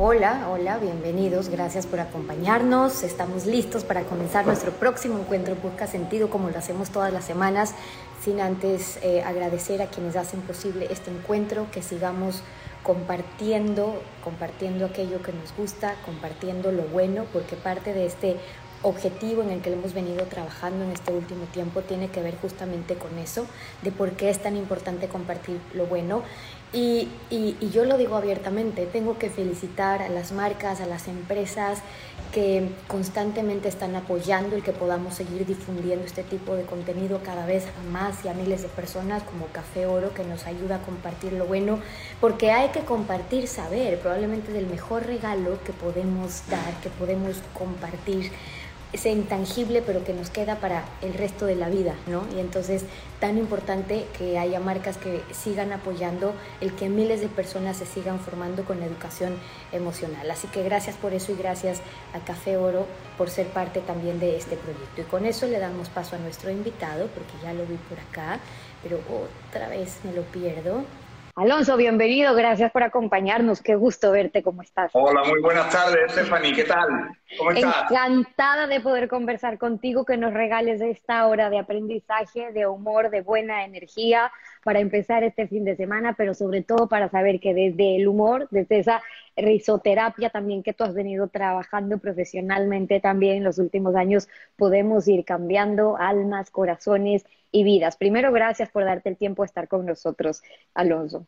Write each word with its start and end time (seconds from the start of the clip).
Hola, 0.00 0.48
hola, 0.48 0.78
bienvenidos, 0.78 1.48
gracias 1.48 1.84
por 1.88 1.98
acompañarnos. 1.98 3.02
Estamos 3.02 3.46
listos 3.46 3.82
para 3.82 4.04
comenzar 4.04 4.46
nuestro 4.46 4.70
próximo 4.70 5.18
encuentro 5.18 5.56
Busca 5.56 5.88
Sentido 5.88 6.30
como 6.30 6.50
lo 6.50 6.56
hacemos 6.56 6.90
todas 6.90 7.12
las 7.12 7.24
semanas, 7.24 7.74
sin 8.22 8.40
antes 8.40 9.00
eh, 9.02 9.24
agradecer 9.24 9.82
a 9.82 9.88
quienes 9.88 10.14
hacen 10.14 10.40
posible 10.42 10.86
este 10.88 11.10
encuentro, 11.10 11.66
que 11.72 11.82
sigamos 11.82 12.44
compartiendo, 12.84 14.00
compartiendo 14.22 14.86
aquello 14.86 15.20
que 15.20 15.32
nos 15.32 15.52
gusta, 15.56 15.96
compartiendo 16.06 16.70
lo 16.70 16.84
bueno, 16.84 17.24
porque 17.32 17.56
parte 17.56 17.92
de 17.92 18.06
este 18.06 18.36
objetivo 18.82 19.42
en 19.42 19.50
el 19.50 19.60
que 19.60 19.72
hemos 19.72 19.94
venido 19.94 20.26
trabajando 20.26 20.84
en 20.84 20.92
este 20.92 21.12
último 21.12 21.44
tiempo 21.46 21.80
tiene 21.82 22.08
que 22.08 22.22
ver 22.22 22.36
justamente 22.36 22.94
con 22.94 23.18
eso, 23.18 23.46
de 23.82 23.90
por 23.90 24.12
qué 24.12 24.30
es 24.30 24.40
tan 24.40 24.56
importante 24.56 25.08
compartir 25.08 25.60
lo 25.74 25.86
bueno. 25.86 26.22
Y, 26.72 27.08
y, 27.30 27.56
yo 27.70 27.86
lo 27.86 27.96
digo 27.96 28.16
abiertamente, 28.16 28.84
tengo 28.84 29.18
que 29.18 29.30
felicitar 29.30 30.02
a 30.02 30.10
las 30.10 30.32
marcas, 30.32 30.82
a 30.82 30.86
las 30.86 31.08
empresas 31.08 31.78
que 32.32 32.68
constantemente 32.88 33.68
están 33.68 33.96
apoyando 33.96 34.54
el 34.54 34.62
que 34.62 34.72
podamos 34.72 35.14
seguir 35.14 35.46
difundiendo 35.46 36.04
este 36.04 36.22
tipo 36.22 36.56
de 36.56 36.64
contenido 36.64 37.20
cada 37.24 37.46
vez 37.46 37.64
a 37.66 37.90
más 37.90 38.22
y 38.22 38.28
a 38.28 38.34
miles 38.34 38.60
de 38.60 38.68
personas 38.68 39.22
como 39.22 39.46
Café 39.46 39.86
Oro 39.86 40.12
que 40.12 40.24
nos 40.24 40.46
ayuda 40.46 40.76
a 40.76 40.82
compartir 40.82 41.32
lo 41.32 41.46
bueno, 41.46 41.78
porque 42.20 42.50
hay 42.50 42.68
que 42.68 42.80
compartir 42.80 43.48
saber, 43.48 43.98
probablemente 44.00 44.52
del 44.52 44.66
mejor 44.66 45.06
regalo 45.06 45.58
que 45.64 45.72
podemos 45.72 46.42
dar, 46.50 46.74
que 46.82 46.90
podemos 46.90 47.38
compartir 47.54 48.30
ese 48.92 49.10
intangible, 49.10 49.82
pero 49.82 50.04
que 50.04 50.14
nos 50.14 50.30
queda 50.30 50.56
para 50.56 50.84
el 51.02 51.14
resto 51.14 51.44
de 51.46 51.56
la 51.56 51.68
vida, 51.68 51.94
¿no? 52.06 52.24
Y 52.34 52.40
entonces, 52.40 52.84
tan 53.20 53.36
importante 53.36 54.06
que 54.16 54.38
haya 54.38 54.60
marcas 54.60 54.96
que 54.96 55.22
sigan 55.32 55.72
apoyando 55.72 56.34
el 56.60 56.72
que 56.74 56.88
miles 56.88 57.20
de 57.20 57.28
personas 57.28 57.76
se 57.76 57.86
sigan 57.86 58.18
formando 58.18 58.64
con 58.64 58.80
la 58.80 58.86
educación 58.86 59.36
emocional. 59.72 60.30
Así 60.30 60.48
que 60.48 60.62
gracias 60.62 60.96
por 60.96 61.12
eso 61.12 61.32
y 61.32 61.36
gracias 61.36 61.80
a 62.14 62.20
Café 62.20 62.56
Oro 62.56 62.86
por 63.18 63.28
ser 63.28 63.48
parte 63.48 63.80
también 63.80 64.20
de 64.20 64.36
este 64.36 64.56
proyecto. 64.56 65.02
Y 65.02 65.04
con 65.04 65.26
eso 65.26 65.46
le 65.46 65.58
damos 65.58 65.88
paso 65.90 66.16
a 66.16 66.18
nuestro 66.18 66.50
invitado, 66.50 67.08
porque 67.08 67.32
ya 67.42 67.52
lo 67.52 67.66
vi 67.66 67.76
por 67.88 67.98
acá, 68.00 68.40
pero 68.82 69.00
otra 69.50 69.68
vez 69.68 69.98
me 70.04 70.12
lo 70.12 70.22
pierdo. 70.22 70.84
Alonso, 71.38 71.76
bienvenido, 71.76 72.34
gracias 72.34 72.72
por 72.72 72.82
acompañarnos, 72.82 73.62
qué 73.62 73.76
gusto 73.76 74.10
verte, 74.10 74.42
¿cómo 74.42 74.62
estás? 74.62 74.90
Hola, 74.92 75.22
muy 75.22 75.40
buenas 75.40 75.70
tardes, 75.70 76.10
Stephanie, 76.10 76.52
¿qué 76.52 76.64
tal? 76.64 76.88
¿Cómo 77.38 77.52
estás? 77.52 77.92
Encantada 77.92 78.66
de 78.66 78.80
poder 78.80 79.06
conversar 79.06 79.56
contigo, 79.56 80.04
que 80.04 80.16
nos 80.16 80.34
regales 80.34 80.80
esta 80.80 81.24
hora 81.28 81.48
de 81.48 81.60
aprendizaje, 81.60 82.50
de 82.50 82.66
humor, 82.66 83.10
de 83.10 83.20
buena 83.22 83.64
energía 83.64 84.32
para 84.64 84.80
empezar 84.80 85.22
este 85.22 85.46
fin 85.46 85.64
de 85.64 85.76
semana, 85.76 86.14
pero 86.18 86.34
sobre 86.34 86.64
todo 86.64 86.88
para 86.88 87.08
saber 87.08 87.38
que 87.38 87.54
desde 87.54 87.94
el 87.94 88.08
humor, 88.08 88.48
desde 88.50 88.80
esa 88.80 89.00
risoterapia 89.36 90.30
también 90.30 90.64
que 90.64 90.72
tú 90.72 90.82
has 90.82 90.94
venido 90.94 91.28
trabajando 91.28 91.98
profesionalmente 91.98 92.98
también 92.98 93.36
en 93.36 93.44
los 93.44 93.58
últimos 93.58 93.94
años, 93.94 94.28
podemos 94.56 95.06
ir 95.06 95.24
cambiando 95.24 95.96
almas, 95.98 96.50
corazones 96.50 97.24
y 97.50 97.64
vidas. 97.64 97.96
Primero, 97.96 98.32
gracias 98.32 98.70
por 98.70 98.84
darte 98.84 99.08
el 99.08 99.16
tiempo 99.16 99.42
de 99.42 99.46
estar 99.46 99.68
con 99.68 99.86
nosotros, 99.86 100.42
Alonso. 100.74 101.26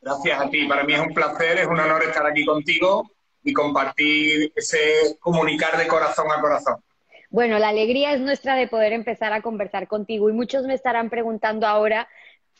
Gracias 0.00 0.40
a 0.40 0.48
ti. 0.50 0.66
Para 0.66 0.84
mí 0.84 0.94
es 0.94 1.00
un 1.00 1.12
placer, 1.12 1.58
es 1.58 1.66
un 1.66 1.78
honor 1.78 2.02
estar 2.02 2.26
aquí 2.26 2.44
contigo 2.44 3.10
y 3.42 3.52
compartir 3.52 4.52
ese 4.54 5.16
comunicar 5.20 5.76
de 5.76 5.86
corazón 5.86 6.26
a 6.30 6.40
corazón. 6.40 6.76
Bueno, 7.30 7.58
la 7.58 7.68
alegría 7.68 8.12
es 8.12 8.20
nuestra 8.20 8.56
de 8.56 8.66
poder 8.66 8.92
empezar 8.92 9.32
a 9.32 9.40
conversar 9.40 9.86
contigo 9.86 10.28
y 10.30 10.32
muchos 10.32 10.64
me 10.64 10.74
estarán 10.74 11.10
preguntando 11.10 11.66
ahora 11.66 12.08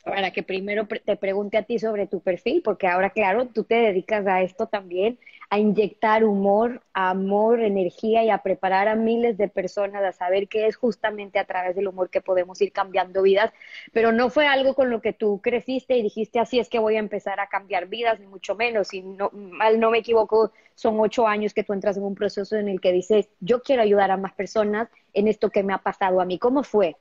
para 0.04 0.30
que 0.30 0.42
primero 0.42 0.86
te 0.86 1.16
pregunte 1.16 1.58
a 1.58 1.64
ti 1.64 1.78
sobre 1.78 2.06
tu 2.06 2.20
perfil, 2.20 2.62
porque 2.64 2.86
ahora, 2.86 3.10
claro, 3.10 3.48
tú 3.48 3.64
te 3.64 3.74
dedicas 3.74 4.26
a 4.26 4.42
esto 4.42 4.66
también, 4.66 5.18
a 5.50 5.58
inyectar 5.58 6.24
humor, 6.24 6.80
amor, 6.92 7.60
energía 7.60 8.22
y 8.22 8.30
a 8.30 8.38
preparar 8.38 8.86
a 8.86 8.94
miles 8.94 9.36
de 9.36 9.48
personas 9.48 10.04
a 10.04 10.12
saber 10.12 10.46
que 10.46 10.68
es 10.68 10.76
justamente 10.76 11.40
a 11.40 11.44
través 11.44 11.74
del 11.74 11.88
humor 11.88 12.08
que 12.08 12.20
podemos 12.20 12.60
ir 12.62 12.70
cambiando 12.70 13.22
vidas, 13.22 13.52
pero 13.92 14.12
no 14.12 14.30
fue 14.30 14.46
algo 14.46 14.74
con 14.74 14.90
lo 14.90 15.02
que 15.02 15.12
tú 15.12 15.40
creciste 15.42 15.96
y 15.96 16.02
dijiste 16.02 16.38
así 16.38 16.60
es 16.60 16.68
que 16.68 16.78
voy 16.78 16.94
a 16.94 17.00
empezar 17.00 17.40
a 17.40 17.48
cambiar 17.48 17.88
vidas, 17.88 18.20
ni 18.20 18.28
mucho 18.28 18.54
menos, 18.54 18.94
y 18.94 19.02
no, 19.02 19.30
mal 19.32 19.80
no 19.80 19.90
me 19.90 19.98
equivoco, 19.98 20.52
son 20.76 21.00
ocho 21.00 21.26
años 21.26 21.52
que 21.52 21.64
tú 21.64 21.72
entras 21.72 21.96
en 21.96 22.04
un 22.04 22.14
proceso 22.14 22.56
en 22.56 22.68
el 22.68 22.80
que 22.80 22.92
dices, 22.92 23.28
yo 23.40 23.60
quiero 23.60 23.82
ayudar 23.82 24.12
a 24.12 24.16
más 24.16 24.32
personas 24.34 24.88
en 25.12 25.26
esto 25.26 25.50
que 25.50 25.64
me 25.64 25.72
ha 25.72 25.78
pasado 25.78 26.20
a 26.20 26.24
mí. 26.24 26.38
¿Cómo 26.38 26.62
fue? 26.62 26.94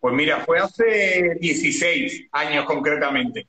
Pues 0.00 0.14
mira, 0.14 0.40
fue 0.40 0.58
hace 0.58 1.36
16 1.40 2.28
años 2.32 2.64
concretamente. 2.64 3.46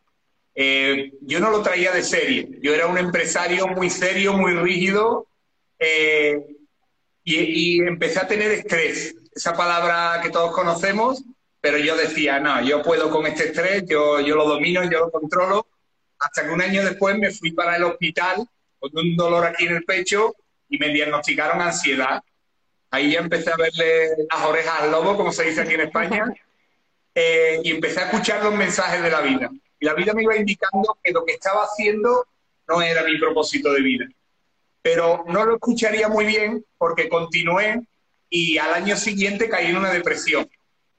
Eh, 0.53 1.13
yo 1.21 1.39
no 1.39 1.49
lo 1.49 1.61
traía 1.61 1.91
de 1.91 2.03
serie. 2.03 2.47
Yo 2.61 2.73
era 2.73 2.87
un 2.87 2.97
empresario 2.97 3.67
muy 3.67 3.89
serio, 3.89 4.33
muy 4.33 4.53
rígido 4.53 5.27
eh, 5.79 6.39
y, 7.23 7.81
empecé 7.81 8.19
a 8.19 8.27
tener 8.27 8.51
estrés. 8.51 9.15
Esa 9.33 9.53
palabra 9.53 10.19
que 10.21 10.29
todos 10.29 10.51
conocemos, 10.51 11.23
pero 11.61 11.77
yo 11.77 11.95
decía, 11.95 12.39
no, 12.39 12.61
yo 12.61 12.81
puedo 12.81 13.09
con 13.09 13.25
este 13.25 13.45
estrés, 13.45 13.85
yo, 13.87 14.19
yo 14.19 14.35
lo 14.35 14.47
domino, 14.47 14.83
yo 14.83 14.99
lo 14.99 15.11
controlo. 15.11 15.67
Hasta 16.19 16.43
que 16.43 16.49
un 16.51 16.61
año 16.61 16.83
después 16.83 17.17
me 17.17 17.31
fui 17.31 17.51
para 17.51 17.77
el 17.77 17.83
hospital 17.83 18.45
con 18.79 18.91
un 18.95 19.15
dolor 19.15 19.45
aquí 19.45 19.65
en 19.65 19.77
el 19.77 19.83
pecho 19.85 20.35
y 20.69 20.77
me 20.77 20.89
diagnosticaron 20.89 21.61
ansiedad. 21.61 22.21
Ahí 22.91 23.13
ya 23.13 23.19
empecé 23.19 23.51
a 23.51 23.55
verle 23.55 24.09
las 24.29 24.45
orejas 24.45 24.81
al 24.81 24.91
lobo, 24.91 25.15
como 25.15 25.31
se 25.31 25.45
dice 25.45 25.61
aquí 25.61 25.75
en 25.75 25.81
España, 25.81 26.25
eh, 27.15 27.61
y 27.63 27.71
empecé 27.71 28.01
a 28.01 28.05
escuchar 28.05 28.43
los 28.43 28.53
mensajes 28.53 29.01
de 29.01 29.09
la 29.09 29.21
vida. 29.21 29.49
Y 29.81 29.85
la 29.85 29.95
vida 29.95 30.13
me 30.13 30.21
iba 30.21 30.37
indicando 30.37 30.95
que 31.03 31.11
lo 31.11 31.25
que 31.25 31.33
estaba 31.33 31.63
haciendo 31.63 32.27
no 32.67 32.81
era 32.83 33.03
mi 33.03 33.17
propósito 33.17 33.73
de 33.73 33.81
vida. 33.81 34.05
Pero 34.83 35.25
no 35.27 35.43
lo 35.43 35.55
escucharía 35.55 36.07
muy 36.07 36.25
bien 36.25 36.63
porque 36.77 37.09
continué 37.09 37.81
y 38.29 38.59
al 38.59 38.75
año 38.75 38.95
siguiente 38.95 39.49
caí 39.49 39.71
en 39.71 39.77
una 39.77 39.91
depresión. 39.91 40.47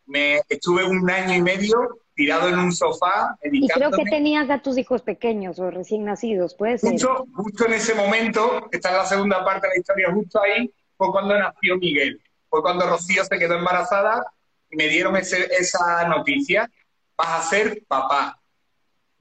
Me 0.05 0.43
estuve 0.49 0.85
un 0.85 1.09
año 1.09 1.33
y 1.33 1.41
medio 1.41 2.01
tirado 2.15 2.49
en 2.49 2.59
un 2.59 2.73
sofá. 2.73 3.39
Y 3.45 3.69
creo 3.69 3.93
que 3.93 4.05
tenías 4.05 4.51
a 4.51 4.61
tus 4.61 4.77
hijos 4.77 5.03
pequeños 5.03 5.61
o 5.61 5.71
recién 5.71 6.05
nacidos, 6.05 6.55
¿puede 6.57 6.77
ser? 6.79 6.91
Justo, 6.91 7.27
justo 7.37 7.67
en 7.67 7.75
ese 7.75 7.95
momento, 7.95 8.69
esta 8.73 8.91
es 8.91 8.97
la 8.97 9.07
segunda 9.07 9.45
parte 9.45 9.69
de 9.69 9.75
la 9.75 9.79
historia, 9.79 10.13
justo 10.13 10.43
ahí, 10.43 10.69
fue 10.97 11.13
cuando 11.13 11.39
nació 11.39 11.79
Miguel. 11.79 12.21
Fue 12.51 12.63
cuando 12.63 12.87
Rocío 12.89 13.25
se 13.25 13.39
quedó 13.39 13.55
embarazada 13.55 14.27
y 14.69 14.77
me 14.77 14.89
dieron 14.89 15.17
esa 15.17 16.09
noticia. 16.09 16.69
Vas 17.17 17.47
a 17.47 17.49
ser 17.49 17.83
papá. 17.87 18.42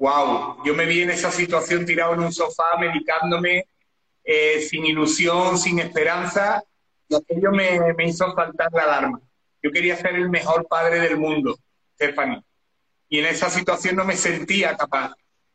Wow, 0.01 0.63
yo 0.65 0.73
me 0.73 0.87
vi 0.87 1.03
en 1.03 1.11
esa 1.11 1.31
situación 1.31 1.85
tirado 1.85 2.15
en 2.15 2.21
un 2.21 2.33
sofá, 2.33 2.75
medicándome, 2.79 3.67
eh, 4.23 4.59
sin 4.59 4.83
ilusión, 4.83 5.59
sin 5.59 5.77
esperanza, 5.77 6.63
y 7.07 7.13
aquello 7.13 7.51
me, 7.51 7.93
me 7.93 8.07
hizo 8.07 8.33
saltar 8.33 8.73
la 8.73 8.81
alarma. 8.81 9.21
Yo 9.61 9.71
quería 9.71 9.95
ser 9.95 10.15
el 10.15 10.27
mejor 10.27 10.67
padre 10.67 11.01
del 11.01 11.17
mundo, 11.17 11.55
Stephanie. 11.93 12.41
Y 13.09 13.19
en 13.19 13.27
esa 13.27 13.51
situación 13.51 13.95
no 13.95 14.03
me 14.03 14.17
sentía 14.17 14.75
capaz. 14.75 15.13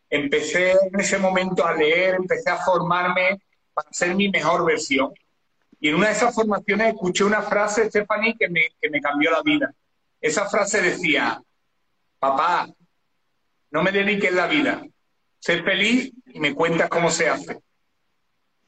Empecé 0.09 0.77
en 0.93 1.01
ese 1.01 1.19
momento 1.19 1.67
a 1.67 1.75
leer, 1.75 2.15
empecé 2.15 2.49
a 2.49 2.59
formarme 2.59 3.41
para 3.75 3.89
ser 3.91 4.15
mi 4.15 4.29
mejor 4.29 4.65
versión. 4.65 5.13
Y 5.81 5.89
en 5.89 5.97
una 5.97 6.07
de 6.07 6.13
esas 6.13 6.33
formaciones 6.33 6.95
escuché 6.95 7.25
una 7.25 7.43
frase, 7.43 7.89
Stephanie, 7.89 8.37
que 8.39 8.49
me, 8.49 8.61
que 8.81 8.91
me 8.91 9.01
cambió 9.01 9.33
la 9.33 9.43
vida. 9.43 9.75
Esa 10.21 10.49
frase 10.49 10.83
decía, 10.83 11.43
papá, 12.21 12.69
no 13.71 13.83
me 13.83 13.93
dediques 13.93 14.33
la 14.33 14.47
vida, 14.47 14.85
sé 15.39 15.63
feliz 15.63 16.13
y 16.27 16.41
me 16.41 16.55
cuentas 16.55 16.89
cómo 16.89 17.11
se 17.11 17.29
hace. 17.29 17.59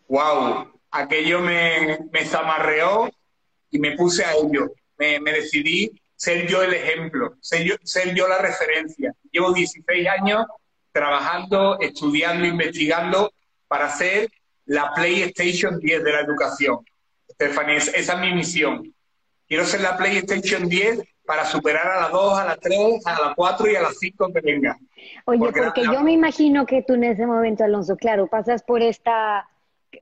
¡Wow! 0.09 0.81
Aquello 0.91 1.41
me, 1.41 1.99
me 2.11 2.25
zamarreó 2.25 3.11
y 3.71 3.79
me 3.79 3.97
puse 3.97 4.25
a 4.25 4.35
ello. 4.35 4.73
Me, 4.97 5.21
me 5.21 5.33
decidí 5.33 5.93
ser 6.17 6.47
yo 6.49 6.62
el 6.62 6.75
ejemplo, 6.75 7.37
ser 7.41 7.62
yo, 7.62 7.77
ser 7.83 8.15
yo 8.15 8.27
la 8.27 8.39
referencia. 8.39 9.15
Llevo 9.31 9.53
16 9.53 10.09
años 10.09 10.47
trabajando, 10.93 11.79
estudiando, 11.81 12.47
investigando 12.47 13.33
para 13.69 13.89
ser 13.91 14.29
la 14.65 14.93
PlayStation 14.94 15.79
10 15.79 16.05
de 16.05 16.12
la 16.12 16.21
educación. 16.21 16.79
Stephanie, 17.31 17.77
esa 17.77 18.15
es 18.15 18.19
mi 18.19 18.33
misión. 18.33 18.94
Quiero 19.47 19.65
ser 19.65 19.81
la 19.81 19.97
PlayStation 19.97 20.69
10 20.69 21.03
para 21.25 21.47
superar 21.47 21.87
a 21.87 22.01
las 22.01 22.11
2, 22.11 22.39
a 22.39 22.44
las 22.44 22.61
3, 22.61 23.06
a 23.06 23.21
las 23.21 23.35
4 23.37 23.71
y 23.71 23.77
a 23.77 23.83
las 23.83 23.99
5 23.99 24.33
que 24.33 24.41
venga. 24.41 24.79
Oye, 25.25 25.52
porque, 25.52 25.82
yo 25.82 26.02
me 26.02 26.12
imagino 26.12 26.66
que 26.66 26.82
tú 26.82 26.94
en 26.94 27.05
ese 27.05 27.26
momento, 27.26 27.64
Alonso, 27.64 27.96
claro, 27.96 28.26
pasas 28.26 28.62
por 28.62 28.82
esta 28.82 29.49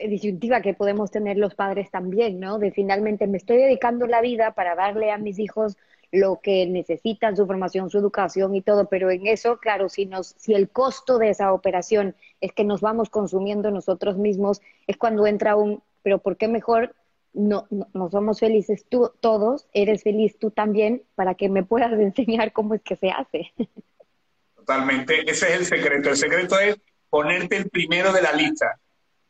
disyuntiva 0.01 0.61
que 0.61 0.75
podemos 0.75 1.11
tener 1.11 1.37
los 1.39 1.55
padres 1.55 1.91
también, 1.91 2.41
¿no? 2.41 2.59
De 2.59 2.73
finalmente 2.73 3.27
me 3.27 3.39
estoy 3.39 3.59
dedicando 3.59 4.07
la 4.07 4.21
vida 4.21 4.53
para 4.53 4.75
darle 4.75 5.11
a 5.11 5.19
mis 5.19 5.39
hijos 5.39 5.77
lo 6.13 6.41
que 6.41 6.67
necesitan, 6.67 7.37
su 7.37 7.47
formación, 7.47 7.91
su 7.91 7.99
educación 7.99 8.55
y 8.55 8.63
todo, 8.63 8.87
pero 8.89 9.11
en 9.11 9.27
eso, 9.27 9.59
claro, 9.59 9.89
si, 9.89 10.07
nos, 10.07 10.35
si 10.39 10.55
el 10.55 10.69
costo 10.71 11.19
de 11.19 11.31
esa 11.31 11.53
operación 11.53 12.15
es 12.41 12.53
que 12.53 12.65
nos 12.65 12.81
vamos 12.81 13.11
consumiendo 13.11 13.71
nosotros 13.71 14.17
mismos, 14.17 14.61
es 14.87 14.97
cuando 14.97 15.27
entra 15.27 15.57
un, 15.57 15.83
pero 16.03 16.19
¿por 16.19 16.37
qué 16.37 16.49
mejor 16.49 16.95
no, 17.33 17.67
no, 17.71 18.11
somos 18.11 18.41
felices 18.41 18.87
tú, 18.89 19.11
todos, 19.21 19.67
eres 19.73 20.03
feliz 20.03 20.39
tú 20.39 20.51
también, 20.51 21.03
para 21.17 21.35
que 21.35 21.49
me 21.49 21.63
puedas 21.63 21.93
enseñar 22.01 22.53
cómo 22.53 22.75
es 22.75 22.83
que 22.83 22.97
se 22.97 23.11
hace? 23.11 23.53
Totalmente, 24.67 25.31
ese 25.31 25.55
es 25.55 25.61
el 25.61 25.67
secreto. 25.67 26.11
El 26.11 26.17
secreto 26.17 26.59
es 26.59 26.77
ponerte 27.09 27.57
el 27.57 27.71
primero 27.71 28.13
de 28.13 28.21
la 28.21 28.33
lista. 28.33 28.77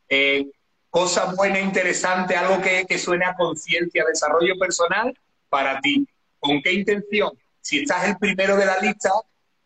Eh, 0.08 0.46
cosa 0.88 1.34
buena, 1.34 1.60
interesante, 1.60 2.34
algo 2.34 2.62
que, 2.62 2.86
que 2.88 2.98
suene 2.98 3.26
a 3.26 3.34
conciencia, 3.34 4.04
desarrollo 4.06 4.58
personal 4.58 5.14
para 5.50 5.78
ti. 5.82 6.08
¿Con 6.38 6.62
qué 6.62 6.72
intención? 6.72 7.32
Si 7.60 7.80
estás 7.80 8.08
el 8.08 8.16
primero 8.16 8.56
de 8.56 8.64
la 8.64 8.78
lista, 8.78 9.10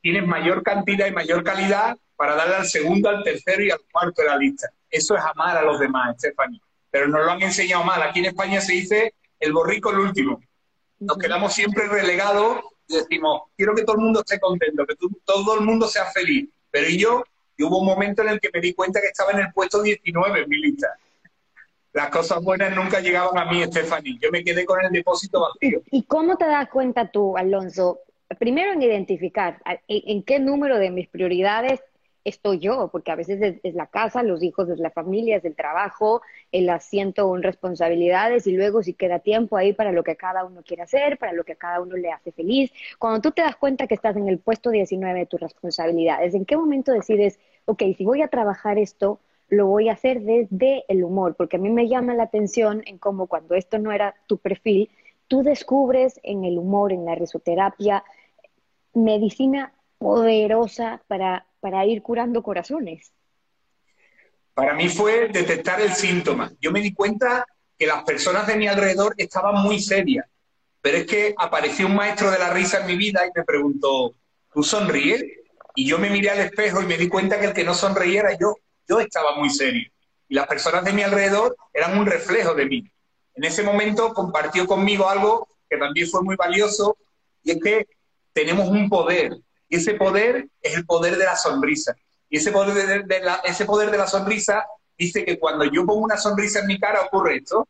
tienes 0.01 0.27
mayor 0.27 0.65
cantidad 0.65 1.07
y 1.07 1.13
mayor 1.13 1.45
calidad 1.45 1.97
para 2.17 2.35
darle 2.35 2.57
al 2.57 2.67
segundo, 2.67 3.09
al 3.09 3.23
tercero 3.23 3.63
y 3.63 3.71
al 3.71 3.81
cuarto 3.93 4.23
de 4.23 4.29
la 4.29 4.37
lista. 4.37 4.69
Eso 4.91 5.17
es 5.17 5.23
amar 5.23 5.57
a 5.57 5.63
los 5.63 5.79
demás, 5.79 6.17
Stephanie. 6.19 6.61
Pero 6.91 7.07
nos 7.07 7.25
lo 7.25 7.31
han 7.31 7.43
enseñado 7.43 7.85
mal. 7.85 8.03
Aquí 8.03 8.19
en 8.19 8.27
España 8.27 8.61
se 8.61 8.73
dice 8.73 9.15
el 9.39 9.53
borrico 9.53 9.91
el 9.91 10.01
último. 10.01 10.41
Nos 10.99 11.17
quedamos 11.17 11.55
siempre 11.55 11.87
relegados 11.87 12.61
decimos, 12.99 13.43
quiero 13.57 13.75
que 13.75 13.83
todo 13.83 13.97
el 13.97 14.03
mundo 14.03 14.21
esté 14.21 14.39
contento, 14.39 14.87
que 14.87 14.95
todo 15.25 15.59
el 15.59 15.65
mundo 15.65 15.87
sea 15.89 16.07
feliz. 16.07 16.49
Pero 16.71 16.89
yo, 16.91 17.25
y 17.57 17.63
hubo 17.65 17.79
un 17.79 17.87
momento 17.87 18.23
en 18.23 18.29
el 18.31 18.41
que 18.41 18.51
me 18.53 18.61
di 18.61 18.75
cuenta 18.75 19.01
que 19.01 19.09
estaba 19.09 19.33
en 19.33 19.41
el 19.41 19.53
puesto 19.53 19.83
19 19.83 20.43
en 20.43 20.49
mi 20.49 20.59
lista 20.59 20.89
las 21.93 22.11
cosas 22.11 22.43
buenas 22.43 22.75
nunca 22.75 23.01
llegaban 23.01 23.37
a 23.37 23.51
mí, 23.51 23.63
Stephanie. 23.65 24.19
Yo 24.21 24.31
me 24.31 24.45
quedé 24.45 24.65
con 24.65 24.83
el 24.85 24.93
depósito 24.93 25.41
vacío. 25.41 25.83
¿Y 25.91 26.05
cómo 26.05 26.37
te 26.37 26.47
das 26.47 26.69
cuenta 26.69 27.11
tú, 27.11 27.37
Alonso? 27.37 28.01
Primero 28.39 28.73
en 28.73 28.83
identificar 28.83 29.61
en, 29.89 30.23
qué 30.23 30.39
número 30.39 30.79
de 30.79 30.91
mis 30.91 31.09
prioridades 31.09 31.81
estoy 32.23 32.61
yo, 32.61 32.89
porque 32.93 33.11
a 33.11 33.17
veces 33.17 33.59
es, 33.63 33.75
la 33.75 33.87
casa, 33.87 34.23
los 34.23 34.43
hijos, 34.43 34.69
es 34.69 34.79
la 34.79 34.91
familia, 34.91 35.37
es 35.37 35.45
el 35.45 35.57
trabajo, 35.57 36.23
el 36.53 36.69
asiento 36.71 37.35
en 37.37 37.43
responsabilidades 37.43 38.47
y 38.47 38.53
luego 38.53 38.83
si 38.83 38.95
queda 38.95 39.21
tiempo 39.21 39.57
ahí 39.57 39.73
para 39.73 39.93
lo 39.93 40.03
que 40.03 40.17
cada 40.17 40.45
uno 40.45 40.63
quiere 40.63 40.83
hacer, 40.83 41.19
para 41.19 41.33
lo 41.33 41.45
que 41.45 41.53
a 41.53 41.57
cada 41.57 41.81
uno 41.81 41.97
le 41.97 42.11
hace 42.11 42.33
feliz. 42.33 42.73
Cuando 42.99 43.21
tú 43.21 43.31
te 43.31 43.43
das 43.43 43.57
cuenta 43.57 43.87
que 43.87 43.95
estás 43.95 44.17
en 44.17 44.29
el 44.29 44.39
puesto 44.39 44.71
19 44.71 45.21
de 45.21 45.27
tus 45.27 45.41
responsabilidades, 45.41 46.35
¿en 46.35 46.45
qué 46.45 46.57
momento 46.57 46.93
decides, 46.93 47.39
ok, 47.67 47.83
si 47.97 48.05
voy 48.05 48.23
a 48.23 48.29
trabajar 48.29 48.79
esto, 48.79 49.21
lo 49.49 49.67
voy 49.67 49.89
a 49.89 49.93
hacer 49.93 50.23
desde 50.23 50.85
el 50.89 51.05
humor, 51.05 51.35
porque 51.37 51.57
a 51.57 51.61
mí 51.61 51.71
me 51.71 51.89
llama 51.89 52.15
la 52.15 52.25
atención 52.25 52.83
en 52.87 52.99
cómo 52.99 53.27
cuando 53.27 53.55
esto 53.55 53.79
no 53.79 53.93
era 53.93 54.15
tu 54.27 54.39
perfil, 54.39 54.91
tú 55.29 55.43
descubres 55.43 56.21
en 56.23 56.45
el 56.45 56.59
humor, 56.59 56.93
en 56.93 57.05
la 57.05 57.15
risoterapia, 57.15 58.05
medicina 58.95 59.73
poderosa 59.99 61.03
para, 61.09 61.47
para 61.61 61.85
ir 61.87 62.03
curando 62.03 62.43
corazones. 62.43 63.13
Para 64.55 64.75
mí 64.75 64.89
fue 64.89 65.29
detectar 65.29 65.81
el 65.81 65.93
síntoma. 65.95 66.53
Yo 66.61 66.71
me 66.71 66.81
di 66.81 66.93
cuenta 66.93 67.47
que 67.79 67.87
las 67.87 68.03
personas 68.05 68.47
de 68.47 68.57
mi 68.57 68.67
alrededor 68.69 69.15
estaban 69.17 69.63
muy 69.63 69.81
serias, 69.81 70.27
pero 70.81 70.99
es 70.99 71.07
que 71.07 71.35
apareció 71.39 71.87
un 71.87 71.95
maestro 71.95 72.31
de 72.31 72.39
la 72.39 72.51
risa 72.51 72.81
en 72.81 72.87
mi 72.87 72.97
vida 72.97 73.27
y 73.27 73.31
me 73.35 73.45
preguntó, 73.45 74.15
¿tú 74.53 74.63
sonríes? 74.63 75.25
Y 75.75 75.87
yo 75.87 75.99
me 75.99 76.11
miré 76.11 76.31
al 76.31 76.41
espejo 76.41 76.83
y 76.83 76.87
me 76.87 76.99
di 76.99 77.09
cuenta 77.09 77.39
que 77.39 77.47
el 77.47 77.53
que 77.53 77.65
no 77.65 77.75
sonreía 77.75 78.21
era 78.21 78.39
yo 78.39 78.57
yo 78.91 78.99
estaba 78.99 79.37
muy 79.37 79.51
serio 79.51 79.89
y 80.29 80.35
las 80.35 80.49
personas 80.49 80.85
de 80.85 80.93
mi 80.93 81.03
alrededor 81.03 81.57
eran 81.73 81.97
un 81.97 82.07
reflejo 82.07 82.55
de 82.55 82.67
mí. 82.67 82.91
En 83.35 83.45
ese 83.45 83.63
momento 83.63 84.13
compartió 84.13 84.67
conmigo 84.67 85.09
algo 85.09 85.49
que 85.69 85.77
también 85.77 86.09
fue 86.09 86.23
muy 86.23 86.35
valioso 86.35 86.97
y 87.45 87.53
es 87.53 87.59
que 87.63 87.87
tenemos 88.33 88.69
un 88.69 88.89
poder 88.89 89.37
y 89.69 89.77
ese 89.77 89.95
poder 89.95 90.49
es 90.61 90.77
el 90.77 90.85
poder 90.87 91.17
de 91.17 91.25
la 91.25 91.37
sonrisa. 91.37 91.95
Y 92.31 92.39
ese 92.39 92.53
poder 92.53 93.07
de, 93.07 93.21
la, 93.21 93.37
ese 93.45 93.67
poder 93.67 93.91
de 93.91 93.99
la 93.99 94.07
sonrisa 94.07 94.65
dice 94.97 95.25
que 95.25 95.39
cuando 95.39 95.65
yo 95.65 95.85
pongo 95.85 96.01
una 96.01 96.17
sonrisa 96.17 96.61
en 96.61 96.67
mi 96.69 96.79
cara 96.79 97.03
ocurre 97.03 97.37
esto. 97.37 97.69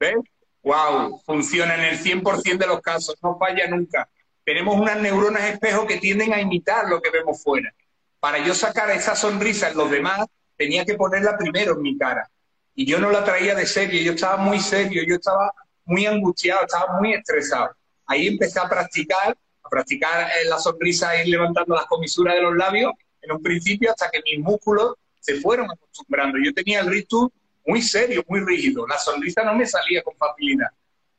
¿Ves? 0.00 0.16
¡Wow! 0.62 1.22
Funciona 1.24 1.74
en 1.74 1.94
el 1.94 1.98
100% 1.98 2.58
de 2.58 2.66
los 2.66 2.80
casos, 2.80 3.16
no 3.22 3.38
falla 3.38 3.68
nunca 3.68 4.08
tenemos 4.48 4.80
unas 4.80 4.98
neuronas 4.98 5.42
espejo 5.42 5.86
que 5.86 5.98
tienden 5.98 6.32
a 6.32 6.40
imitar 6.40 6.88
lo 6.88 7.02
que 7.02 7.10
vemos 7.10 7.42
fuera. 7.42 7.70
Para 8.18 8.38
yo 8.38 8.54
sacar 8.54 8.90
esa 8.92 9.14
sonrisa 9.14 9.68
en 9.68 9.76
los 9.76 9.90
demás, 9.90 10.24
tenía 10.56 10.86
que 10.86 10.94
ponerla 10.94 11.36
primero 11.36 11.74
en 11.74 11.82
mi 11.82 11.98
cara. 11.98 12.30
Y 12.74 12.86
yo 12.86 12.98
no 12.98 13.10
la 13.10 13.22
traía 13.22 13.54
de 13.54 13.66
serio, 13.66 14.00
yo 14.00 14.12
estaba 14.12 14.38
muy 14.38 14.58
serio, 14.58 15.02
yo 15.06 15.16
estaba 15.16 15.52
muy 15.84 16.06
angustiado, 16.06 16.62
estaba 16.62 16.98
muy 16.98 17.12
estresado. 17.12 17.76
Ahí 18.06 18.26
empecé 18.26 18.58
a 18.58 18.66
practicar, 18.70 19.36
practicar 19.68 20.28
eh, 20.28 20.48
la 20.48 20.58
sonrisa, 20.58 21.20
ir 21.22 21.28
levantando 21.28 21.74
las 21.74 21.86
comisuras 21.86 22.34
de 22.34 22.42
los 22.42 22.56
labios, 22.56 22.92
en 23.20 23.32
un 23.32 23.42
principio 23.42 23.90
hasta 23.90 24.10
que 24.10 24.20
mis 24.24 24.44
músculos 24.44 24.94
se 25.20 25.36
fueron 25.40 25.70
acostumbrando. 25.70 26.38
Yo 26.42 26.52
tenía 26.54 26.80
el 26.80 26.86
rictus 26.86 27.28
muy 27.66 27.82
serio, 27.82 28.24
muy 28.28 28.40
rígido. 28.40 28.86
La 28.86 28.98
sonrisa 28.98 29.42
no 29.44 29.54
me 29.54 29.66
salía 29.66 30.02
con 30.02 30.16
facilidad. 30.16 30.68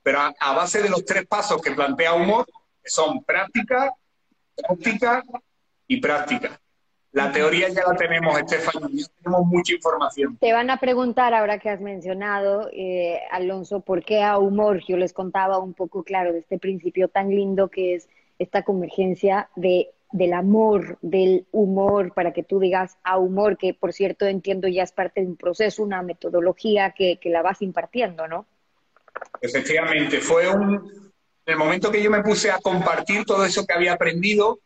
Pero 0.01 0.19
a, 0.19 0.33
a 0.39 0.55
base 0.55 0.81
de 0.81 0.89
los 0.89 1.05
tres 1.05 1.25
pasos 1.27 1.61
que 1.61 1.71
plantea 1.71 2.13
Humor, 2.13 2.47
son 2.83 3.23
práctica, 3.23 3.93
práctica 4.55 5.23
y 5.87 5.99
práctica. 5.99 6.59
La 7.11 7.31
teoría 7.31 7.69
ya 7.69 7.81
la 7.87 7.95
tenemos, 7.95 8.37
Estefan, 8.37 8.87
ya 8.91 9.07
tenemos 9.21 9.45
mucha 9.45 9.73
información. 9.73 10.37
Te 10.37 10.53
van 10.53 10.69
a 10.69 10.77
preguntar, 10.77 11.33
ahora 11.33 11.57
que 11.57 11.69
has 11.69 11.81
mencionado, 11.81 12.69
eh, 12.71 13.19
Alonso, 13.31 13.79
¿por 13.79 14.05
qué 14.05 14.21
a 14.21 14.37
humor? 14.37 14.83
Yo 14.87 14.95
les 14.95 15.11
contaba 15.11 15.57
un 15.57 15.73
poco, 15.73 16.03
claro, 16.03 16.33
de 16.33 16.39
este 16.39 16.59
principio 16.59 17.07
tan 17.07 17.29
lindo 17.29 17.69
que 17.69 17.95
es 17.95 18.07
esta 18.39 18.63
convergencia 18.63 19.49
de, 19.55 19.91
del 20.11 20.33
amor, 20.33 20.97
del 21.01 21.45
humor, 21.51 22.13
para 22.13 22.33
que 22.33 22.43
tú 22.43 22.59
digas 22.59 22.97
a 23.03 23.17
humor, 23.17 23.57
que 23.57 23.73
por 23.73 23.93
cierto 23.93 24.25
entiendo 24.25 24.67
ya 24.67 24.83
es 24.83 24.91
parte 24.91 25.21
de 25.21 25.27
un 25.27 25.35
proceso, 25.35 25.83
una 25.83 26.01
metodología 26.01 26.91
que, 26.91 27.17
que 27.17 27.29
la 27.29 27.41
vas 27.41 27.61
impartiendo, 27.61 28.27
¿no? 28.27 28.45
Efectivamente, 29.41 30.19
fue 30.21 30.49
un, 30.49 30.73
en 31.45 31.53
el 31.53 31.57
momento 31.57 31.91
que 31.91 32.01
yo 32.01 32.09
me 32.09 32.23
puse 32.23 32.49
a 32.49 32.59
compartir 32.59 33.25
todo 33.25 33.45
eso 33.45 33.65
que 33.65 33.73
había 33.73 33.93
aprendido, 33.93 34.59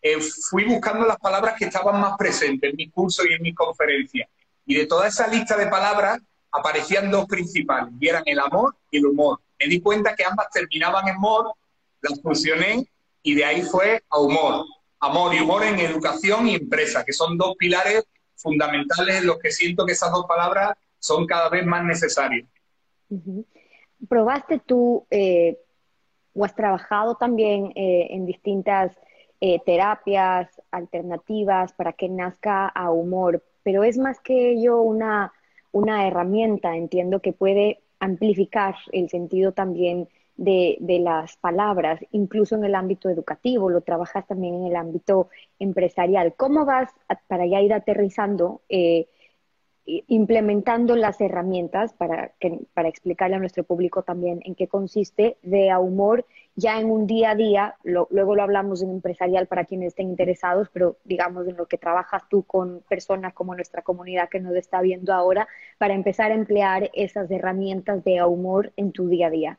eh, 0.00 0.18
fui 0.48 0.64
buscando 0.64 1.06
las 1.06 1.18
palabras 1.18 1.54
que 1.58 1.66
estaban 1.66 2.00
más 2.00 2.16
presentes 2.16 2.70
en 2.70 2.76
mi 2.76 2.88
curso 2.90 3.24
y 3.28 3.34
en 3.34 3.42
mi 3.42 3.52
conferencia. 3.52 4.28
Y 4.64 4.74
de 4.74 4.86
toda 4.86 5.08
esa 5.08 5.26
lista 5.26 5.56
de 5.56 5.66
palabras 5.66 6.20
aparecían 6.50 7.10
dos 7.10 7.26
principales, 7.26 7.92
y 8.00 8.08
eran 8.08 8.22
el 8.26 8.38
amor 8.38 8.76
y 8.90 8.98
el 8.98 9.06
humor. 9.06 9.40
Me 9.58 9.66
di 9.66 9.80
cuenta 9.80 10.14
que 10.14 10.24
ambas 10.24 10.48
terminaban 10.50 11.08
en 11.08 11.16
humor, 11.16 11.52
las 12.00 12.20
fusioné 12.22 12.86
y 13.28 13.34
de 13.34 13.44
ahí 13.44 13.60
fue 13.60 14.02
a 14.08 14.18
humor. 14.18 14.64
Amor 15.00 15.34
y 15.34 15.40
humor 15.40 15.62
en 15.62 15.78
educación 15.78 16.48
y 16.48 16.54
empresa, 16.54 17.04
que 17.04 17.12
son 17.12 17.36
dos 17.36 17.56
pilares 17.58 18.04
fundamentales 18.36 19.16
en 19.16 19.26
los 19.26 19.38
que 19.38 19.50
siento 19.50 19.84
que 19.84 19.92
esas 19.92 20.10
dos 20.10 20.24
palabras 20.24 20.78
son 20.98 21.26
cada 21.26 21.50
vez 21.50 21.66
más 21.66 21.84
necesarias. 21.84 22.48
¿Probaste 24.08 24.60
tú 24.64 25.06
eh, 25.10 25.58
o 26.34 26.42
has 26.42 26.54
trabajado 26.54 27.16
también 27.16 27.72
eh, 27.74 28.06
en 28.10 28.24
distintas 28.24 28.96
eh, 29.42 29.60
terapias 29.66 30.48
alternativas 30.70 31.74
para 31.74 31.92
que 31.92 32.08
nazca 32.08 32.66
a 32.66 32.90
humor, 32.90 33.44
pero 33.62 33.84
es 33.84 33.98
más 33.98 34.20
que 34.20 34.52
ello 34.52 34.80
una, 34.80 35.34
una 35.70 36.08
herramienta, 36.08 36.76
entiendo 36.76 37.20
que 37.20 37.34
puede 37.34 37.82
amplificar 38.00 38.74
el 38.90 39.10
sentido 39.10 39.52
también 39.52 40.08
de, 40.38 40.78
de, 40.80 40.98
las 41.00 41.36
palabras, 41.36 42.00
incluso 42.12 42.54
en 42.56 42.64
el 42.64 42.74
ámbito 42.74 43.10
educativo, 43.10 43.68
lo 43.68 43.82
trabajas 43.82 44.26
también 44.26 44.54
en 44.54 44.66
el 44.66 44.76
ámbito 44.76 45.28
empresarial. 45.58 46.34
¿Cómo 46.36 46.64
vas 46.64 46.90
para 47.26 47.46
ya 47.46 47.60
ir 47.60 47.74
aterrizando? 47.74 48.62
Eh, 48.70 49.08
implementando 50.06 50.96
las 50.96 51.18
herramientas 51.20 51.94
para, 51.94 52.32
que, 52.38 52.60
para 52.74 52.88
explicarle 52.88 53.36
a 53.36 53.38
nuestro 53.38 53.64
público 53.64 54.02
también 54.02 54.40
en 54.44 54.54
qué 54.54 54.68
consiste 54.68 55.38
de 55.42 55.74
humor 55.76 56.26
ya 56.54 56.78
en 56.78 56.90
un 56.90 57.06
día 57.06 57.30
a 57.30 57.34
día, 57.34 57.76
luego 57.84 58.34
lo 58.34 58.42
hablamos 58.42 58.82
en 58.82 58.90
empresarial 58.90 59.46
para 59.46 59.64
quienes 59.64 59.88
estén 59.88 60.08
interesados, 60.08 60.68
pero 60.72 60.98
digamos 61.04 61.46
en 61.48 61.56
lo 61.56 61.66
que 61.66 61.78
trabajas 61.78 62.22
tú 62.28 62.42
con 62.42 62.82
personas 62.88 63.32
como 63.32 63.54
nuestra 63.54 63.82
comunidad 63.82 64.28
que 64.28 64.40
nos 64.40 64.54
está 64.56 64.82
viendo 64.82 65.14
ahora, 65.14 65.48
para 65.78 65.94
empezar 65.94 66.32
a 66.32 66.34
emplear 66.34 66.90
esas 66.92 67.30
herramientas 67.30 68.04
de 68.04 68.22
humor 68.24 68.72
en 68.76 68.92
tu 68.92 69.08
día 69.08 69.28
a 69.28 69.30
día. 69.30 69.58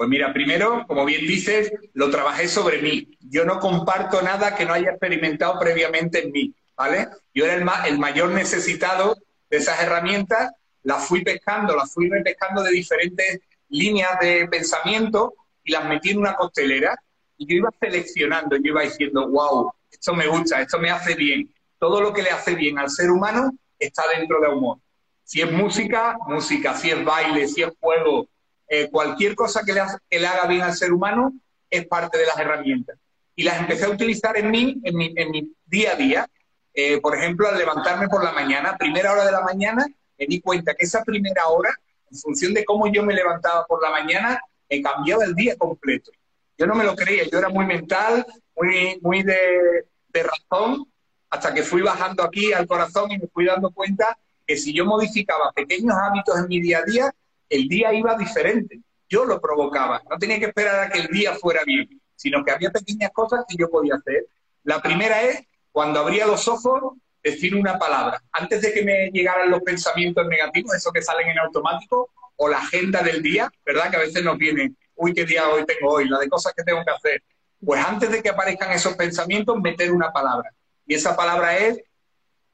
Pues 0.00 0.08
mira, 0.08 0.32
primero, 0.32 0.86
como 0.86 1.04
bien 1.04 1.26
dices, 1.26 1.74
lo 1.92 2.10
trabajé 2.10 2.48
sobre 2.48 2.80
mí. 2.80 3.18
Yo 3.20 3.44
no 3.44 3.60
comparto 3.60 4.22
nada 4.22 4.56
que 4.56 4.64
no 4.64 4.72
haya 4.72 4.92
experimentado 4.92 5.60
previamente 5.60 6.24
en 6.24 6.32
mí. 6.32 6.54
¿vale? 6.74 7.08
Yo 7.34 7.44
era 7.44 7.52
el, 7.52 7.68
el 7.86 7.98
mayor 7.98 8.30
necesitado 8.30 9.14
de 9.50 9.58
esas 9.58 9.78
herramientas, 9.82 10.52
las 10.84 11.06
fui 11.06 11.22
pescando, 11.22 11.76
las 11.76 11.92
fui 11.92 12.08
repescando 12.08 12.62
de 12.62 12.70
diferentes 12.70 13.40
líneas 13.68 14.18
de 14.22 14.48
pensamiento 14.48 15.34
y 15.62 15.72
las 15.72 15.84
metí 15.84 16.12
en 16.12 16.20
una 16.20 16.34
costelera 16.34 16.98
y 17.36 17.46
yo 17.46 17.56
iba 17.56 17.70
seleccionando, 17.78 18.56
yo 18.56 18.70
iba 18.70 18.80
diciendo, 18.80 19.28
wow, 19.28 19.70
esto 19.92 20.14
me 20.14 20.26
gusta, 20.28 20.62
esto 20.62 20.78
me 20.78 20.88
hace 20.88 21.14
bien. 21.14 21.52
Todo 21.78 22.00
lo 22.00 22.14
que 22.14 22.22
le 22.22 22.30
hace 22.30 22.54
bien 22.54 22.78
al 22.78 22.88
ser 22.88 23.10
humano 23.10 23.52
está 23.78 24.04
dentro 24.16 24.40
de 24.40 24.48
humor. 24.48 24.78
Si 25.24 25.42
es 25.42 25.52
música, 25.52 26.16
música, 26.26 26.74
si 26.74 26.88
es 26.88 27.04
baile, 27.04 27.46
si 27.46 27.64
es 27.64 27.72
juego, 27.78 28.30
eh, 28.72 28.88
cualquier 28.88 29.34
cosa 29.34 29.62
que 29.64 29.72
le, 29.72 30.26
haga 30.26 30.46
bien 30.46 30.62
al 30.62 30.74
ser 30.74 30.92
humano 30.92 31.32
es 31.68 31.88
parte 31.88 32.18
de 32.18 32.26
las 32.26 32.38
herramientas. 32.38 32.96
Y 33.34 33.42
las 33.42 33.58
empecé 33.58 33.86
a 33.86 33.90
utilizar 33.90 34.36
en 34.36 34.48
mí, 34.48 34.80
en 34.84 34.96
mi, 34.96 35.12
en 35.16 35.30
mi 35.32 35.52
día 35.66 35.92
a 35.92 35.96
día. 35.96 36.30
Eh, 36.72 37.00
por 37.00 37.16
ejemplo, 37.16 37.48
al 37.48 37.58
levantarme 37.58 38.08
por 38.08 38.22
la 38.22 38.30
mañana, 38.30 38.76
primera 38.78 39.10
hora 39.12 39.24
de 39.24 39.32
la 39.32 39.40
mañana, 39.40 39.84
me 40.16 40.26
di 40.26 40.40
cuenta 40.40 40.74
que 40.74 40.84
esa 40.84 41.02
primera 41.02 41.48
hora, 41.48 41.74
en 42.12 42.16
función 42.16 42.54
de 42.54 42.64
cómo 42.64 42.86
yo 42.86 43.02
me 43.02 43.12
levantaba 43.12 43.66
por 43.66 43.82
la 43.82 43.90
mañana, 43.90 44.40
me 44.70 44.80
cambiaba 44.80 45.24
el 45.24 45.34
día 45.34 45.56
completo. 45.56 46.12
Yo 46.56 46.66
no 46.68 46.76
me 46.76 46.84
lo 46.84 46.94
creía, 46.94 47.24
yo 47.24 47.38
era 47.38 47.48
muy 47.48 47.66
mental, 47.66 48.24
muy, 48.54 49.00
muy 49.02 49.24
de, 49.24 49.84
de 50.12 50.22
razón, 50.22 50.86
hasta 51.28 51.52
que 51.52 51.64
fui 51.64 51.82
bajando 51.82 52.22
aquí 52.22 52.52
al 52.52 52.68
corazón 52.68 53.10
y 53.10 53.18
me 53.18 53.26
fui 53.26 53.46
dando 53.46 53.70
cuenta 53.70 54.16
que 54.46 54.56
si 54.56 54.72
yo 54.72 54.84
modificaba 54.84 55.50
pequeños 55.50 55.96
hábitos 55.96 56.38
en 56.38 56.46
mi 56.46 56.60
día 56.60 56.78
a 56.78 56.84
día, 56.84 57.14
el 57.50 57.68
día 57.68 57.92
iba 57.92 58.16
diferente. 58.16 58.80
Yo 59.08 59.24
lo 59.24 59.40
provocaba. 59.40 60.00
No 60.08 60.16
tenía 60.16 60.38
que 60.38 60.46
esperar 60.46 60.84
a 60.84 60.90
que 60.90 61.00
el 61.00 61.08
día 61.08 61.34
fuera 61.34 61.62
bien, 61.66 62.00
sino 62.16 62.44
que 62.44 62.52
había 62.52 62.70
pequeñas 62.70 63.10
cosas 63.12 63.44
que 63.46 63.56
yo 63.58 63.68
podía 63.68 63.96
hacer. 63.96 64.26
La 64.62 64.80
primera 64.80 65.22
es, 65.22 65.42
cuando 65.72 66.00
abría 66.00 66.26
los 66.26 66.46
ojos, 66.48 66.94
decir 67.22 67.54
una 67.54 67.78
palabra. 67.78 68.22
Antes 68.32 68.62
de 68.62 68.72
que 68.72 68.82
me 68.82 69.10
llegaran 69.10 69.50
los 69.50 69.62
pensamientos 69.62 70.26
negativos, 70.26 70.74
esos 70.74 70.92
que 70.92 71.02
salen 71.02 71.28
en 71.28 71.38
automático, 71.40 72.10
o 72.36 72.48
la 72.48 72.58
agenda 72.58 73.02
del 73.02 73.22
día, 73.22 73.52
¿verdad? 73.66 73.90
Que 73.90 73.96
a 73.96 74.00
veces 74.00 74.24
nos 74.24 74.38
viene, 74.38 74.72
uy, 74.94 75.12
qué 75.12 75.26
día 75.26 75.46
hoy 75.48 75.64
tengo 75.66 75.92
hoy, 75.92 76.08
la 76.08 76.18
de 76.18 76.28
cosas 76.28 76.54
que 76.56 76.62
tengo 76.62 76.82
que 76.84 76.90
hacer. 76.90 77.22
Pues 77.62 77.84
antes 77.84 78.10
de 78.10 78.22
que 78.22 78.30
aparezcan 78.30 78.72
esos 78.72 78.94
pensamientos, 78.94 79.60
meter 79.60 79.92
una 79.92 80.10
palabra. 80.10 80.50
Y 80.86 80.94
esa 80.94 81.14
palabra 81.14 81.58
es 81.58 81.82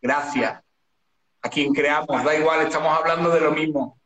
gracias. 0.03 0.61
A 1.43 1.49
quien 1.49 1.73
creamos, 1.73 2.25
da 2.25 2.35
igual, 2.35 2.67
estamos 2.67 2.99
hablando 2.99 3.31
de 3.31 3.41
lo 3.41 3.53
mismo. 3.53 3.97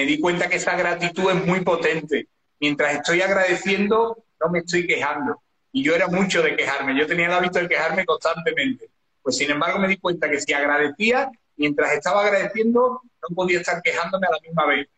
Me 0.00 0.06
di 0.06 0.18
cuenta 0.18 0.48
que 0.48 0.56
esa 0.56 0.74
gratitud 0.76 1.30
es 1.30 1.44
muy 1.44 1.60
potente. 1.60 2.26
Mientras 2.58 2.94
estoy 2.94 3.20
agradeciendo, 3.20 4.24
no 4.40 4.50
me 4.50 4.60
estoy 4.60 4.86
quejando. 4.86 5.42
Y 5.72 5.84
yo 5.84 5.94
era 5.94 6.08
mucho 6.08 6.40
de 6.40 6.56
quejarme, 6.56 6.98
yo 6.98 7.06
tenía 7.06 7.26
el 7.26 7.32
hábito 7.32 7.58
de 7.58 7.68
quejarme 7.68 8.06
constantemente. 8.06 8.88
Pues 9.20 9.36
sin 9.36 9.50
embargo 9.50 9.78
me 9.78 9.88
di 9.88 9.98
cuenta 9.98 10.30
que 10.30 10.40
si 10.40 10.54
agradecía, 10.54 11.30
mientras 11.58 11.92
estaba 11.92 12.22
agradeciendo, 12.22 13.02
no 13.02 13.36
podía 13.36 13.60
estar 13.60 13.82
quejándome 13.82 14.26
a 14.26 14.30
la 14.30 14.38
misma 14.40 14.64
vez. 14.68 14.88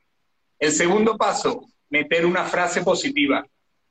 El 0.60 0.70
segundo 0.70 1.16
paso, 1.16 1.66
meter 1.90 2.24
una 2.24 2.44
frase 2.44 2.82
positiva. 2.82 3.44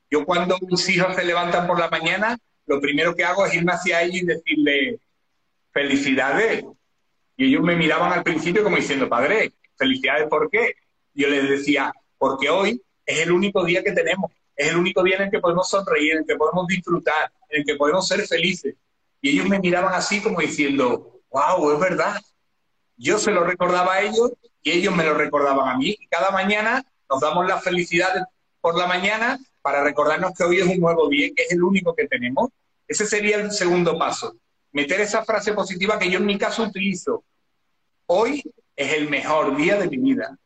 Yo 0.09 0.25
cuando 0.25 0.57
mis 0.61 0.87
hijos 0.87 1.13
se 1.13 1.25
levantan 1.25 1.67
por 1.67 1.77
la 1.77 1.89
mañana, 1.89 2.37
lo 2.67 2.79
primero 2.79 3.13
que 3.13 3.25
hago 3.25 3.45
es 3.45 3.53
irme 3.53 3.73
hacia 3.73 4.01
ellos 4.01 4.21
y 4.21 4.25
decirle, 4.27 4.99
felicidades. 5.73 6.63
Y 7.35 7.47
ellos 7.47 7.63
me 7.63 7.75
miraban 7.75 8.13
al 8.13 8.23
principio 8.23 8.63
como 8.63 8.77
diciendo, 8.77 9.09
padre, 9.09 9.51
felicidades, 9.77 10.29
¿por 10.29 10.49
qué? 10.49 10.75
Yo 11.13 11.27
les 11.27 11.49
decía, 11.49 11.93
porque 12.17 12.49
hoy 12.49 12.81
es 13.05 13.19
el 13.19 13.31
único 13.31 13.63
día 13.63 13.83
que 13.83 13.91
tenemos, 13.91 14.31
es 14.55 14.69
el 14.69 14.77
único 14.77 15.03
día 15.03 15.17
en 15.17 15.23
el 15.23 15.31
que 15.31 15.39
podemos 15.39 15.69
sonreír, 15.69 16.13
en 16.13 16.17
el 16.19 16.25
que 16.25 16.35
podemos 16.35 16.67
disfrutar, 16.67 17.31
en 17.49 17.61
el 17.61 17.65
que 17.65 17.75
podemos 17.75 18.07
ser 18.07 18.21
felices. 18.27 18.75
Y 19.21 19.31
ellos 19.31 19.47
me 19.47 19.59
miraban 19.59 19.93
así 19.93 20.21
como 20.21 20.39
diciendo, 20.39 21.21
wow, 21.29 21.71
es 21.73 21.79
verdad. 21.79 22.21
Yo 22.97 23.17
se 23.17 23.31
lo 23.31 23.43
recordaba 23.43 23.95
a 23.95 24.01
ellos 24.01 24.31
y 24.61 24.71
ellos 24.71 24.95
me 24.95 25.03
lo 25.03 25.13
recordaban 25.13 25.67
a 25.67 25.77
mí. 25.77 25.95
Y 25.99 26.07
cada 26.07 26.31
mañana 26.31 26.83
nos 27.09 27.19
damos 27.19 27.47
la 27.47 27.59
felicidad 27.59 28.27
por 28.61 28.77
la 28.77 28.87
mañana 28.87 29.39
para 29.61 29.83
recordarnos 29.83 30.33
que 30.33 30.43
hoy 30.43 30.59
es 30.59 30.67
un 30.67 30.79
nuevo 30.79 31.09
día, 31.09 31.29
que 31.35 31.43
es 31.43 31.51
el 31.51 31.63
único 31.63 31.95
que 31.95 32.07
tenemos. 32.07 32.49
Ese 32.87 33.05
sería 33.05 33.37
el 33.37 33.51
segundo 33.51 33.97
paso. 33.97 34.35
Meter 34.71 35.01
esa 35.01 35.23
frase 35.23 35.53
positiva 35.53 35.99
que 35.99 36.09
yo 36.09 36.19
en 36.19 36.25
mi 36.25 36.37
caso 36.37 36.63
utilizo. 36.63 37.23
Hoy 38.05 38.43
es 38.75 38.93
el 38.93 39.09
mejor 39.09 39.55
día 39.55 39.77
de 39.77 39.89
mi 39.89 39.97
vida. 39.97 40.37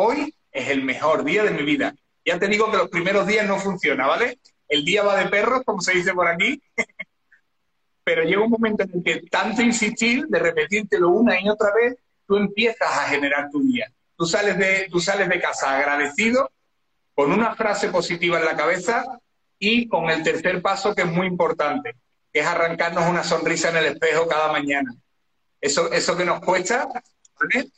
Hoy 0.00 0.32
es 0.52 0.68
el 0.68 0.84
mejor 0.84 1.24
día 1.24 1.42
de 1.42 1.50
mi 1.50 1.64
vida. 1.64 1.92
Ya 2.24 2.38
te 2.38 2.46
digo 2.46 2.70
que 2.70 2.76
los 2.76 2.88
primeros 2.88 3.26
días 3.26 3.44
no 3.48 3.58
funciona, 3.58 4.06
¿vale? 4.06 4.38
El 4.68 4.84
día 4.84 5.02
va 5.02 5.16
de 5.16 5.26
perros, 5.26 5.62
como 5.64 5.80
se 5.80 5.92
dice 5.92 6.14
por 6.14 6.28
aquí. 6.28 6.62
pero 8.04 8.22
llega 8.22 8.44
un 8.44 8.50
momento 8.50 8.84
en 8.84 8.92
el 8.94 9.02
que 9.02 9.22
tanto 9.28 9.60
insistir, 9.60 10.28
de 10.28 10.38
repetírtelo 10.38 11.08
una 11.10 11.40
y 11.40 11.48
otra 11.48 11.74
vez, 11.74 11.96
tú 12.28 12.36
empiezas 12.36 12.88
a 12.88 13.08
generar 13.08 13.50
tu 13.50 13.60
día. 13.60 13.90
Tú 14.16 14.24
sales 14.24 14.56
de, 14.56 14.86
tú 14.88 15.00
sales 15.00 15.28
de 15.28 15.40
casa 15.40 15.76
agradecido, 15.76 16.48
con 17.12 17.32
una 17.32 17.56
frase 17.56 17.88
positiva 17.88 18.38
en 18.38 18.44
la 18.44 18.56
cabeza 18.56 19.04
y 19.58 19.88
con 19.88 20.10
el 20.10 20.22
tercer 20.22 20.62
paso 20.62 20.94
que 20.94 21.02
es 21.02 21.08
muy 21.08 21.26
importante, 21.26 21.96
que 22.32 22.38
es 22.38 22.46
arrancarnos 22.46 23.04
una 23.10 23.24
sonrisa 23.24 23.70
en 23.70 23.78
el 23.78 23.86
espejo 23.86 24.28
cada 24.28 24.52
mañana. 24.52 24.94
Eso, 25.60 25.90
eso 25.90 26.16
que 26.16 26.24
nos 26.24 26.38
cuesta, 26.38 26.88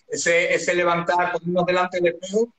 ese, 0.09 0.55
ese 0.55 0.75
levantar, 0.75 1.33
ponernos 1.33 1.67
delante 1.67 2.00
del 2.00 2.14
espejo, 2.14 2.52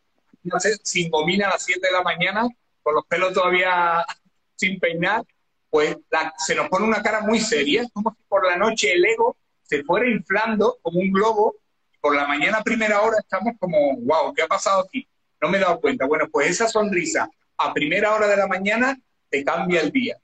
sin 0.83 1.09
gomina 1.09 1.47
a 1.47 1.51
las 1.51 1.63
7 1.63 1.79
de 1.81 1.93
la 1.93 2.01
mañana, 2.01 2.47
con 2.81 2.95
los 2.95 3.05
pelos 3.05 3.33
todavía 3.33 4.05
sin 4.55 4.79
peinar, 4.79 5.23
pues 5.69 5.97
se 6.37 6.55
nos 6.55 6.67
pone 6.69 6.85
una 6.85 7.01
cara 7.01 7.21
muy 7.21 7.39
seria, 7.39 7.87
como 7.93 8.11
si 8.11 8.23
por 8.27 8.45
la 8.45 8.57
noche 8.57 8.91
el 8.91 9.05
ego 9.05 9.37
se 9.63 9.83
fuera 9.83 10.09
inflando 10.09 10.77
como 10.81 10.99
un 10.99 11.11
globo, 11.11 11.55
y 11.93 11.97
por 11.99 12.15
la 12.15 12.27
mañana 12.27 12.61
primera 12.61 13.01
hora 13.01 13.17
estamos 13.19 13.53
como, 13.57 13.97
wow, 14.01 14.33
¿qué 14.33 14.41
ha 14.41 14.47
pasado 14.47 14.81
aquí? 14.81 15.07
No 15.39 15.49
me 15.49 15.57
he 15.57 15.61
dado 15.61 15.79
cuenta. 15.79 16.05
Bueno, 16.05 16.27
pues 16.29 16.49
esa 16.49 16.67
sonrisa 16.67 17.29
a 17.57 17.73
primera 17.73 18.13
hora 18.13 18.27
de 18.27 18.37
la 18.37 18.47
mañana 18.47 18.99
te 19.29 19.43
cambia 19.45 19.81
el 19.81 19.91
día. 19.91 20.17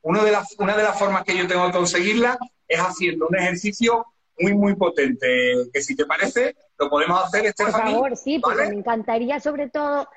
Una 0.00 0.24
de, 0.24 0.32
las, 0.32 0.54
una 0.58 0.76
de 0.76 0.82
las 0.82 0.98
formas 0.98 1.24
que 1.24 1.36
yo 1.36 1.46
tengo 1.46 1.66
de 1.66 1.72
conseguirla 1.72 2.38
es 2.66 2.78
haciendo 2.80 3.26
un 3.28 3.36
ejercicio 3.36 4.06
muy, 4.38 4.54
muy 4.54 4.74
potente, 4.76 5.26
que 5.72 5.82
si 5.82 5.94
te 5.94 6.06
parece, 6.06 6.54
lo 6.78 6.88
podemos 6.90 7.24
hacer, 7.24 7.54
Por 7.56 7.70
favor, 7.70 8.16
sí, 8.16 8.38
porque 8.38 8.66
me 8.68 8.74
encantaría 8.74 9.40
sobre 9.40 9.68
todo... 9.68 10.08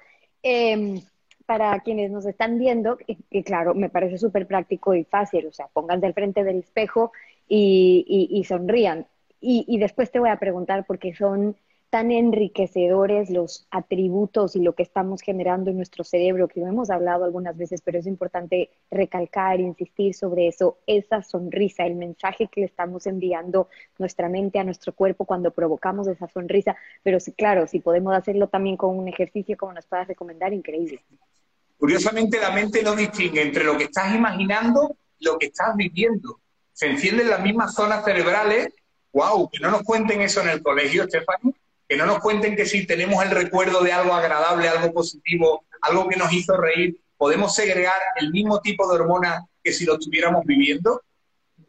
Eh, 0.44 1.02
para 1.48 1.80
quienes 1.80 2.12
nos 2.12 2.26
están 2.26 2.60
viendo, 2.60 2.98
que, 2.98 3.44
claro, 3.44 3.74
me 3.74 3.90
parece 3.90 4.18
súper 4.18 4.46
práctico 4.48 4.94
y 4.94 5.06
fácil, 5.06 5.48
o 5.48 5.54
sea, 5.54 5.68
pónganse 5.72 6.06
al 6.06 6.14
frente 6.14 6.44
del 6.44 6.60
espejo 6.60 7.14
y, 7.48 8.44
sonrían. 8.46 9.08
Y, 9.40 9.80
después 9.80 10.12
te 10.12 10.20
voy 10.20 10.30
a 10.30 10.40
preguntar 10.40 10.86
por 10.86 11.00
qué 11.00 11.16
son 11.16 11.56
tan 11.90 12.12
enriquecedores 12.12 13.30
los 13.30 13.66
atributos 13.72 14.56
y 14.56 14.62
lo 14.62 14.74
que 14.74 14.84
estamos 14.84 15.22
generando 15.22 15.70
en 15.70 15.78
nuestro 15.78 16.04
cerebro, 16.04 16.48
que 16.48 16.60
lo 16.60 16.68
hemos 16.68 16.90
hablado 16.90 17.24
algunas 17.24 17.56
veces, 17.56 17.82
pero 17.82 17.98
es 17.98 18.08
importante 18.08 18.72
recalcar, 18.92 19.60
insistir 19.60 20.14
sobre 20.14 20.48
eso, 20.48 20.80
esa 20.86 21.24
sonrisa, 21.24 21.86
el 21.86 21.96
mensaje 21.96 22.50
que 22.52 22.62
le 22.62 22.68
estamos 22.68 23.08
enviando 23.08 23.70
nuestra 23.98 24.28
mente 24.28 24.60
a 24.60 24.66
nuestro 24.66 24.94
cuerpo 24.94 25.26
cuando 25.26 25.52
provocamos 25.52 26.08
esa 26.08 26.28
sonrisa, 26.28 26.76
pero 27.04 27.20
sí, 27.20 27.32
claro, 27.32 27.68
si 27.68 27.80
podemos 27.80 28.14
hacerlo 28.14 28.48
también 28.48 28.76
con 28.76 28.98
un 28.98 29.08
ejercicio 29.08 29.56
como 29.56 29.74
nos 29.74 29.86
puedas 29.86 30.08
recomendar, 30.08 30.54
increíble. 30.54 31.02
Curiosamente, 31.78 32.40
la 32.40 32.52
mente 32.52 32.84
no 32.84 32.96
distingue 32.96 33.42
entre 33.42 33.64
lo 33.64 33.78
que 33.78 33.86
estás 33.86 34.14
imaginando 34.14 34.98
y 35.20 35.26
lo 35.26 35.38
que 35.38 35.48
estás 35.48 35.76
viviendo. 35.76 36.40
Se 36.74 36.88
encienden 36.88 37.30
las 37.30 37.42
mismas 37.42 37.74
zonas 37.74 38.04
cerebrales. 38.04 38.74
¡Wow! 39.14 39.50
Que 39.50 39.60
no 39.60 39.72
nos 39.72 39.84
cuenten 39.84 40.22
eso 40.22 40.42
en 40.42 40.50
el 40.50 40.62
colegio, 40.62 41.06
Stephanie. 41.06 41.54
Que 41.88 41.96
no 41.96 42.06
nos 42.06 42.20
cuenten 42.20 42.56
que 42.56 42.66
si 42.66 42.86
tenemos 42.86 43.24
el 43.24 43.32
recuerdo 43.32 43.82
de 43.82 43.94
algo 43.94 44.14
agradable, 44.14 44.68
algo 44.68 44.94
positivo, 44.94 45.66
algo 45.82 46.08
que 46.08 46.18
nos 46.18 46.32
hizo 46.34 46.58
reír, 46.58 46.98
podemos 47.18 47.56
segregar 47.56 47.96
el 48.18 48.32
mismo 48.32 48.60
tipo 48.62 48.88
de 48.88 49.00
hormonas 49.00 49.44
que 49.64 49.72
si 49.72 49.86
lo 49.86 49.94
estuviéramos 49.94 50.44
viviendo. 50.46 51.02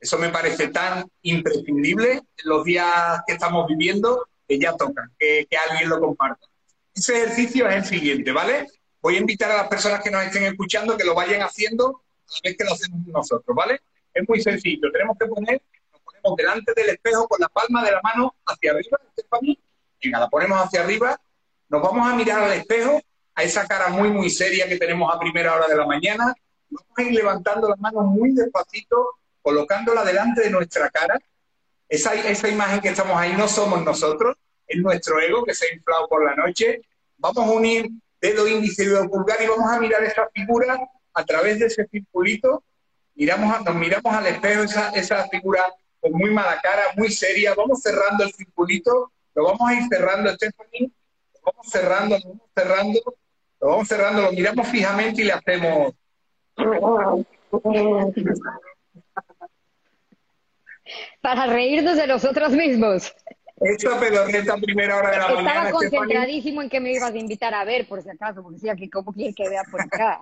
Eso 0.00 0.18
me 0.18 0.28
parece 0.28 0.68
tan 0.68 1.08
imprescindible 1.22 2.12
en 2.12 2.24
los 2.44 2.64
días 2.64 3.22
que 3.26 3.34
estamos 3.34 3.66
viviendo 3.66 4.28
que 4.46 4.58
ya 4.58 4.76
toca 4.76 5.10
que, 5.18 5.46
que 5.48 5.56
alguien 5.56 5.88
lo 5.88 6.00
comparta. 6.00 6.46
Ese 6.94 7.22
ejercicio 7.22 7.68
es 7.68 7.76
el 7.76 7.84
siguiente, 7.84 8.32
¿vale? 8.32 8.66
voy 9.00 9.16
a 9.16 9.20
invitar 9.20 9.50
a 9.50 9.56
las 9.56 9.68
personas 9.68 10.02
que 10.02 10.10
nos 10.10 10.24
estén 10.24 10.44
escuchando 10.44 10.96
que 10.96 11.04
lo 11.04 11.14
vayan 11.14 11.42
haciendo 11.42 12.02
a 12.26 12.32
la 12.32 12.40
vez 12.44 12.56
que 12.56 12.64
lo 12.64 12.72
hacemos 12.72 13.06
nosotros, 13.06 13.56
¿vale? 13.56 13.80
Es 14.12 14.28
muy 14.28 14.40
sencillo. 14.40 14.90
Tenemos 14.92 15.16
que 15.18 15.26
poner, 15.26 15.62
nos 15.92 16.00
ponemos 16.02 16.36
delante 16.36 16.72
del 16.74 16.90
espejo 16.90 17.26
con 17.28 17.40
la 17.40 17.48
palma 17.48 17.84
de 17.84 17.92
la 17.92 18.00
mano 18.02 18.34
hacia 18.46 18.72
arriba, 18.72 18.98
Venga, 20.02 20.20
la 20.20 20.28
ponemos 20.28 20.58
hacia 20.60 20.82
arriba, 20.82 21.20
nos 21.68 21.82
vamos 21.82 22.06
a 22.06 22.14
mirar 22.14 22.42
al 22.42 22.52
espejo, 22.52 23.00
a 23.34 23.42
esa 23.42 23.66
cara 23.66 23.88
muy, 23.88 24.10
muy 24.10 24.30
seria 24.30 24.68
que 24.68 24.78
tenemos 24.78 25.12
a 25.14 25.18
primera 25.18 25.54
hora 25.54 25.68
de 25.68 25.76
la 25.76 25.86
mañana, 25.86 26.34
vamos 26.70 26.92
a 26.96 27.02
ir 27.02 27.12
levantando 27.12 27.68
las 27.68 27.78
manos 27.78 28.04
muy 28.06 28.34
despacito, 28.34 29.10
colocándola 29.42 30.04
delante 30.04 30.42
de 30.42 30.50
nuestra 30.50 30.90
cara. 30.90 31.18
Esa, 31.88 32.14
esa 32.14 32.48
imagen 32.48 32.80
que 32.80 32.88
estamos 32.88 33.16
ahí 33.16 33.32
no 33.32 33.48
somos 33.48 33.82
nosotros, 33.82 34.36
es 34.66 34.78
nuestro 34.78 35.20
ego 35.20 35.44
que 35.44 35.54
se 35.54 35.66
ha 35.66 35.74
inflado 35.74 36.06
por 36.08 36.24
la 36.24 36.34
noche. 36.34 36.82
Vamos 37.16 37.48
a 37.48 37.50
unir 37.50 37.88
dedo 38.20 38.46
índice 38.46 38.82
y 38.82 38.86
dedo 38.86 39.08
pulgar 39.08 39.40
y 39.40 39.46
vamos 39.46 39.70
a 39.70 39.80
mirar 39.80 40.02
esa 40.04 40.28
figura 40.34 40.78
a 41.14 41.24
través 41.24 41.58
de 41.58 41.66
ese 41.66 41.86
circulito. 41.86 42.62
Miramos, 43.14 43.64
nos 43.64 43.74
miramos 43.74 44.12
al 44.12 44.26
espejo 44.26 44.62
esa, 44.62 44.90
esa 44.90 45.26
figura 45.28 45.64
con 46.00 46.12
muy 46.12 46.30
mala 46.30 46.60
cara, 46.60 46.82
muy 46.96 47.10
seria. 47.10 47.54
Vamos 47.54 47.80
cerrando 47.80 48.24
el 48.24 48.32
circulito, 48.32 49.12
lo 49.38 49.44
vamos 49.44 49.70
a 49.70 49.74
ir 49.74 49.82
cerrando, 49.88 50.34
Stephanie. 50.34 50.90
Lo 51.34 51.40
vamos 51.44 51.66
cerrando, 51.70 52.18
lo 52.18 52.28
vamos 52.28 52.50
cerrando. 52.54 53.00
Lo 53.60 53.68
vamos 53.68 53.88
cerrando, 53.88 54.22
lo 54.22 54.32
miramos 54.32 54.68
fijamente 54.68 55.22
y 55.22 55.24
le 55.24 55.32
hacemos... 55.32 55.92
Para 61.20 61.46
reírnos 61.46 61.96
de 61.96 62.06
nosotros 62.06 62.52
mismos. 62.52 63.14
Esta 63.56 63.98
pedorreta 63.98 64.56
primera 64.56 64.96
hora 64.96 65.10
de 65.10 65.16
la 65.16 65.22
Estaba 65.22 65.42
mañana. 65.42 65.68
Estaba 65.68 65.78
concentradísimo 65.78 66.62
en 66.62 66.70
que 66.70 66.80
me 66.80 66.92
ibas 66.92 67.12
a 67.12 67.16
invitar 67.16 67.54
a 67.54 67.64
ver, 67.64 67.86
por 67.86 68.02
si 68.02 68.10
acaso, 68.10 68.42
porque 68.42 68.56
decía 68.56 68.76
que 68.76 68.90
cómo 68.90 69.12
quiere 69.12 69.34
que 69.34 69.48
vea 69.48 69.62
por 69.70 69.80
acá. 69.80 70.20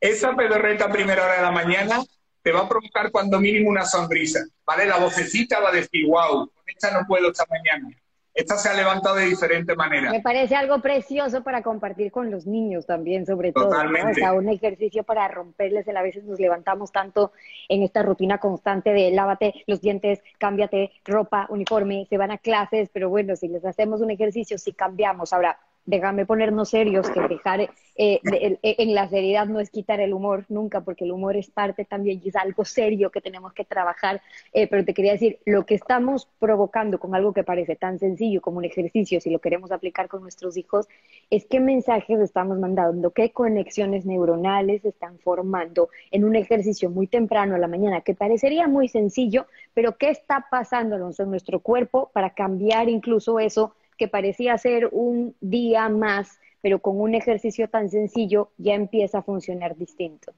Esa 0.00 0.34
pedorreta 0.34 0.88
primera 0.88 1.24
hora 1.24 1.36
de 1.36 1.42
la 1.42 1.50
mañana 1.52 2.00
te 2.42 2.52
va 2.52 2.60
a 2.60 2.68
provocar 2.68 3.10
cuando 3.10 3.40
mínimo 3.40 3.68
una 3.68 3.84
sonrisa, 3.84 4.44
¿vale? 4.64 4.86
La 4.86 4.98
vocecita 4.98 5.58
va 5.58 5.70
a 5.70 5.72
decir, 5.72 6.06
wow, 6.06 6.48
con 6.48 6.64
esta 6.66 6.92
no 6.92 7.06
puedo 7.08 7.30
esta 7.30 7.44
mañana. 7.50 7.88
Esta 8.36 8.58
se 8.58 8.68
ha 8.68 8.74
levantado 8.74 9.16
de 9.16 9.24
diferente 9.24 9.74
manera. 9.74 10.10
Me 10.10 10.20
parece 10.20 10.54
algo 10.54 10.82
precioso 10.82 11.42
para 11.42 11.62
compartir 11.62 12.12
con 12.12 12.30
los 12.30 12.46
niños 12.46 12.84
también, 12.84 13.24
sobre 13.24 13.50
todo. 13.50 13.70
Totalmente. 13.70 14.12
O 14.12 14.14
sea, 14.14 14.34
un 14.34 14.50
ejercicio 14.50 15.04
para 15.04 15.26
romperles 15.26 15.88
el 15.88 15.96
a 15.96 16.02
veces 16.02 16.22
nos 16.24 16.38
levantamos 16.38 16.92
tanto 16.92 17.32
en 17.70 17.82
esta 17.82 18.02
rutina 18.02 18.36
constante 18.36 18.92
de 18.92 19.10
lávate 19.10 19.54
los 19.66 19.80
dientes, 19.80 20.20
cámbiate 20.36 20.92
ropa, 21.06 21.46
uniforme, 21.48 22.06
se 22.10 22.18
van 22.18 22.30
a 22.30 22.36
clases, 22.36 22.90
pero 22.92 23.08
bueno, 23.08 23.36
si 23.36 23.48
les 23.48 23.64
hacemos 23.64 24.02
un 24.02 24.10
ejercicio, 24.10 24.58
si 24.58 24.74
cambiamos. 24.74 25.32
Ahora, 25.32 25.58
déjame 25.86 26.26
ponernos 26.26 26.70
serios, 26.70 27.08
que 27.10 27.20
dejar 27.20 27.60
eh, 27.98 28.20
de, 28.22 28.58
en 28.62 28.94
la 28.94 29.08
seriedad 29.08 29.46
no 29.46 29.60
es 29.60 29.70
quitar 29.70 30.00
el 30.00 30.12
humor 30.12 30.44
nunca, 30.48 30.82
porque 30.82 31.04
el 31.04 31.12
humor 31.12 31.36
es 31.36 31.48
parte 31.48 31.84
también 31.84 32.20
y 32.22 32.28
es 32.28 32.36
algo 32.36 32.64
serio 32.64 33.10
que 33.10 33.20
tenemos 33.20 33.52
que 33.52 33.64
trabajar. 33.64 34.20
Eh, 34.52 34.66
pero 34.66 34.84
te 34.84 34.92
quería 34.92 35.12
decir, 35.12 35.38
lo 35.46 35.64
que 35.64 35.74
estamos 35.74 36.28
provocando 36.38 36.98
con 36.98 37.14
algo 37.14 37.32
que 37.32 37.44
parece 37.44 37.76
tan 37.76 37.98
sencillo 37.98 38.40
como 38.42 38.58
un 38.58 38.64
ejercicio, 38.64 39.20
si 39.20 39.30
lo 39.30 39.38
queremos 39.38 39.70
aplicar 39.70 40.08
con 40.08 40.22
nuestros 40.22 40.56
hijos, 40.56 40.88
es 41.30 41.46
qué 41.46 41.60
mensajes 41.60 42.20
estamos 42.20 42.58
mandando, 42.58 43.10
qué 43.12 43.30
conexiones 43.30 44.04
neuronales 44.04 44.84
están 44.84 45.18
formando 45.18 45.88
en 46.10 46.24
un 46.24 46.36
ejercicio 46.36 46.90
muy 46.90 47.06
temprano 47.06 47.54
a 47.54 47.58
la 47.58 47.68
mañana, 47.68 48.00
que 48.00 48.14
parecería 48.14 48.68
muy 48.68 48.88
sencillo, 48.88 49.46
pero 49.72 49.96
qué 49.96 50.10
está 50.10 50.46
pasando 50.50 50.96
en 50.96 51.30
nuestro 51.30 51.60
cuerpo 51.60 52.10
para 52.12 52.30
cambiar 52.30 52.88
incluso 52.88 53.38
eso 53.38 53.74
que 53.96 54.08
parecía 54.08 54.56
ser 54.58 54.88
un 54.92 55.36
día 55.40 55.88
más, 55.88 56.38
pero 56.60 56.80
con 56.80 57.00
un 57.00 57.14
ejercicio 57.14 57.68
tan 57.68 57.90
sencillo 57.90 58.52
ya 58.58 58.74
empieza 58.74 59.18
a 59.18 59.22
funcionar 59.22 59.76
distinto. 59.76 60.32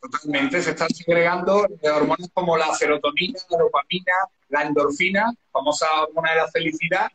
Totalmente, 0.00 0.62
se 0.62 0.70
están 0.70 0.88
segregando 0.88 1.66
hormonas 1.82 2.30
como 2.32 2.56
la 2.56 2.74
serotonina, 2.74 3.38
la 3.50 3.58
dopamina, 3.58 4.12
la 4.48 4.62
endorfina, 4.62 5.32
famosa 5.52 5.86
hormona 6.02 6.30
de 6.30 6.36
la 6.36 6.48
felicidad. 6.48 7.10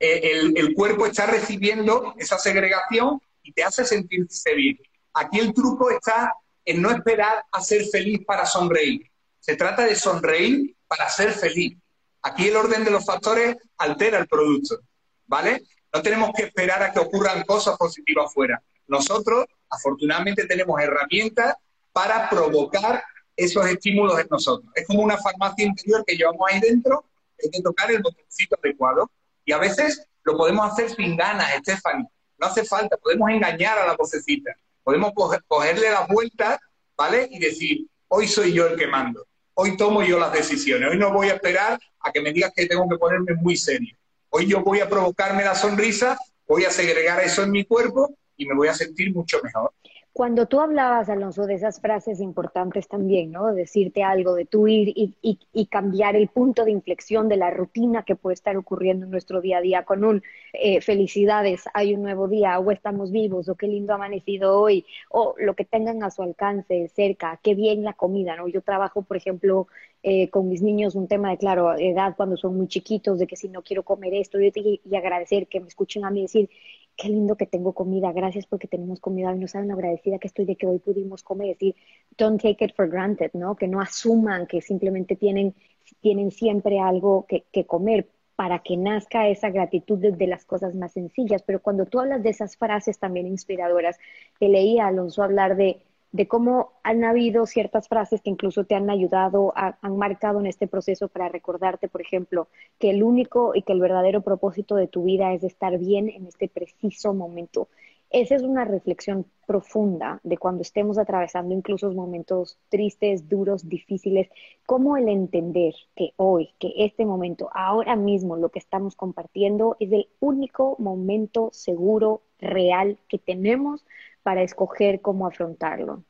Eh, 0.00 0.32
el, 0.32 0.56
el, 0.56 0.74
cuerpo 0.74 1.04
está 1.04 1.26
recibiendo 1.26 2.14
esa 2.18 2.38
segregación 2.38 3.20
y 3.42 3.52
te 3.52 3.62
hace 3.62 3.84
sentirse 3.84 4.54
bien. 4.54 4.78
Aquí 5.12 5.40
el 5.40 5.52
truco 5.52 5.90
está 5.90 6.34
en 6.64 6.80
no 6.80 6.90
esperar 6.90 7.44
a 7.52 7.60
ser 7.60 7.84
feliz 7.86 8.24
para 8.26 8.46
sonreír. 8.46 9.10
Se 9.38 9.56
trata 9.56 9.84
de 9.84 9.94
sonreír 9.94 10.74
para 10.88 11.08
ser 11.08 11.32
feliz. 11.32 11.76
Aquí 12.22 12.48
el 12.48 12.56
orden 12.56 12.84
de 12.84 12.90
los 12.90 13.04
factores 13.04 13.56
altera 13.78 14.18
el 14.18 14.26
producto, 14.26 14.80
¿vale? 15.26 15.62
No 15.92 16.02
tenemos 16.02 16.30
que 16.34 16.44
esperar 16.44 16.82
a 16.82 16.92
que 16.92 16.98
ocurran 16.98 17.42
cosas 17.44 17.76
positivas 17.76 18.26
afuera. 18.26 18.62
Nosotros, 18.86 19.46
afortunadamente, 19.70 20.46
tenemos 20.46 20.80
herramientas 20.80 21.54
para 21.92 22.28
provocar 22.28 23.02
esos 23.34 23.66
estímulos 23.66 24.18
en 24.18 24.26
nosotros. 24.30 24.70
Es 24.74 24.86
como 24.86 25.02
una 25.02 25.16
farmacia 25.16 25.66
interior 25.66 26.04
que 26.06 26.16
llevamos 26.16 26.48
ahí 26.50 26.60
dentro, 26.60 27.04
hay 27.42 27.50
que 27.50 27.60
tocar 27.60 27.90
el 27.90 28.02
botoncito 28.02 28.56
adecuado. 28.62 29.10
Y 29.44 29.52
a 29.52 29.58
veces 29.58 30.06
lo 30.24 30.36
podemos 30.36 30.72
hacer 30.72 30.90
sin 30.90 31.16
ganas, 31.16 31.52
Stephanie. 31.58 32.06
No 32.38 32.46
hace 32.46 32.64
falta, 32.64 32.96
podemos 32.96 33.30
engañar 33.30 33.78
a 33.78 33.86
la 33.86 33.96
vocecita. 33.96 34.54
Podemos 34.82 35.12
cogerle 35.48 35.90
las 35.90 36.08
vueltas, 36.08 36.58
¿vale? 36.96 37.28
Y 37.30 37.38
decir, 37.38 37.86
hoy 38.08 38.28
soy 38.28 38.52
yo 38.52 38.66
el 38.66 38.78
que 38.78 38.86
mando 38.86 39.26
hoy 39.58 39.76
tomo 39.76 40.02
yo 40.02 40.18
las 40.18 40.32
decisiones. 40.32 40.90
Hoy 40.90 40.98
no 40.98 41.12
voy 41.12 41.28
a 41.28 41.34
esperar 41.34 41.80
a 42.00 42.12
que 42.12 42.20
me 42.20 42.32
digas 42.32 42.52
que 42.54 42.66
tengo 42.66 42.88
que 42.88 42.98
ponerme 42.98 43.34
muy 43.34 43.56
serio. 43.56 43.96
Hoy 44.38 44.46
yo 44.48 44.62
voy 44.62 44.80
a 44.80 44.88
provocarme 44.88 45.42
la 45.44 45.54
sonrisa, 45.54 46.18
voy 46.46 46.66
a 46.66 46.70
segregar 46.70 47.24
eso 47.24 47.42
en 47.42 47.50
mi 47.50 47.64
cuerpo 47.64 48.16
y 48.36 48.44
me 48.44 48.54
voy 48.54 48.68
a 48.68 48.74
sentir 48.74 49.10
mucho 49.14 49.38
mejor. 49.42 49.72
Cuando 50.12 50.46
tú 50.46 50.60
hablabas, 50.60 51.08
Alonso, 51.08 51.46
de 51.46 51.54
esas 51.54 51.80
frases 51.80 52.20
importantes 52.20 52.86
también, 52.86 53.32
¿no? 53.32 53.54
Decirte 53.54 54.02
algo, 54.02 54.34
de 54.34 54.44
tu 54.44 54.66
ir 54.68 54.92
y, 54.94 55.66
cambiar 55.70 56.16
el 56.16 56.28
punto 56.28 56.66
de 56.66 56.70
inflexión 56.70 57.30
de 57.30 57.36
la 57.38 57.50
rutina 57.50 58.02
que 58.02 58.16
puede 58.16 58.34
estar 58.34 58.56
ocurriendo 58.58 59.06
en 59.06 59.10
nuestro 59.10 59.40
día 59.40 59.58
a 59.58 59.60
día 59.62 59.84
con 59.84 60.04
un 60.04 60.22
eh, 60.52 60.80
felicidades, 60.80 61.64
hay 61.72 61.94
un 61.94 62.02
nuevo 62.02 62.28
día, 62.28 62.58
o 62.58 62.70
estamos 62.70 63.12
vivos, 63.12 63.48
o 63.48 63.56
qué 63.56 63.68
lindo 63.68 63.92
amanecido 63.94 64.58
hoy, 64.58 64.86
o 65.10 65.34
lo 65.38 65.54
que 65.54 65.64
tengan 65.64 66.02
a 66.02 66.10
su 66.10 66.22
alcance 66.22 66.88
cerca, 66.94 67.38
qué 67.42 67.54
bien 67.54 67.84
la 67.84 67.92
comida, 67.92 68.36
¿no? 68.36 68.48
Yo 68.48 68.62
trabajo, 68.62 69.02
por 69.02 69.16
ejemplo, 69.18 69.66
eh, 70.08 70.30
con 70.30 70.48
mis 70.48 70.62
niños 70.62 70.94
un 70.94 71.08
tema 71.08 71.30
de, 71.30 71.36
claro, 71.36 71.76
edad 71.76 72.14
cuando 72.16 72.36
son 72.36 72.56
muy 72.56 72.68
chiquitos, 72.68 73.18
de 73.18 73.26
que 73.26 73.34
si 73.34 73.48
no 73.48 73.62
quiero 73.62 73.82
comer 73.82 74.14
esto, 74.14 74.40
y, 74.40 74.80
y 74.84 74.94
agradecer 74.94 75.48
que 75.48 75.58
me 75.58 75.66
escuchen 75.66 76.04
a 76.04 76.10
mí 76.10 76.22
decir, 76.22 76.48
qué 76.96 77.08
lindo 77.08 77.36
que 77.36 77.46
tengo 77.46 77.72
comida, 77.72 78.12
gracias 78.12 78.46
porque 78.46 78.68
tenemos 78.68 79.00
comida 79.00 79.34
y 79.34 79.38
no 79.40 79.48
saben 79.48 79.72
agradecida 79.72 80.20
que 80.20 80.28
estoy 80.28 80.44
de 80.44 80.54
que 80.54 80.68
hoy 80.68 80.78
pudimos 80.78 81.24
comer, 81.24 81.48
decir, 81.48 81.74
don't 82.16 82.40
take 82.40 82.64
it 82.64 82.76
for 82.76 82.88
granted, 82.88 83.32
¿no? 83.34 83.56
Que 83.56 83.66
no 83.66 83.80
asuman 83.80 84.46
que 84.46 84.60
simplemente 84.62 85.16
tienen, 85.16 85.56
tienen 86.00 86.30
siempre 86.30 86.78
algo 86.78 87.26
que, 87.26 87.44
que 87.50 87.66
comer 87.66 88.08
para 88.36 88.60
que 88.60 88.76
nazca 88.76 89.28
esa 89.28 89.50
gratitud 89.50 89.98
desde 89.98 90.28
las 90.28 90.44
cosas 90.44 90.76
más 90.76 90.92
sencillas. 90.92 91.42
Pero 91.42 91.60
cuando 91.60 91.86
tú 91.86 91.98
hablas 91.98 92.22
de 92.22 92.30
esas 92.30 92.56
frases 92.56 93.00
también 93.00 93.26
inspiradoras, 93.26 93.98
te 94.38 94.48
leía 94.48 94.86
Alonso 94.86 95.24
hablar 95.24 95.56
de 95.56 95.80
de 96.16 96.26
cómo 96.26 96.72
han 96.82 97.04
habido 97.04 97.44
ciertas 97.44 97.88
frases 97.88 98.22
que 98.22 98.30
incluso 98.30 98.64
te 98.64 98.74
han 98.74 98.88
ayudado, 98.88 99.52
han 99.54 99.96
marcado 99.98 100.40
en 100.40 100.46
este 100.46 100.66
proceso 100.66 101.08
para 101.08 101.28
recordarte, 101.28 101.88
por 101.88 102.00
ejemplo, 102.00 102.48
que 102.78 102.88
el 102.88 103.02
único 103.02 103.54
y 103.54 103.60
que 103.60 103.74
el 103.74 103.80
verdadero 103.80 104.22
propósito 104.22 104.76
de 104.76 104.88
tu 104.88 105.04
vida 105.04 105.34
es 105.34 105.44
estar 105.44 105.76
bien 105.78 106.08
en 106.08 106.26
este 106.26 106.48
preciso 106.48 107.12
momento. 107.12 107.68
Esa 108.08 108.34
es 108.34 108.42
una 108.42 108.64
reflexión 108.64 109.26
profunda 109.46 110.20
de 110.22 110.38
cuando 110.38 110.62
estemos 110.62 110.96
atravesando 110.96 111.54
incluso 111.54 111.92
momentos 111.92 112.56
tristes, 112.70 113.28
duros, 113.28 113.68
difíciles, 113.68 114.30
cómo 114.64 114.96
el 114.96 115.10
entender 115.10 115.74
que 115.94 116.14
hoy, 116.16 116.50
que 116.58 116.72
este 116.78 117.04
momento, 117.04 117.50
ahora 117.52 117.94
mismo 117.94 118.36
lo 118.36 118.48
que 118.48 118.58
estamos 118.58 118.96
compartiendo 118.96 119.76
es 119.80 119.92
el 119.92 120.08
único 120.20 120.76
momento 120.78 121.50
seguro, 121.52 122.22
real 122.38 122.98
que 123.08 123.18
tenemos 123.18 123.84
para 124.26 124.42
escoger 124.42 125.00
cómo 125.00 125.28
afrontarlo? 125.28 126.02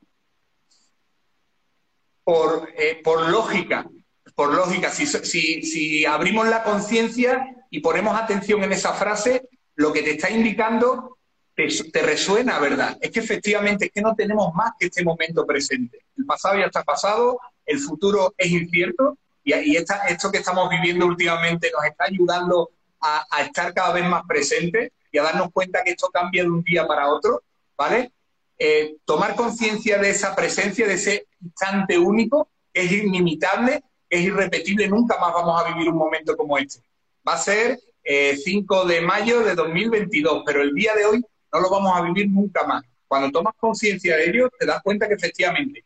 Por, 2.25 2.71
eh, 2.75 3.03
por 3.05 3.29
lógica, 3.29 3.87
por 4.35 4.55
lógica, 4.55 4.89
si, 4.89 5.05
si, 5.05 5.61
si 5.61 6.07
abrimos 6.07 6.49
la 6.49 6.63
conciencia 6.65 7.55
y 7.69 7.81
ponemos 7.81 8.19
atención 8.19 8.65
en 8.65 8.73
esa 8.73 8.95
frase, 8.95 9.47
lo 9.75 9.93
que 9.93 10.03
te 10.03 10.13
está 10.13 10.31
indicando 10.31 11.19
te, 11.55 11.69
resuena, 12.01 12.59
¿verdad? 12.59 12.97
Es 13.03 13.11
que 13.11 13.21
efectivamente 13.21 13.85
es 13.85 13.93
que 13.93 14.01
no 14.01 14.15
tenemos 14.15 14.55
más 14.55 14.73
que 14.79 14.87
este 14.87 15.05
momento 15.05 15.45
presente. 15.45 16.07
El 16.17 16.25
pasado 16.25 16.59
ya 16.59 16.65
está 16.65 16.85
pasado, 16.85 17.39
el 17.67 17.79
futuro 17.81 18.35
es 18.39 18.51
incierto 18.51 19.19
y, 19.45 19.53
y 19.55 19.77
esta, 19.77 20.07
esto 20.07 20.33
que 20.33 20.39
estamos 20.39 20.71
viviendo 20.71 21.05
últimamente 21.05 21.71
nos 21.71 21.85
está 21.85 22.05
ayudando 22.05 22.71
a, 22.99 23.27
a 23.31 23.43
estar 23.43 23.75
cada 23.75 23.93
vez 23.93 24.09
más 24.09 24.23
presentes 24.27 24.91
y 25.13 25.19
a 25.19 25.23
darnos 25.23 25.53
cuenta 25.53 25.85
que 25.85 25.91
esto 25.91 26.09
cambia 26.09 26.45
de 26.45 26.49
un 26.49 26.63
día 26.63 26.87
para 26.87 27.11
otro 27.11 27.43
¿vale? 27.77 28.13
Eh, 28.59 28.97
tomar 29.05 29.35
conciencia 29.35 29.99
de 29.99 30.11
esa 30.11 30.35
presencia, 30.35 30.87
de 30.87 30.95
ese 30.95 31.27
instante 31.43 31.99
único, 31.99 32.49
es 32.73 32.91
inimitable, 32.91 33.83
es 34.09 34.23
irrepetible, 34.23 34.89
nunca 34.89 35.19
más 35.19 35.33
vamos 35.33 35.61
a 35.61 35.73
vivir 35.73 35.89
un 35.91 35.97
momento 35.97 36.37
como 36.37 36.57
este. 36.57 36.81
Va 37.27 37.35
a 37.35 37.39
ser 37.39 37.79
eh, 38.03 38.37
5 38.37 38.85
de 38.87 39.01
mayo 39.01 39.41
de 39.41 39.55
2022, 39.55 40.43
pero 40.47 40.63
el 40.63 40.73
día 40.73 40.95
de 40.95 41.05
hoy 41.05 41.25
no 41.53 41.61
lo 41.61 41.71
vamos 41.71 41.93
a 41.97 42.03
vivir 42.03 42.31
nunca 42.31 42.67
más. 42.67 42.85
Cuando 43.09 43.31
tomas 43.31 43.55
conciencia 43.57 44.17
de 44.17 44.31
ello, 44.31 44.51
te 44.59 44.67
das 44.67 44.83
cuenta 44.83 45.07
que 45.09 45.15
efectivamente, 45.15 45.85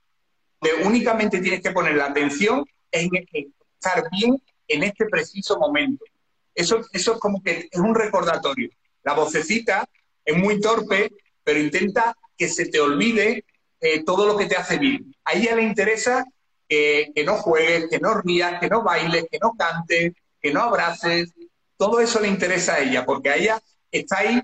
únicamente 0.84 1.40
tienes 1.40 1.60
que 1.60 1.70
poner 1.70 1.94
la 1.94 2.06
atención 2.06 2.64
en 2.90 3.10
estar 3.32 4.04
bien 4.10 4.40
en 4.68 4.82
este 4.82 5.06
preciso 5.06 5.58
momento. 5.58 6.04
Eso, 6.54 6.80
eso 6.92 7.14
es 7.14 7.18
como 7.18 7.42
que 7.42 7.68
es 7.70 7.80
un 7.80 7.94
recordatorio. 7.94 8.70
La 9.02 9.14
vocecita 9.14 9.88
es 10.24 10.36
muy 10.36 10.60
torpe, 10.60 11.10
pero 11.50 11.58
intenta 11.58 12.14
que 12.36 12.48
se 12.48 12.66
te 12.66 12.78
olvide 12.78 13.44
eh, 13.80 14.04
todo 14.04 14.24
lo 14.24 14.36
que 14.36 14.46
te 14.46 14.54
hace 14.54 14.78
bien. 14.78 15.12
A 15.24 15.32
ella 15.32 15.56
le 15.56 15.64
interesa 15.64 16.24
que, 16.68 17.10
que 17.12 17.24
no 17.24 17.38
juegues, 17.38 17.88
que 17.90 17.98
no 17.98 18.14
rías, 18.20 18.60
que 18.60 18.68
no 18.68 18.84
bailes, 18.84 19.26
que 19.28 19.40
no 19.40 19.50
cantes, 19.58 20.12
que 20.40 20.52
no 20.52 20.60
abraces. 20.60 21.32
Todo 21.76 21.98
eso 21.98 22.20
le 22.20 22.28
interesa 22.28 22.74
a 22.74 22.78
ella, 22.78 23.04
porque 23.04 23.30
a 23.30 23.36
ella 23.36 23.60
está 23.90 24.18
ahí 24.18 24.40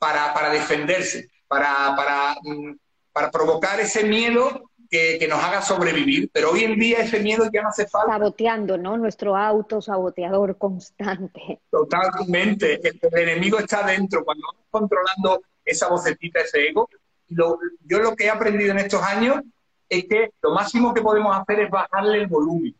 para, 0.00 0.34
para 0.34 0.50
defenderse, 0.50 1.28
para, 1.46 1.94
para, 1.94 2.34
mm, 2.42 2.76
para 3.12 3.30
provocar 3.30 3.78
ese 3.78 4.02
miedo 4.02 4.68
que, 4.90 5.18
que, 5.20 5.28
nos 5.28 5.40
haga 5.40 5.62
sobrevivir, 5.62 6.28
pero 6.32 6.50
hoy 6.50 6.64
en 6.64 6.76
día 6.76 6.98
ese 6.98 7.20
miedo 7.20 7.48
ya 7.52 7.62
no 7.62 7.68
hace 7.68 7.86
falta. 7.86 8.14
Saboteando, 8.14 8.76
¿no? 8.76 8.96
Nuestro 8.96 9.36
auto 9.36 9.80
saboteador 9.80 10.58
constante. 10.58 11.60
Totalmente. 11.70 12.80
El, 12.82 12.98
el 13.00 13.28
enemigo 13.28 13.60
está 13.60 13.86
dentro. 13.86 14.24
Cuando 14.24 14.44
vamos 14.50 14.66
controlando 14.72 15.42
esa 15.68 15.88
vocecita, 15.88 16.40
ese 16.40 16.68
ego. 16.68 16.88
Y 17.28 17.36
yo 17.36 17.58
lo 17.98 18.16
que 18.16 18.24
he 18.24 18.30
aprendido 18.30 18.72
en 18.72 18.78
estos 18.78 19.02
años 19.02 19.42
es 19.88 20.04
que 20.08 20.30
lo 20.42 20.52
máximo 20.52 20.92
que 20.92 21.02
podemos 21.02 21.36
hacer 21.36 21.60
es 21.60 21.70
bajarle 21.70 22.18
el 22.18 22.26
volumen, 22.26 22.74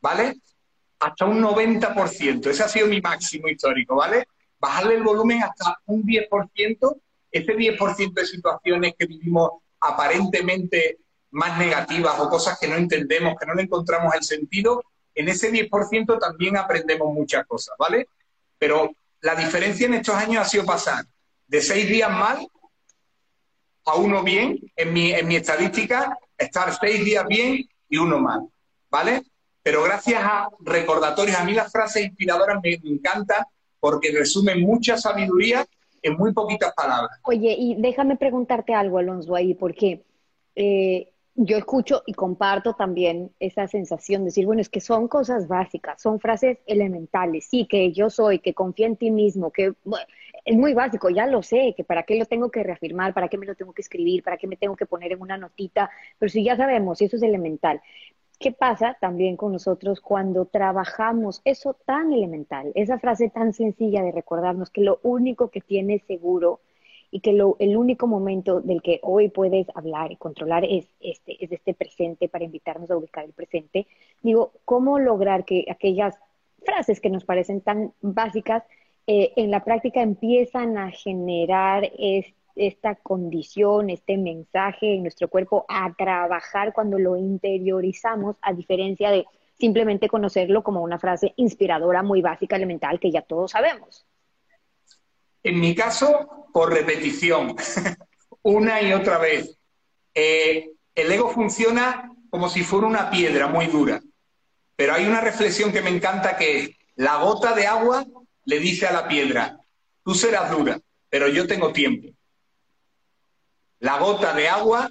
¿vale? 0.00 0.36
Hasta 0.98 1.24
un 1.24 1.42
90%, 1.42 2.46
ese 2.46 2.62
ha 2.62 2.68
sido 2.68 2.86
mi 2.86 3.00
máximo 3.00 3.48
histórico, 3.48 3.96
¿vale? 3.96 4.26
Bajarle 4.58 4.94
el 4.94 5.02
volumen 5.02 5.42
hasta 5.42 5.78
un 5.86 6.02
10%, 6.04 7.00
ese 7.30 7.52
10% 7.56 8.12
de 8.12 8.26
situaciones 8.26 8.94
que 8.98 9.06
vivimos 9.06 9.50
aparentemente 9.80 10.98
más 11.30 11.58
negativas 11.58 12.18
o 12.18 12.28
cosas 12.28 12.58
que 12.58 12.68
no 12.68 12.76
entendemos, 12.76 13.34
que 13.38 13.46
no 13.46 13.54
le 13.54 13.62
encontramos 13.62 14.14
el 14.14 14.22
sentido, 14.22 14.82
en 15.14 15.28
ese 15.28 15.52
10% 15.52 16.18
también 16.18 16.56
aprendemos 16.56 17.12
muchas 17.12 17.46
cosas, 17.46 17.74
¿vale? 17.78 18.08
Pero 18.58 18.90
la 19.20 19.34
diferencia 19.34 19.86
en 19.86 19.94
estos 19.94 20.14
años 20.14 20.46
ha 20.46 20.48
sido 20.48 20.64
pasar 20.64 21.04
de 21.46 21.60
seis 21.60 21.88
días 21.88 22.10
mal 22.10 22.46
a 23.84 23.94
uno 23.94 24.22
bien, 24.22 24.58
en 24.74 24.92
mi, 24.92 25.12
en 25.12 25.28
mi 25.28 25.36
estadística, 25.36 26.18
estar 26.36 26.72
seis 26.78 27.04
días 27.04 27.24
bien 27.26 27.68
y 27.88 27.96
uno 27.98 28.18
mal, 28.18 28.48
¿vale? 28.90 29.22
Pero 29.62 29.82
gracias 29.82 30.22
a 30.22 30.48
recordatorios, 30.60 31.36
a 31.36 31.44
mí 31.44 31.52
las 31.52 31.70
frases 31.70 32.04
inspiradoras 32.04 32.58
me, 32.62 32.74
encantan 32.74 33.44
porque 33.78 34.10
resumen 34.12 34.60
mucha 34.60 34.96
sabiduría 34.96 35.66
en 36.02 36.16
muy 36.16 36.32
poquitas 36.32 36.72
palabras. 36.74 37.18
Oye, 37.24 37.54
y 37.58 37.74
déjame 37.76 38.16
preguntarte 38.16 38.74
algo, 38.74 38.98
Alonso, 38.98 39.34
ahí, 39.34 39.54
porque 39.54 40.04
eh, 40.56 41.12
yo 41.36 41.56
escucho 41.56 42.02
y 42.06 42.14
comparto 42.14 42.74
también 42.74 43.30
esa 43.38 43.68
sensación 43.68 44.22
de 44.22 44.26
decir, 44.26 44.46
bueno, 44.46 44.62
es 44.62 44.68
que 44.68 44.80
son 44.80 45.06
cosas 45.06 45.46
básicas, 45.46 46.00
son 46.00 46.18
frases 46.18 46.58
elementales, 46.66 47.46
sí, 47.48 47.66
que 47.68 47.92
yo 47.92 48.08
soy, 48.08 48.38
que 48.38 48.54
confía 48.54 48.86
en 48.86 48.96
ti 48.96 49.10
mismo, 49.10 49.50
que 49.50 49.74
es 50.46 50.56
muy 50.56 50.74
básico, 50.74 51.10
ya 51.10 51.26
lo 51.26 51.42
sé, 51.42 51.74
que 51.76 51.82
para 51.82 52.04
qué 52.04 52.16
lo 52.16 52.24
tengo 52.24 52.50
que 52.50 52.62
reafirmar, 52.62 53.12
para 53.12 53.28
qué 53.28 53.36
me 53.36 53.46
lo 53.46 53.56
tengo 53.56 53.72
que 53.72 53.82
escribir, 53.82 54.22
para 54.22 54.36
qué 54.36 54.46
me 54.46 54.56
tengo 54.56 54.76
que 54.76 54.86
poner 54.86 55.12
en 55.12 55.20
una 55.20 55.36
notita, 55.36 55.90
pero 56.18 56.30
si 56.30 56.44
ya 56.44 56.56
sabemos, 56.56 57.02
eso 57.02 57.16
es 57.16 57.22
elemental. 57.24 57.82
¿Qué 58.38 58.52
pasa 58.52 58.96
también 59.00 59.36
con 59.36 59.52
nosotros 59.52 60.00
cuando 60.00 60.44
trabajamos 60.46 61.42
eso 61.44 61.74
tan 61.84 62.12
elemental, 62.12 62.70
esa 62.76 62.98
frase 63.00 63.28
tan 63.28 63.54
sencilla 63.54 64.02
de 64.02 64.12
recordarnos 64.12 64.70
que 64.70 64.82
lo 64.82 65.00
único 65.02 65.50
que 65.50 65.60
tiene 65.60 65.98
seguro 66.06 66.60
y 67.10 67.20
que 67.20 67.30
el 67.30 67.76
único 67.76 68.06
momento 68.06 68.60
del 68.60 68.82
que 68.82 69.00
hoy 69.02 69.30
puedes 69.30 69.66
hablar 69.74 70.12
y 70.12 70.16
controlar 70.16 70.64
es 70.64 70.86
este, 71.00 71.42
es 71.44 71.50
este 71.50 71.74
presente 71.74 72.28
para 72.28 72.44
invitarnos 72.44 72.90
a 72.90 72.96
ubicar 72.96 73.24
el 73.24 73.32
presente. 73.32 73.86
Digo, 74.22 74.52
¿cómo 74.64 74.98
lograr 75.00 75.44
que 75.44 75.64
aquellas 75.68 76.16
frases 76.64 77.00
que 77.00 77.10
nos 77.10 77.24
parecen 77.24 77.62
tan 77.62 77.92
básicas 78.00 78.64
eh, 79.06 79.32
en 79.36 79.50
la 79.50 79.64
práctica 79.64 80.02
empiezan 80.02 80.78
a 80.78 80.90
generar 80.90 81.90
esta 82.56 82.96
condición, 82.96 83.90
este 83.90 84.16
mensaje 84.16 84.94
en 84.94 85.02
nuestro 85.02 85.28
cuerpo 85.28 85.64
a 85.68 85.94
trabajar 85.94 86.72
cuando 86.72 86.98
lo 86.98 87.16
interiorizamos, 87.16 88.36
a 88.42 88.52
diferencia 88.52 89.10
de 89.10 89.26
simplemente 89.58 90.08
conocerlo 90.08 90.62
como 90.62 90.82
una 90.82 90.98
frase 90.98 91.34
inspiradora 91.36 92.02
muy 92.02 92.20
básica, 92.20 92.56
elemental, 92.56 92.98
que 92.98 93.10
ya 93.10 93.22
todos 93.22 93.52
sabemos. 93.52 94.06
En 95.42 95.60
mi 95.60 95.74
caso, 95.74 96.48
por 96.52 96.72
repetición, 96.72 97.54
una 98.42 98.82
y 98.82 98.92
otra 98.92 99.18
vez. 99.18 99.58
Eh, 100.14 100.72
el 100.94 101.12
ego 101.12 101.30
funciona 101.30 102.10
como 102.30 102.48
si 102.48 102.64
fuera 102.64 102.86
una 102.86 103.10
piedra 103.10 103.46
muy 103.46 103.66
dura, 103.66 104.00
pero 104.74 104.94
hay 104.94 105.06
una 105.06 105.20
reflexión 105.20 105.72
que 105.72 105.82
me 105.82 105.90
encanta 105.90 106.36
que 106.36 106.58
es, 106.58 106.70
la 106.96 107.18
gota 107.18 107.54
de 107.54 107.66
agua 107.66 108.06
le 108.46 108.58
dice 108.58 108.86
a 108.86 108.92
la 108.92 109.06
piedra, 109.06 109.58
tú 110.02 110.14
serás 110.14 110.50
dura, 110.50 110.80
pero 111.08 111.28
yo 111.28 111.46
tengo 111.46 111.72
tiempo. 111.72 112.08
La 113.80 113.98
gota 113.98 114.32
de 114.32 114.48
agua, 114.48 114.88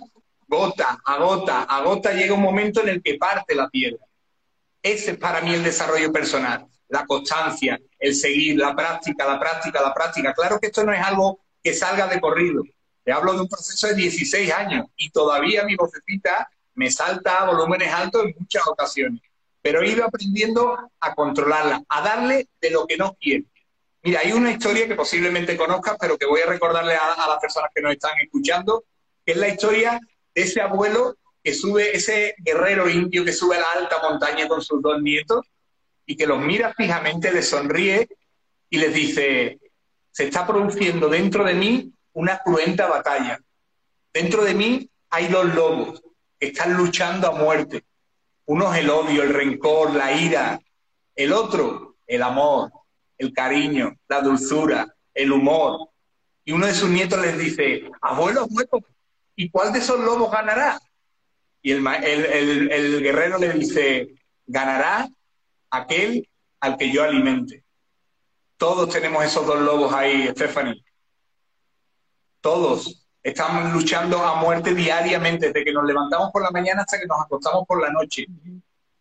gota 0.47 0.99
a 1.03 1.17
gota 1.17 1.65
gota, 1.83 2.13
llega 2.13 2.35
un 2.35 2.41
momento 2.41 2.81
en 2.81 2.89
el 2.89 3.01
que 3.01 3.15
parte 3.15 3.55
la 3.55 3.67
piedra. 3.69 4.05
Ese 4.81 5.11
es 5.11 5.17
para 5.17 5.41
mí 5.41 5.53
el 5.53 5.63
desarrollo 5.63 6.11
personal 6.13 6.67
la 6.87 7.05
constancia, 7.05 7.79
el 7.99 8.15
seguir, 8.15 8.57
la 8.57 8.75
práctica, 8.75 9.25
la 9.25 9.39
práctica, 9.39 9.81
la 9.81 9.93
práctica. 9.93 10.33
Claro 10.33 10.59
que 10.59 10.67
esto 10.67 10.83
no 10.83 10.93
es 10.93 11.01
algo 11.01 11.39
que 11.61 11.73
salga 11.73 12.07
de 12.07 12.19
corrido. 12.19 12.63
Te 13.03 13.11
hablo 13.11 13.33
de 13.33 13.41
un 13.41 13.47
proceso 13.47 13.87
de 13.87 13.95
16 13.95 14.51
años 14.51 14.87
y 14.95 15.09
todavía 15.09 15.63
mi 15.63 15.75
vocecita 15.75 16.49
me 16.73 16.91
salta 16.91 17.41
a 17.41 17.45
volúmenes 17.45 17.91
altos 17.91 18.25
en 18.25 18.35
muchas 18.37 18.67
ocasiones. 18.67 19.21
Pero 19.65 19.82
he 19.82 19.88
ido 19.88 20.06
aprendiendo 20.06 20.78
a 20.99 21.15
controlarla, 21.15 21.82
a 21.89 22.01
darle 22.04 22.49
de 22.62 22.69
lo 22.69 22.86
que 22.86 22.97
no 22.97 23.17
quiero. 23.19 23.45
Mira, 24.04 24.19
hay 24.23 24.32
una 24.32 24.51
historia 24.51 24.88
que 24.88 24.93
posiblemente 24.93 25.58
conozcas, 25.58 25.97
pero 25.99 26.19
que 26.19 26.28
voy 26.28 26.41
a 26.41 26.45
recordarle 26.45 26.93
a, 26.93 27.13
a 27.13 27.28
las 27.28 27.39
personas 27.39 27.71
que 27.73 27.82
nos 27.82 27.93
están 27.93 28.12
escuchando, 28.21 28.84
que 29.25 29.32
es 29.32 29.39
la 29.39 29.47
historia 29.47 29.99
de 30.36 30.41
ese 30.43 30.62
abuelo 30.62 31.17
que 31.43 31.56
sube, 31.56 31.97
ese 31.97 32.36
guerrero 32.38 32.88
indio 32.88 33.25
que 33.25 33.34
sube 33.34 33.56
a 33.56 33.62
la 33.62 33.82
alta 33.82 33.95
montaña 34.08 34.47
con 34.47 34.62
sus 34.62 34.84
dos 34.84 35.01
nietos 35.01 35.47
y 36.06 36.15
que 36.15 36.28
los 36.28 36.38
mira 36.38 36.71
fijamente, 36.75 37.32
les 37.32 37.49
sonríe 37.49 38.08
y 38.69 38.78
les 38.78 38.93
dice, 38.93 39.58
se 40.12 40.25
está 40.25 40.45
produciendo 40.45 41.10
dentro 41.10 41.43
de 41.43 41.56
mí 41.56 41.91
una 42.13 42.38
cruenta 42.38 42.86
batalla. 42.86 43.39
Dentro 44.13 44.43
de 44.43 44.54
mí 44.54 44.88
hay 45.10 45.28
dos 45.28 45.56
lobos 45.56 46.04
que 46.39 46.49
están 46.49 46.78
luchando 46.78 47.30
a 47.30 47.32
muerte. 47.32 47.84
Uno 48.45 48.73
es 48.73 48.79
el 48.81 48.89
odio, 48.89 49.23
el 49.23 49.34
rencor, 49.34 49.93
la 49.93 50.13
ira. 50.13 50.60
El 51.15 51.31
otro, 51.34 51.95
el 52.05 52.21
amor, 52.21 52.71
el 53.17 53.34
cariño, 53.34 53.95
la 54.08 54.21
dulzura, 54.21 54.93
el 55.13 55.31
humor. 55.31 55.89
Y 56.43 56.51
uno 56.51 56.67
de 56.67 56.73
sus 56.73 56.89
nietos 56.89 57.21
les 57.21 57.38
dice, 57.38 57.89
abuelo, 58.01 58.41
abuelo, 58.41 58.86
¿y 59.36 59.49
cuál 59.49 59.71
de 59.71 59.79
esos 59.79 59.99
lobos 59.99 60.31
ganará? 60.31 60.79
Y 61.62 61.71
el, 61.71 61.88
el, 61.88 62.71
el 62.71 63.01
guerrero 63.01 63.38
le 63.38 63.53
dice, 63.53 64.13
ganará 64.45 65.08
aquel 65.71 66.29
al 66.60 66.77
que 66.77 66.91
yo 66.91 67.03
alimente. 67.03 67.63
Todos 68.58 68.89
tenemos 68.89 69.23
esos 69.23 69.45
dos 69.47 69.60
lobos 69.60 69.93
ahí, 69.93 70.27
Stephanie. 70.29 70.84
Todos 72.41 73.04
estamos 73.25 73.73
luchando 73.73 74.19
a 74.19 74.39
muerte 74.39 74.75
diariamente, 74.75 75.47
desde 75.47 75.65
que 75.65 75.73
nos 75.73 75.83
levantamos 75.83 76.29
por 76.31 76.43
la 76.43 76.51
mañana 76.51 76.81
hasta 76.81 76.99
que 76.99 77.07
nos 77.07 77.19
acostamos 77.19 77.65
por 77.65 77.81
la 77.81 77.91
noche. 77.91 78.27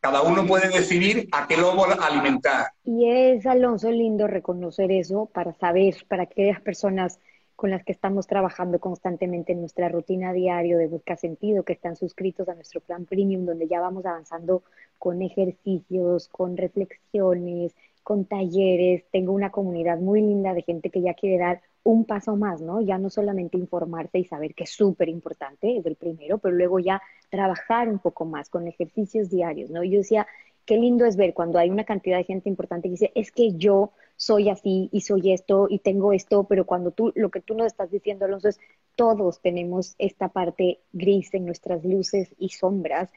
Cada 0.01 0.23
uno 0.23 0.47
puede 0.47 0.69
decidir 0.69 1.29
a 1.31 1.47
qué 1.47 1.59
lobo 1.59 1.85
alimentar. 1.85 2.69
Y 2.85 3.11
es, 3.11 3.47
Alonso, 3.47 3.91
lindo 3.91 4.27
reconocer 4.27 4.91
eso 4.93 5.27
para 5.27 5.53
saber, 5.53 5.95
para 6.09 6.25
que 6.25 6.33
aquellas 6.33 6.63
personas 6.63 7.21
con 7.55 7.71
las 7.71 7.85
que 7.85 7.93
estamos 7.93 8.27
trabajando 8.27 8.81
constantemente 8.81 9.53
en 9.53 9.61
nuestra 9.61 9.91
rutina 9.91 10.33
diaria 10.33 10.79
de 10.79 10.89
Busca 10.89 11.17
Sentido, 11.17 11.63
que 11.63 11.75
están 11.75 11.95
suscritos 11.95 12.49
a 12.49 12.55
nuestro 12.55 12.81
plan 12.81 13.05
premium, 13.05 13.45
donde 13.45 13.69
ya 13.69 13.81
vamos 13.81 14.07
avanzando 14.07 14.63
con 14.99 15.21
ejercicios, 15.21 16.29
con 16.29 16.57
reflexiones, 16.57 17.75
con 18.05 18.27
talleres. 18.27 19.05
Tengo 19.11 19.33
una 19.33 19.51
comunidad 19.51 19.99
muy 19.99 20.21
linda 20.21 20.55
de 20.55 20.63
gente 20.63 20.91
que 20.91 21.03
ya 21.03 21.15
quiere 21.15 21.39
dar 21.39 21.63
un 21.83 22.05
paso 22.05 22.37
más, 22.37 22.61
¿no? 22.61 22.81
Ya 22.81 22.99
no 22.99 23.11
solamente 23.11 23.59
informarse 23.59 24.19
y 24.19 24.25
saber 24.25 24.55
que 24.55 24.65
es 24.65 24.71
súper 24.71 25.09
importante, 25.09 25.77
es 25.77 25.85
el 25.85 25.97
primero, 25.97 26.39
pero 26.39 26.55
luego 26.55 26.79
ya 26.79 27.03
trabajar 27.31 27.89
un 27.89 27.99
poco 27.99 28.25
más 28.25 28.49
con 28.49 28.69
ejercicios 28.69 29.29
diarios, 29.31 29.71
¿no? 29.71 29.83
Yo 29.83 29.99
decía, 29.99 30.27
qué 30.65 30.77
lindo 30.77 31.05
es 31.05 31.17
ver 31.17 31.35
cuando 31.35 31.59
hay 31.59 31.71
una 31.71 31.85
cantidad 31.85 32.17
de 32.19 32.25
gente 32.25 32.49
importante 32.49 32.89
que 32.89 32.93
dice, 32.93 33.13
es 33.15 33.33
que 33.33 33.53
yo 33.53 33.93
soy 34.17 34.49
así 34.49 34.89
y 34.93 35.01
soy 35.03 35.33
esto 35.33 35.67
y 35.69 35.81
tengo 35.81 36.13
esto, 36.13 36.45
pero 36.45 36.65
cuando 36.65 36.91
tú, 36.91 37.13
lo 37.17 37.31
que 37.31 37.41
tú 37.41 37.55
nos 37.55 37.67
estás 37.67 37.91
diciendo, 37.91 38.25
Alonso, 38.25 38.49
es 38.49 38.61
todos 38.97 39.41
tenemos 39.41 39.95
esta 39.99 40.29
parte 40.29 40.81
gris 40.93 41.35
en 41.35 41.45
nuestras 41.47 41.85
luces 41.85 42.35
y 42.39 42.51
sombras, 42.51 43.11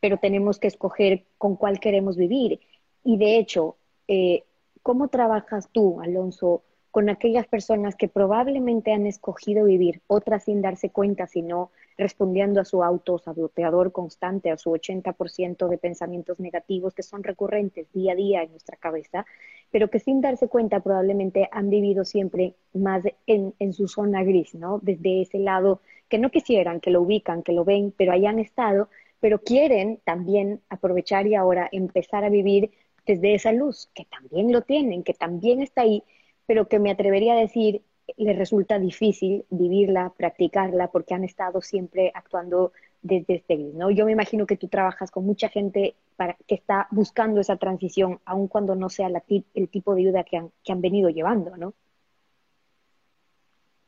pero 0.00 0.18
tenemos 0.18 0.58
que 0.58 0.68
escoger 0.68 1.24
con 1.38 1.56
cuál 1.56 1.80
queremos 1.80 2.16
vivir. 2.16 2.60
Y 3.02 3.18
de 3.18 3.38
hecho, 3.38 3.76
eh, 4.08 4.44
¿cómo 4.82 5.08
trabajas 5.08 5.68
tú, 5.72 6.00
Alonso, 6.00 6.62
con 6.94 7.08
aquellas 7.08 7.48
personas 7.48 7.96
que 7.96 8.06
probablemente 8.06 8.92
han 8.92 9.06
escogido 9.06 9.64
vivir, 9.64 10.00
otras 10.06 10.44
sin 10.44 10.62
darse 10.62 10.90
cuenta, 10.90 11.26
sino 11.26 11.72
respondiendo 11.96 12.60
a 12.60 12.64
su 12.64 12.84
autosaboteador 12.84 13.90
constante, 13.90 14.50
a 14.50 14.56
su 14.56 14.70
80% 14.70 15.68
de 15.68 15.78
pensamientos 15.78 16.38
negativos 16.38 16.94
que 16.94 17.02
son 17.02 17.24
recurrentes 17.24 17.92
día 17.92 18.12
a 18.12 18.14
día 18.14 18.42
en 18.42 18.52
nuestra 18.52 18.76
cabeza, 18.76 19.26
pero 19.72 19.90
que 19.90 19.98
sin 19.98 20.20
darse 20.20 20.46
cuenta 20.46 20.78
probablemente 20.78 21.48
han 21.50 21.68
vivido 21.68 22.04
siempre 22.04 22.54
más 22.72 23.02
en, 23.26 23.72
su 23.72 23.88
zona 23.88 24.22
gris, 24.22 24.54
¿no? 24.54 24.78
Desde 24.80 25.22
ese 25.22 25.38
lado 25.38 25.80
que 26.08 26.18
no 26.18 26.30
quisieran, 26.30 26.78
que 26.78 26.90
lo 26.90 27.02
ubican, 27.02 27.42
que 27.42 27.52
lo 27.52 27.64
ven, 27.64 27.92
pero 27.96 28.12
hayan 28.12 28.38
estado, 28.38 28.88
pero 29.18 29.40
quieren 29.40 29.98
también 30.04 30.60
aprovechar 30.68 31.26
y 31.26 31.34
ahora 31.34 31.68
empezar 31.72 32.22
a 32.24 32.28
vivir 32.28 32.70
desde 33.06 33.34
esa 33.34 33.52
luz, 33.52 33.90
que 33.94 34.04
también 34.04 34.52
lo 34.52 34.62
tienen, 34.62 35.02
que 35.02 35.14
también 35.14 35.60
está 35.60 35.82
ahí, 35.82 36.02
pero 36.46 36.68
que 36.68 36.78
me 36.78 36.90
atrevería 36.90 37.34
a 37.34 37.40
decir 37.40 37.82
les 38.16 38.36
resulta 38.36 38.78
difícil 38.78 39.44
vivirla, 39.50 40.12
practicarla, 40.16 40.88
porque 40.88 41.14
han 41.14 41.24
estado 41.24 41.60
siempre 41.60 42.12
actuando 42.14 42.72
desde 43.02 43.36
este 43.36 43.56
¿no? 43.56 43.90
Yo 43.90 44.06
me 44.06 44.12
imagino 44.12 44.46
que 44.46 44.56
tú 44.56 44.68
trabajas 44.68 45.10
con 45.10 45.24
mucha 45.24 45.48
gente 45.48 45.94
para, 46.16 46.36
que 46.46 46.54
está 46.54 46.88
buscando 46.90 47.40
esa 47.40 47.56
transición, 47.56 48.20
aun 48.24 48.48
cuando 48.48 48.74
no 48.74 48.88
sea 48.88 49.08
el 49.54 49.68
tipo 49.68 49.94
de 49.94 50.02
ayuda 50.02 50.24
que 50.24 50.36
han, 50.36 50.50
que 50.62 50.72
han 50.72 50.80
venido 50.80 51.10
llevando, 51.10 51.56
¿no? 51.56 51.74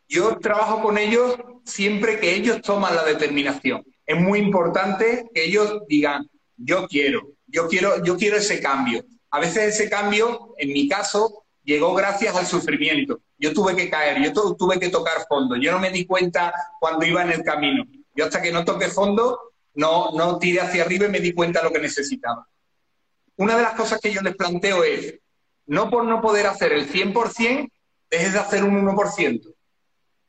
Yo 0.08 0.38
trabajo 0.38 0.82
con 0.82 0.98
ellos 0.98 1.36
siempre 1.64 2.20
que 2.20 2.36
ellos 2.36 2.62
toman 2.62 2.94
la 2.94 3.04
determinación. 3.04 3.84
Es 4.06 4.20
muy 4.20 4.38
importante 4.38 5.28
que 5.34 5.44
ellos 5.44 5.82
digan, 5.88 6.28
yo 6.56 6.86
quiero, 6.86 7.32
yo 7.46 7.68
quiero, 7.68 8.02
yo 8.04 8.16
quiero 8.16 8.36
ese 8.36 8.60
cambio. 8.60 9.04
A 9.30 9.40
veces 9.40 9.74
ese 9.74 9.90
cambio, 9.90 10.54
en 10.58 10.72
mi 10.72 10.88
caso, 10.88 11.44
llegó 11.62 11.94
gracias 11.94 12.34
al 12.36 12.46
sufrimiento. 12.46 13.20
Yo 13.38 13.52
tuve 13.52 13.76
que 13.76 13.90
caer, 13.90 14.22
yo 14.22 14.32
tuve 14.56 14.78
que 14.78 14.88
tocar 14.88 15.26
fondo. 15.28 15.56
Yo 15.56 15.72
no 15.72 15.78
me 15.78 15.90
di 15.90 16.06
cuenta 16.06 16.52
cuando 16.80 17.04
iba 17.04 17.22
en 17.22 17.32
el 17.32 17.42
camino. 17.42 17.84
Yo 18.14 18.24
hasta 18.24 18.40
que 18.40 18.52
no 18.52 18.64
toqué 18.64 18.88
fondo, 18.88 19.52
no, 19.74 20.12
no 20.12 20.38
tiré 20.38 20.60
hacia 20.60 20.84
arriba 20.84 21.06
y 21.06 21.10
me 21.10 21.20
di 21.20 21.32
cuenta 21.32 21.60
de 21.60 21.66
lo 21.66 21.72
que 21.72 21.80
necesitaba. 21.80 22.46
Una 23.36 23.56
de 23.56 23.62
las 23.62 23.74
cosas 23.74 24.00
que 24.00 24.12
yo 24.12 24.22
les 24.22 24.34
planteo 24.34 24.82
es, 24.82 25.18
no 25.66 25.90
por 25.90 26.04
no 26.04 26.22
poder 26.22 26.46
hacer 26.46 26.72
el 26.72 26.90
100%, 26.90 27.70
dejes 28.10 28.32
de 28.32 28.38
hacer 28.38 28.64
un 28.64 28.86
1%. 28.86 29.54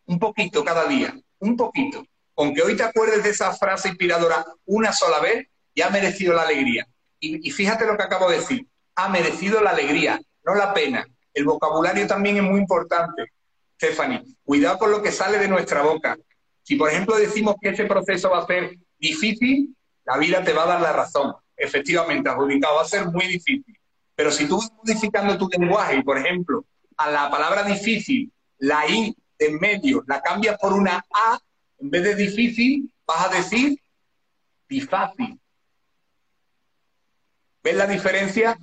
Un 0.07 0.19
poquito 0.19 0.65
cada 0.65 0.85
día, 0.85 1.17
un 1.39 1.55
poquito. 1.55 2.05
Aunque 2.35 2.61
hoy 2.61 2.75
te 2.75 2.83
acuerdes 2.83 3.23
de 3.23 3.29
esa 3.29 3.53
frase 3.55 3.89
inspiradora 3.89 4.45
una 4.65 4.91
sola 4.91 5.19
vez, 5.19 5.47
ya 5.73 5.87
ha 5.87 5.89
merecido 5.89 6.33
la 6.33 6.43
alegría. 6.43 6.87
Y, 7.19 7.47
y 7.47 7.51
fíjate 7.51 7.85
lo 7.85 7.97
que 7.97 8.03
acabo 8.03 8.29
de 8.29 8.37
decir, 8.37 8.67
ha 8.95 9.09
merecido 9.09 9.61
la 9.61 9.71
alegría, 9.71 10.19
no 10.43 10.55
la 10.55 10.73
pena. 10.73 11.05
El 11.33 11.45
vocabulario 11.45 12.07
también 12.07 12.37
es 12.37 12.43
muy 12.43 12.59
importante, 12.59 13.31
Stephanie. 13.75 14.23
Cuidado 14.43 14.79
con 14.79 14.91
lo 14.91 15.01
que 15.01 15.11
sale 15.11 15.37
de 15.37 15.47
nuestra 15.47 15.81
boca. 15.83 16.17
Si, 16.63 16.75
por 16.75 16.89
ejemplo, 16.89 17.15
decimos 17.15 17.55
que 17.61 17.69
ese 17.69 17.85
proceso 17.85 18.29
va 18.29 18.39
a 18.39 18.47
ser 18.47 18.75
difícil, 18.97 19.75
la 20.03 20.17
vida 20.17 20.43
te 20.43 20.53
va 20.53 20.63
a 20.63 20.67
dar 20.67 20.81
la 20.81 20.93
razón. 20.93 21.35
Efectivamente, 21.55 22.29
adjudicado, 22.29 22.75
va 22.75 22.81
a 22.81 22.85
ser 22.85 23.05
muy 23.05 23.27
difícil. 23.27 23.77
Pero 24.15 24.31
si 24.31 24.47
tú 24.47 24.57
vas 24.57 24.71
modificando 24.83 25.37
tu 25.37 25.47
lenguaje 25.47 25.97
y, 25.97 26.03
por 26.03 26.17
ejemplo, 26.17 26.65
a 26.97 27.11
la 27.11 27.29
palabra 27.29 27.63
difícil, 27.63 28.31
la 28.57 28.87
I 28.87 29.15
en 29.37 29.59
medio, 29.59 30.03
la 30.07 30.21
cambias 30.21 30.57
por 30.57 30.73
una 30.73 31.05
A, 31.11 31.39
en 31.77 31.89
vez 31.91 32.03
de 32.03 32.15
difícil, 32.15 32.91
vas 33.05 33.27
a 33.27 33.35
decir 33.35 33.79
difácil. 34.67 35.39
¿Ves 37.67 37.75
la 37.75 37.85
diferencia? 37.85 38.57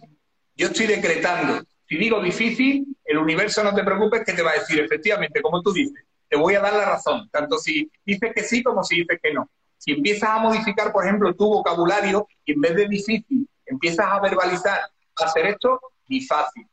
Yo 0.56 0.68
estoy 0.68 0.86
decretando. 0.86 1.62
Si 1.86 1.98
digo 1.98 2.22
difícil, 2.22 2.96
el 3.04 3.18
universo 3.18 3.62
no 3.62 3.74
te 3.74 3.84
preocupes 3.84 4.24
que 4.24 4.32
te 4.32 4.40
va 4.40 4.52
a 4.52 4.54
decir, 4.54 4.80
efectivamente, 4.80 5.42
como 5.42 5.60
tú 5.60 5.74
dices, 5.74 6.02
te 6.26 6.38
voy 6.38 6.54
a 6.54 6.60
dar 6.60 6.72
la 6.72 6.86
razón, 6.86 7.28
tanto 7.30 7.58
si 7.58 7.92
dices 8.02 8.32
que 8.34 8.42
sí 8.42 8.62
como 8.62 8.82
si 8.82 9.00
dices 9.00 9.20
que 9.22 9.34
no. 9.34 9.50
Si 9.76 9.92
empiezas 9.92 10.30
a 10.30 10.38
modificar, 10.38 10.90
por 10.90 11.04
ejemplo, 11.04 11.34
tu 11.34 11.50
vocabulario 11.50 12.26
y 12.46 12.52
en 12.52 12.62
vez 12.62 12.76
de 12.76 12.88
difícil, 12.88 13.46
empiezas 13.66 14.06
a 14.06 14.20
verbalizar 14.20 14.80
hacer 15.16 15.48
esto, 15.48 15.78
fácil. 16.26 16.66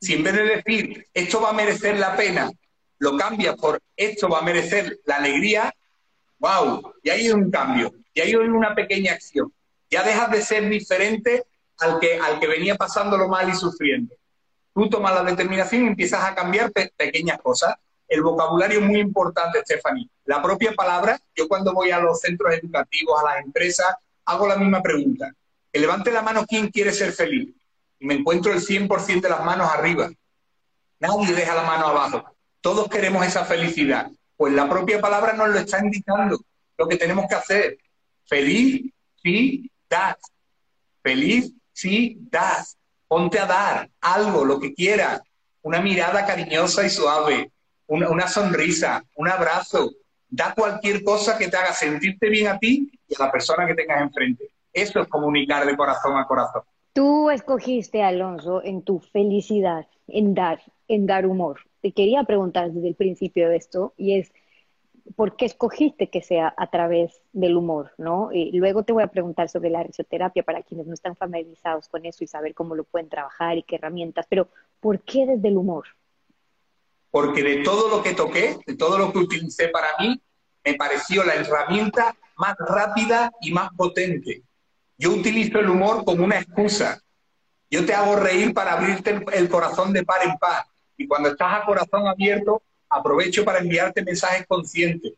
Si 0.00 0.14
en 0.14 0.24
vez 0.24 0.34
de 0.34 0.42
decir 0.42 1.06
esto 1.14 1.40
va 1.40 1.50
a 1.50 1.52
merecer 1.52 1.96
la 1.96 2.16
pena, 2.16 2.50
lo 2.98 3.16
cambias 3.16 3.54
por 3.54 3.80
esto 3.96 4.28
va 4.28 4.40
a 4.40 4.42
merecer 4.42 4.98
la 5.04 5.18
alegría, 5.18 5.72
wow, 6.40 6.92
y 7.04 7.10
hay 7.10 7.30
un 7.30 7.52
cambio, 7.52 7.94
y 8.12 8.20
hay 8.20 8.34
una 8.34 8.74
pequeña 8.74 9.12
acción. 9.12 9.52
Ya 9.94 10.02
dejas 10.02 10.28
de 10.28 10.42
ser 10.42 10.68
diferente 10.68 11.44
al 11.78 12.00
que, 12.00 12.18
al 12.18 12.40
que 12.40 12.48
venía 12.48 12.74
pasándolo 12.74 13.28
mal 13.28 13.48
y 13.48 13.54
sufriendo. 13.54 14.12
Tú 14.74 14.90
tomas 14.90 15.14
la 15.14 15.22
determinación 15.22 15.84
y 15.84 15.86
empiezas 15.86 16.24
a 16.24 16.34
cambiar 16.34 16.72
pequeñas 16.72 17.38
cosas. 17.40 17.76
El 18.08 18.22
vocabulario 18.22 18.80
es 18.80 18.84
muy 18.84 18.98
importante, 18.98 19.60
Stephanie. 19.60 20.10
La 20.24 20.42
propia 20.42 20.72
palabra, 20.72 21.16
yo 21.36 21.46
cuando 21.46 21.72
voy 21.72 21.92
a 21.92 22.00
los 22.00 22.18
centros 22.18 22.52
educativos, 22.54 23.20
a 23.20 23.34
las 23.34 23.44
empresas, 23.44 23.86
hago 24.24 24.48
la 24.48 24.56
misma 24.56 24.82
pregunta. 24.82 25.32
Que 25.72 25.78
levante 25.78 26.10
la 26.10 26.22
mano 26.22 26.44
quien 26.44 26.70
quiere 26.72 26.92
ser 26.92 27.12
feliz. 27.12 27.54
Y 28.00 28.04
me 28.04 28.14
encuentro 28.14 28.52
el 28.52 28.58
100% 28.58 29.20
de 29.20 29.28
las 29.28 29.44
manos 29.44 29.70
arriba. 29.70 30.10
Nadie 30.98 31.34
deja 31.34 31.54
la 31.54 31.62
mano 31.62 31.86
abajo. 31.86 32.34
Todos 32.60 32.88
queremos 32.88 33.24
esa 33.24 33.44
felicidad. 33.44 34.10
Pues 34.36 34.54
la 34.54 34.68
propia 34.68 35.00
palabra 35.00 35.34
nos 35.34 35.50
lo 35.50 35.58
está 35.60 35.78
indicando. 35.78 36.40
Lo 36.76 36.88
que 36.88 36.96
tenemos 36.96 37.26
que 37.28 37.36
hacer. 37.36 37.78
Feliz, 38.26 38.92
sí, 39.22 39.70
das. 39.94 40.16
Feliz, 41.02 41.52
sí, 41.72 42.18
das. 42.30 42.76
Ponte 43.06 43.38
a 43.38 43.46
dar 43.46 43.90
algo, 44.00 44.44
lo 44.44 44.58
que 44.58 44.74
quieras. 44.74 45.20
Una 45.62 45.80
mirada 45.80 46.26
cariñosa 46.26 46.84
y 46.84 46.90
suave. 46.90 47.50
Una, 47.86 48.08
una 48.10 48.26
sonrisa, 48.26 49.04
un 49.16 49.28
abrazo. 49.28 49.90
Da 50.28 50.54
cualquier 50.54 51.04
cosa 51.04 51.38
que 51.38 51.48
te 51.48 51.56
haga 51.56 51.72
sentirte 51.72 52.28
bien 52.28 52.48
a 52.48 52.58
ti 52.58 52.90
y 53.08 53.14
a 53.14 53.26
la 53.26 53.30
persona 53.30 53.66
que 53.66 53.74
tengas 53.74 54.00
enfrente. 54.00 54.44
Eso 54.72 55.00
es 55.00 55.08
comunicar 55.08 55.64
de 55.64 55.76
corazón 55.76 56.16
a 56.18 56.26
corazón. 56.26 56.62
Tú 56.92 57.30
escogiste, 57.30 58.02
Alonso, 58.02 58.62
en 58.64 58.82
tu 58.82 59.00
felicidad, 59.00 59.86
en 60.08 60.34
dar, 60.34 60.60
en 60.88 61.06
dar 61.06 61.26
humor. 61.26 61.60
Te 61.82 61.92
quería 61.92 62.24
preguntar 62.24 62.72
desde 62.72 62.88
el 62.88 62.94
principio 62.94 63.48
de 63.48 63.56
esto 63.56 63.94
y 63.96 64.18
es, 64.18 64.32
¿por 65.16 65.36
qué 65.36 65.44
escogiste 65.44 66.10
que 66.10 66.22
sea 66.22 66.54
a 66.56 66.70
través 66.70 67.22
del 67.32 67.56
humor? 67.56 67.92
¿no? 67.98 68.30
Y 68.32 68.52
luego 68.52 68.82
te 68.82 68.92
voy 68.92 69.02
a 69.02 69.08
preguntar 69.08 69.48
sobre 69.48 69.70
la 69.70 69.82
risoterapia 69.82 70.42
para 70.42 70.62
quienes 70.62 70.86
no 70.86 70.94
están 70.94 71.16
familiarizados 71.16 71.88
con 71.88 72.04
eso 72.06 72.24
y 72.24 72.26
saber 72.26 72.54
cómo 72.54 72.74
lo 72.74 72.84
pueden 72.84 73.08
trabajar 73.08 73.58
y 73.58 73.62
qué 73.62 73.76
herramientas, 73.76 74.26
pero 74.28 74.48
¿por 74.80 75.00
qué 75.00 75.26
desde 75.26 75.48
el 75.48 75.56
humor? 75.56 75.86
Porque 77.10 77.42
de 77.42 77.62
todo 77.62 77.88
lo 77.88 78.02
que 78.02 78.14
toqué, 78.14 78.56
de 78.66 78.76
todo 78.76 78.98
lo 78.98 79.12
que 79.12 79.18
utilicé 79.18 79.68
para 79.68 79.88
mí, 80.00 80.20
me 80.64 80.74
pareció 80.74 81.22
la 81.24 81.34
herramienta 81.34 82.16
más 82.36 82.56
rápida 82.58 83.30
y 83.40 83.52
más 83.52 83.70
potente 83.76 84.42
yo 84.98 85.12
utilizo 85.12 85.58
el 85.58 85.70
humor 85.70 86.04
como 86.04 86.24
una 86.24 86.38
excusa. 86.38 87.00
Yo 87.70 87.84
te 87.84 87.94
hago 87.94 88.16
reír 88.16 88.54
para 88.54 88.74
abrirte 88.74 89.22
el, 89.32 89.48
corazón 89.48 89.92
de 89.92 90.04
par 90.04 90.22
en 90.24 90.36
par. 90.38 90.64
Y 90.96 91.08
cuando 91.08 91.30
estás 91.30 91.62
a 91.62 91.64
corazón 91.64 92.06
abierto, 92.06 92.62
aprovecho 92.94 93.44
para 93.44 93.58
enviarte 93.58 94.02
mensajes 94.02 94.46
conscientes 94.46 95.12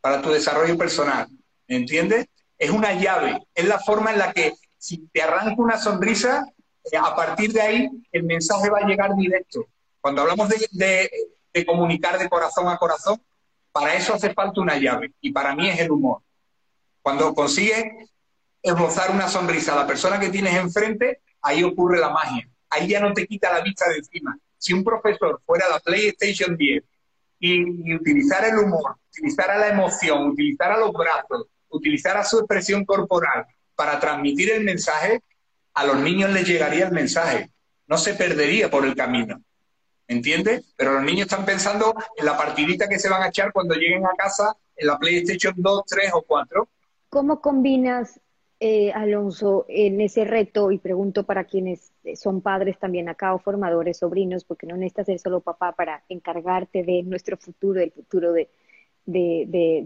para 0.00 0.22
tu 0.22 0.30
desarrollo 0.30 0.78
personal. 0.78 1.28
¿Me 1.66 1.76
entiendes? 1.76 2.26
Es 2.58 2.70
una 2.70 2.92
llave, 2.92 3.38
es 3.54 3.66
la 3.66 3.78
forma 3.78 4.12
en 4.12 4.18
la 4.18 4.32
que 4.32 4.54
si 4.78 5.08
te 5.08 5.22
arranco 5.22 5.62
una 5.62 5.78
sonrisa, 5.78 6.46
eh, 6.90 6.96
a 6.96 7.14
partir 7.14 7.52
de 7.52 7.60
ahí 7.60 7.88
el 8.12 8.22
mensaje 8.22 8.70
va 8.70 8.78
a 8.78 8.86
llegar 8.86 9.14
directo. 9.16 9.66
Cuando 10.00 10.22
hablamos 10.22 10.48
de, 10.48 11.10
de 11.52 11.66
comunicar 11.66 12.18
de 12.18 12.28
corazón 12.28 12.68
a 12.68 12.78
corazón, 12.78 13.20
para 13.72 13.94
eso 13.94 14.14
hace 14.14 14.32
falta 14.32 14.60
una 14.60 14.78
llave 14.78 15.12
y 15.20 15.32
para 15.32 15.54
mí 15.54 15.68
es 15.68 15.80
el 15.80 15.90
humor. 15.90 16.22
Cuando 17.02 17.34
consigues 17.34 17.84
esbozar 18.62 19.10
una 19.10 19.28
sonrisa 19.28 19.72
a 19.72 19.76
la 19.76 19.86
persona 19.86 20.18
que 20.18 20.30
tienes 20.30 20.54
enfrente, 20.54 21.20
ahí 21.42 21.62
ocurre 21.62 21.98
la 21.98 22.10
magia. 22.10 22.48
Ahí 22.70 22.88
ya 22.88 23.00
no 23.00 23.12
te 23.12 23.26
quita 23.26 23.52
la 23.52 23.60
vista 23.60 23.88
de 23.90 23.98
encima. 23.98 24.38
Si 24.56 24.72
un 24.72 24.82
profesor 24.82 25.40
fuera 25.44 25.68
la 25.68 25.78
PlayStation 25.80 26.56
10 26.56 26.82
y, 27.38 27.94
utilizara 27.94 28.48
el 28.48 28.58
humor, 28.58 28.96
utilizara 29.10 29.58
la 29.58 29.68
emoción, 29.68 30.28
utilizara 30.28 30.78
los 30.78 30.92
brazos, 30.92 31.46
utilizara 31.68 32.24
su 32.24 32.38
expresión 32.38 32.84
corporal 32.84 33.46
para 33.74 34.00
transmitir 34.00 34.50
el 34.52 34.64
mensaje, 34.64 35.22
a 35.74 35.84
los 35.84 35.98
niños 36.00 36.30
les 36.30 36.46
llegaría 36.46 36.86
el 36.86 36.92
mensaje. 36.92 37.50
No 37.86 37.98
se 37.98 38.14
perdería 38.14 38.70
por 38.70 38.84
el 38.84 38.96
camino. 38.96 39.42
¿Entiendes? 40.08 40.64
Pero 40.76 40.94
los 40.94 41.02
niños 41.02 41.26
están 41.26 41.44
pensando 41.44 41.94
en 42.16 42.24
la 42.24 42.36
partidita 42.36 42.88
que 42.88 42.98
se 42.98 43.08
van 43.08 43.22
a 43.22 43.28
echar 43.28 43.52
cuando 43.52 43.74
lleguen 43.74 44.06
a 44.06 44.14
casa 44.16 44.56
en 44.76 44.86
la 44.86 44.98
PlayStation 44.98 45.54
2, 45.56 45.82
3 45.86 46.10
o 46.14 46.22
4. 46.22 46.68
¿Cómo 47.10 47.40
combinas 47.40 48.20
eh, 48.58 48.90
Alonso, 48.92 49.66
en 49.68 50.00
ese 50.00 50.24
reto, 50.24 50.70
y 50.70 50.78
pregunto 50.78 51.24
para 51.24 51.44
quienes 51.44 51.92
son 52.14 52.40
padres 52.40 52.78
también 52.78 53.08
acá 53.08 53.34
o 53.34 53.38
formadores, 53.38 53.98
sobrinos, 53.98 54.44
porque 54.44 54.66
no 54.66 54.76
necesitas 54.76 55.06
ser 55.06 55.18
solo 55.18 55.40
papá 55.40 55.72
para 55.72 56.04
encargarte 56.08 56.82
de 56.82 57.02
nuestro 57.02 57.36
futuro, 57.36 57.80
del 57.80 57.92
futuro 57.92 58.32
de, 58.32 58.48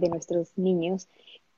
nuestros 0.08 0.56
niños. 0.56 1.08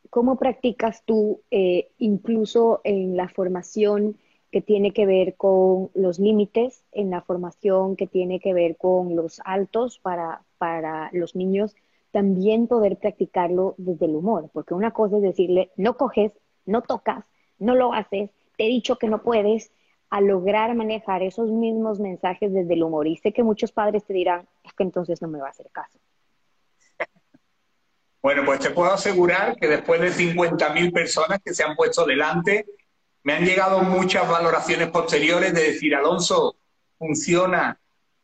¿Cómo 0.08 0.36
practicas 0.36 1.04
tú, 1.04 1.42
eh, 1.50 1.90
incluso 1.98 2.80
en 2.84 3.16
la 3.16 3.28
formación 3.28 4.16
que 4.50 4.62
tiene 4.62 4.92
que 4.92 5.06
ver 5.06 5.36
con 5.36 5.90
los 5.94 6.18
límites, 6.18 6.84
en 6.92 7.10
la 7.10 7.22
formación 7.22 7.96
que 7.96 8.06
tiene 8.06 8.40
que 8.40 8.54
ver 8.54 8.76
con 8.76 9.16
los 9.16 9.40
altos 9.44 9.98
para, 9.98 10.44
para 10.58 11.10
los 11.12 11.36
niños, 11.36 11.74
también 12.10 12.68
poder 12.68 12.98
practicarlo 12.98 13.74
desde 13.78 14.06
el 14.06 14.16
humor? 14.16 14.50
Porque 14.52 14.74
una 14.74 14.92
cosa 14.92 15.16
es 15.16 15.22
decirle, 15.22 15.70
no 15.76 15.96
coges 15.96 16.32
no 16.66 16.82
tocas, 16.82 17.24
no 17.58 17.74
lo 17.74 17.92
haces, 17.92 18.30
te 18.56 18.64
he 18.64 18.68
dicho 18.68 18.96
que 18.96 19.08
no 19.08 19.22
puedes, 19.22 19.72
a 20.10 20.20
lograr 20.20 20.74
manejar 20.74 21.22
esos 21.22 21.50
mismos 21.50 21.98
mensajes 21.98 22.52
desde 22.52 22.74
el 22.74 22.82
humor. 22.82 23.06
Y 23.06 23.16
sé 23.16 23.32
que 23.32 23.42
muchos 23.42 23.72
padres 23.72 24.04
te 24.04 24.12
dirán, 24.12 24.46
es 24.62 24.74
que 24.74 24.82
entonces 24.82 25.22
no 25.22 25.28
me 25.28 25.38
va 25.38 25.46
a 25.46 25.50
hacer 25.50 25.70
caso. 25.72 25.98
Bueno, 28.20 28.42
pues 28.44 28.60
te 28.60 28.70
puedo 28.70 28.92
asegurar 28.92 29.56
que 29.56 29.66
después 29.66 30.00
de 30.00 30.12
50.000 30.12 30.92
personas 30.92 31.40
que 31.42 31.54
se 31.54 31.64
han 31.64 31.74
puesto 31.74 32.04
delante, 32.04 32.66
me 33.22 33.32
han 33.32 33.44
llegado 33.44 33.80
muchas 33.80 34.28
valoraciones 34.28 34.90
posteriores 34.90 35.54
de 35.54 35.62
decir, 35.62 35.94
Alonso, 35.94 36.56
funciona. 36.98 37.80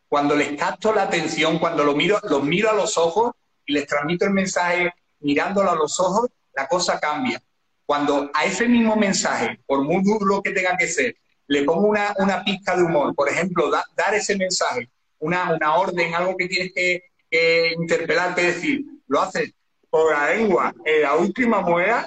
Cuando 0.09 0.37
les 0.37 0.59
capto 0.59 0.93
la 0.93 1.05
atención, 1.05 1.59
cuando 1.59 1.85
lo 1.85 1.95
miro, 1.95 2.19
los 2.29 2.45
miro 2.45 2.71
a 2.71 2.75
los 2.75 2.99
ojos 2.99 3.33
y 3.65 3.73
les 3.73 3.87
transmito 3.87 4.27
el 4.27 4.33
mensaje 4.33 4.93
mirándolo 5.21 5.71
a 5.71 5.75
los 5.75 5.99
ojos, 6.01 6.29
la 6.53 6.69
cosa 6.69 7.01
cambia. 7.01 7.43
Cuando 7.89 8.31
a 8.35 8.45
ese 8.45 8.69
mismo 8.69 8.97
mensaje, 8.97 9.61
por 9.65 9.83
muy 9.83 10.03
duro 10.05 10.43
que 10.43 10.51
tenga 10.51 10.77
que 10.77 10.87
ser, 10.87 11.17
le 11.47 11.63
pongo 11.63 11.89
una, 11.89 12.15
una 12.19 12.45
pizca 12.45 12.77
de 12.77 12.83
humor, 12.83 13.15
por 13.15 13.31
ejemplo, 13.31 13.71
dar 13.71 14.15
ese 14.15 14.37
mensaje, 14.37 14.91
una, 15.21 15.55
una 15.55 15.75
orden, 15.75 16.15
algo 16.15 16.37
que 16.37 16.49
tienes 16.49 16.71
que, 16.75 17.05
que 17.31 17.73
interpelarte, 17.79 18.47
es 18.47 18.57
decir, 18.57 18.85
lo 19.07 19.23
haces 19.23 19.55
por 19.89 20.13
la 20.13 20.35
lengua 20.35 20.75
en 20.85 21.01
la 21.01 21.15
última 21.15 21.63
muela, 21.63 22.07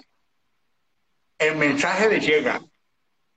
el 1.39 1.56
mensaje 1.56 2.10
le 2.10 2.20
llega. 2.20 2.62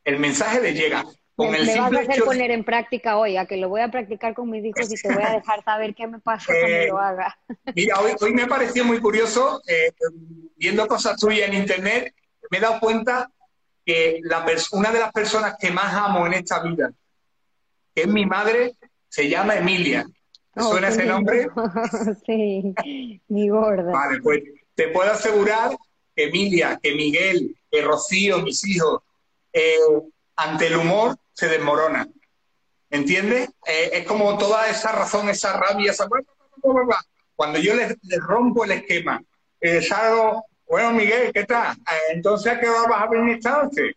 El 0.04 0.18
mensaje 0.18 0.60
le 0.60 0.74
llega. 0.74 1.02
Con 1.36 1.50
me, 1.50 1.60
el 1.60 1.66
me 1.66 1.80
vas 1.80 1.94
a 1.94 2.00
hacer 2.00 2.24
poner 2.24 2.50
en 2.50 2.62
práctica 2.62 3.16
hoy, 3.16 3.38
a 3.38 3.46
que 3.46 3.56
lo 3.56 3.70
voy 3.70 3.80
a 3.80 3.90
practicar 3.90 4.34
con 4.34 4.50
mis 4.50 4.62
hijos 4.66 4.92
y 4.92 5.00
te 5.00 5.14
voy 5.14 5.22
a 5.22 5.30
dejar 5.36 5.64
saber 5.64 5.94
qué 5.94 6.06
me 6.06 6.18
pasa 6.18 6.44
cuando 6.44 6.76
eh, 6.76 6.88
lo 6.88 6.98
haga. 6.98 7.38
Mira, 7.74 8.00
hoy, 8.00 8.12
hoy 8.20 8.34
me 8.34 8.46
pareció 8.46 8.84
muy 8.84 9.00
curioso, 9.00 9.62
eh, 9.66 9.92
viendo 10.56 10.86
cosas 10.86 11.16
tuyas 11.16 11.48
en 11.48 11.54
internet, 11.54 12.14
me 12.50 12.58
he 12.58 12.60
dado 12.60 12.80
cuenta 12.80 13.30
que 13.84 14.20
la 14.22 14.46
una 14.72 14.90
de 14.90 15.00
las 15.00 15.12
personas 15.12 15.56
que 15.58 15.70
más 15.70 15.94
amo 15.94 16.26
en 16.26 16.34
esta 16.34 16.62
vida, 16.62 16.92
que 17.94 18.02
es 18.02 18.08
mi 18.08 18.26
madre, 18.26 18.74
se 19.08 19.28
llama 19.28 19.56
Emilia. 19.56 20.06
¿Te 20.52 20.62
oh, 20.62 20.70
suena 20.70 20.88
ese 20.88 21.04
nombre? 21.04 21.48
sí, 22.26 22.74
mi 23.28 23.48
gorda. 23.48 23.90
Vale, 23.90 24.20
pues 24.20 24.42
te 24.74 24.88
puedo 24.88 25.10
asegurar 25.10 25.76
que 26.14 26.24
Emilia, 26.24 26.78
que 26.82 26.94
Miguel, 26.94 27.56
que 27.70 27.82
Rocío, 27.82 28.40
mis 28.40 28.66
hijos, 28.66 29.02
eh, 29.52 29.78
ante 30.36 30.68
el 30.68 30.76
humor 30.76 31.16
se 31.32 31.48
desmorona. 31.48 32.08
¿Entiendes? 32.90 33.48
Eh, 33.66 33.90
es 33.92 34.06
como 34.06 34.38
toda 34.38 34.68
esa 34.68 34.92
razón, 34.92 35.28
esa 35.28 35.52
rabia, 35.54 35.90
esa... 35.90 36.08
Cuando 37.34 37.58
yo 37.58 37.74
les, 37.74 37.96
rompo 38.20 38.64
el 38.64 38.72
esquema, 38.72 39.20
eh, 39.60 39.82
salgo, 39.82 40.46
bueno, 40.66 40.92
Miguel, 40.92 41.32
¿qué 41.32 41.44
tal? 41.44 41.76
Eh, 41.76 42.12
entonces, 42.12 42.52
¿a 42.52 42.60
qué 42.60 42.68
vas 42.68 42.86
a 42.90 43.06
venir 43.06 43.36
esta 43.36 43.62
noche? 43.62 43.96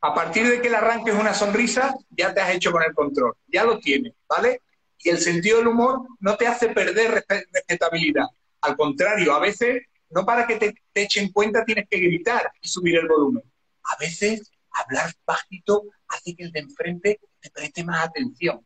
A 0.00 0.14
partir 0.14 0.48
de 0.48 0.60
que 0.60 0.68
le 0.68 0.76
arranques 0.76 1.14
una 1.14 1.32
sonrisa, 1.32 1.94
ya 2.10 2.34
te 2.34 2.40
has 2.40 2.54
hecho 2.54 2.72
con 2.72 2.82
el 2.82 2.94
control, 2.94 3.34
ya 3.46 3.64
lo 3.64 3.78
tienes, 3.78 4.12
¿vale? 4.28 4.60
Y 4.98 5.10
el 5.10 5.18
sentido 5.18 5.58
del 5.58 5.68
humor 5.68 6.06
no 6.20 6.36
te 6.36 6.46
hace 6.46 6.68
perder 6.68 7.24
respetabilidad. 7.28 8.26
Al 8.62 8.76
contrario, 8.76 9.34
a 9.34 9.40
veces, 9.40 9.82
no 10.10 10.24
para 10.24 10.46
que 10.46 10.56
te, 10.56 10.74
te 10.92 11.02
echen 11.02 11.32
cuenta, 11.32 11.64
tienes 11.64 11.86
que 11.88 11.98
gritar 11.98 12.50
y 12.60 12.68
subir 12.68 12.96
el 12.96 13.08
volumen. 13.08 13.42
A 13.84 13.96
veces 13.98 14.50
hablar 14.74 15.12
bajito 15.26 15.84
hace 16.08 16.34
que 16.34 16.44
el 16.44 16.52
de 16.52 16.60
enfrente 16.60 17.20
te 17.40 17.50
preste 17.50 17.84
más 17.84 18.08
atención. 18.08 18.64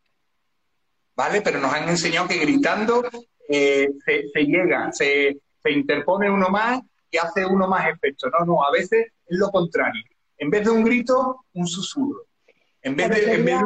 ¿Vale? 1.14 1.42
Pero 1.42 1.59
nos 1.59 1.72
han 1.72 1.88
enseñado 1.88 2.28
que 2.28 2.38
gritando 2.38 3.04
eh, 3.48 3.88
se, 4.04 4.44
llega, 4.44 4.92
se, 4.92 5.40
interpone 5.68 6.31
uno 6.31 6.48
más 6.48 6.81
y 7.11 7.16
hace 7.18 7.44
uno 7.47 7.66
más 7.68 7.88
efecto. 7.88 8.29
No, 8.31 8.44
no, 8.44 8.64
a 8.64 8.71
veces 8.71 9.07
es 9.27 9.38
lo 9.38 9.51
contrario. 9.51 10.03
En 10.37 10.51
vez 10.51 10.64
de 10.64 10.71
un 10.71 10.85
grito, 10.85 11.44
un 11.55 11.66
susurro. 11.66 12.25
En 12.83 12.97
vez 12.97 13.11
de, 13.11 13.35
en 13.35 13.44
vez 13.44 13.57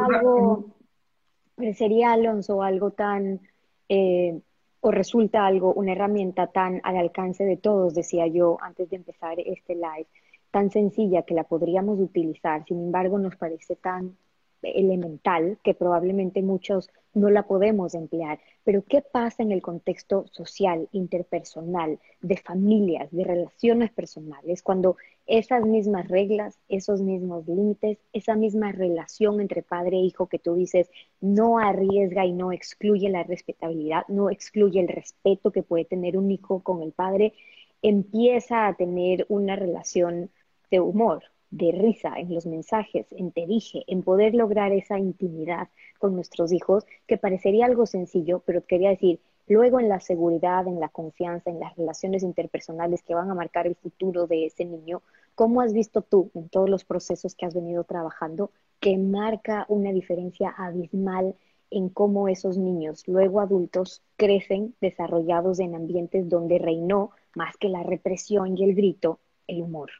pero 1.55 1.73
sería, 1.73 2.13
Alonso, 2.13 2.63
algo 2.63 2.91
tan, 2.91 3.41
eh, 3.87 4.39
o 4.79 4.91
resulta 4.91 5.45
algo, 5.45 5.73
una 5.73 5.91
herramienta 5.91 6.47
tan 6.47 6.81
al 6.83 6.97
alcance 6.97 7.43
de 7.43 7.57
todos, 7.57 7.93
decía 7.93 8.27
yo 8.27 8.57
antes 8.61 8.89
de 8.89 8.97
empezar 8.97 9.39
este 9.39 9.75
live, 9.75 10.07
tan 10.51 10.71
sencilla 10.71 11.23
que 11.23 11.35
la 11.35 11.43
podríamos 11.43 11.99
utilizar, 11.99 12.65
sin 12.65 12.79
embargo 12.79 13.19
nos 13.19 13.35
parece 13.35 13.75
tan 13.75 14.17
elemental 14.63 15.57
que 15.63 15.73
probablemente 15.73 16.41
muchos 16.41 16.89
no 17.13 17.29
la 17.29 17.43
podemos 17.43 17.93
emplear. 17.93 18.39
Pero 18.63 18.83
¿qué 18.83 19.01
pasa 19.01 19.43
en 19.43 19.51
el 19.51 19.61
contexto 19.61 20.25
social, 20.31 20.87
interpersonal, 20.91 21.99
de 22.21 22.37
familias, 22.37 23.11
de 23.11 23.23
relaciones 23.23 23.91
personales, 23.91 24.63
cuando 24.63 24.97
esas 25.25 25.65
mismas 25.65 26.07
reglas, 26.07 26.59
esos 26.69 27.01
mismos 27.01 27.47
límites, 27.47 27.97
esa 28.11 28.35
misma 28.35 28.71
relación 28.71 29.39
entre 29.41 29.63
padre 29.63 29.97
e 29.97 30.01
hijo 30.01 30.27
que 30.27 30.39
tú 30.39 30.55
dices 30.55 30.89
no 31.21 31.59
arriesga 31.59 32.25
y 32.25 32.33
no 32.33 32.51
excluye 32.51 33.09
la 33.09 33.23
respetabilidad, 33.23 34.03
no 34.07 34.29
excluye 34.29 34.79
el 34.79 34.87
respeto 34.87 35.51
que 35.51 35.63
puede 35.63 35.85
tener 35.85 36.17
un 36.17 36.31
hijo 36.31 36.61
con 36.61 36.81
el 36.81 36.91
padre, 36.91 37.33
empieza 37.81 38.67
a 38.67 38.75
tener 38.75 39.25
una 39.29 39.55
relación 39.55 40.29
de 40.71 40.79
humor, 40.79 41.23
de 41.53 41.71
risa 41.71 42.15
en 42.17 42.33
los 42.33 42.47
mensajes, 42.47 43.05
en 43.11 43.31
te 43.31 43.45
dije, 43.45 43.83
en 43.85 44.01
poder 44.01 44.33
lograr 44.33 44.71
esa 44.71 44.97
intimidad 44.97 45.67
con 45.99 46.15
nuestros 46.15 46.51
hijos, 46.51 46.83
que 47.05 47.17
parecería 47.17 47.67
algo 47.67 47.85
sencillo, 47.85 48.39
pero 48.43 48.65
quería 48.65 48.89
decir, 48.89 49.19
luego 49.47 49.79
en 49.79 49.87
la 49.87 49.99
seguridad, 49.99 50.67
en 50.67 50.79
la 50.79 50.89
confianza, 50.89 51.51
en 51.51 51.59
las 51.59 51.75
relaciones 51.75 52.23
interpersonales 52.23 53.03
que 53.03 53.13
van 53.13 53.29
a 53.29 53.35
marcar 53.35 53.67
el 53.67 53.75
futuro 53.75 54.25
de 54.25 54.47
ese 54.47 54.65
niño, 54.65 55.03
¿cómo 55.35 55.61
has 55.61 55.73
visto 55.73 56.01
tú 56.01 56.31
en 56.33 56.49
todos 56.49 56.71
los 56.71 56.85
procesos 56.85 57.35
que 57.35 57.45
has 57.45 57.53
venido 57.53 57.83
trabajando 57.83 58.49
que 58.79 58.97
marca 58.97 59.65
una 59.69 59.91
diferencia 59.91 60.49
abismal 60.57 61.35
en 61.69 61.89
cómo 61.89 62.29
esos 62.29 62.57
niños, 62.57 63.03
luego 63.07 63.41
adultos, 63.41 64.01
crecen 64.15 64.73
desarrollados 64.81 65.59
en 65.59 65.75
ambientes 65.75 66.29
donde 66.29 66.57
reinó, 66.57 67.11
más 67.35 67.57
que 67.57 67.69
la 67.69 67.83
represión 67.83 68.57
y 68.57 68.63
el 68.63 68.73
grito, 68.73 69.19
el 69.47 69.61
humor? 69.61 69.91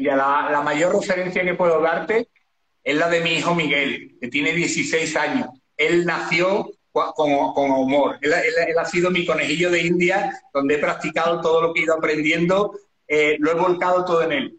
Mira, 0.00 0.16
la, 0.16 0.62
mayor 0.62 0.98
referencia 0.98 1.44
que 1.44 1.52
puedo 1.52 1.78
darte 1.82 2.26
es 2.82 2.96
la 2.96 3.10
de 3.10 3.20
mi 3.20 3.32
hijo 3.34 3.54
Miguel, 3.54 4.16
que 4.18 4.28
tiene 4.28 4.54
16 4.54 5.14
años. 5.16 5.48
Él 5.76 6.06
nació 6.06 6.70
con, 6.90 7.70
humor. 7.70 8.18
Él, 8.22 8.32
ha 8.78 8.84
sido 8.86 9.10
mi 9.10 9.26
conejillo 9.26 9.70
de 9.70 9.82
India, 9.82 10.32
donde 10.54 10.76
he 10.76 10.78
practicado 10.78 11.42
todo 11.42 11.60
lo 11.60 11.74
que 11.74 11.80
he 11.80 11.82
ido 11.84 11.92
aprendiendo, 11.92 12.72
eh, 13.06 13.36
lo 13.40 13.50
he 13.50 13.54
volcado 13.54 14.06
todo 14.06 14.22
en 14.22 14.32
él. 14.32 14.58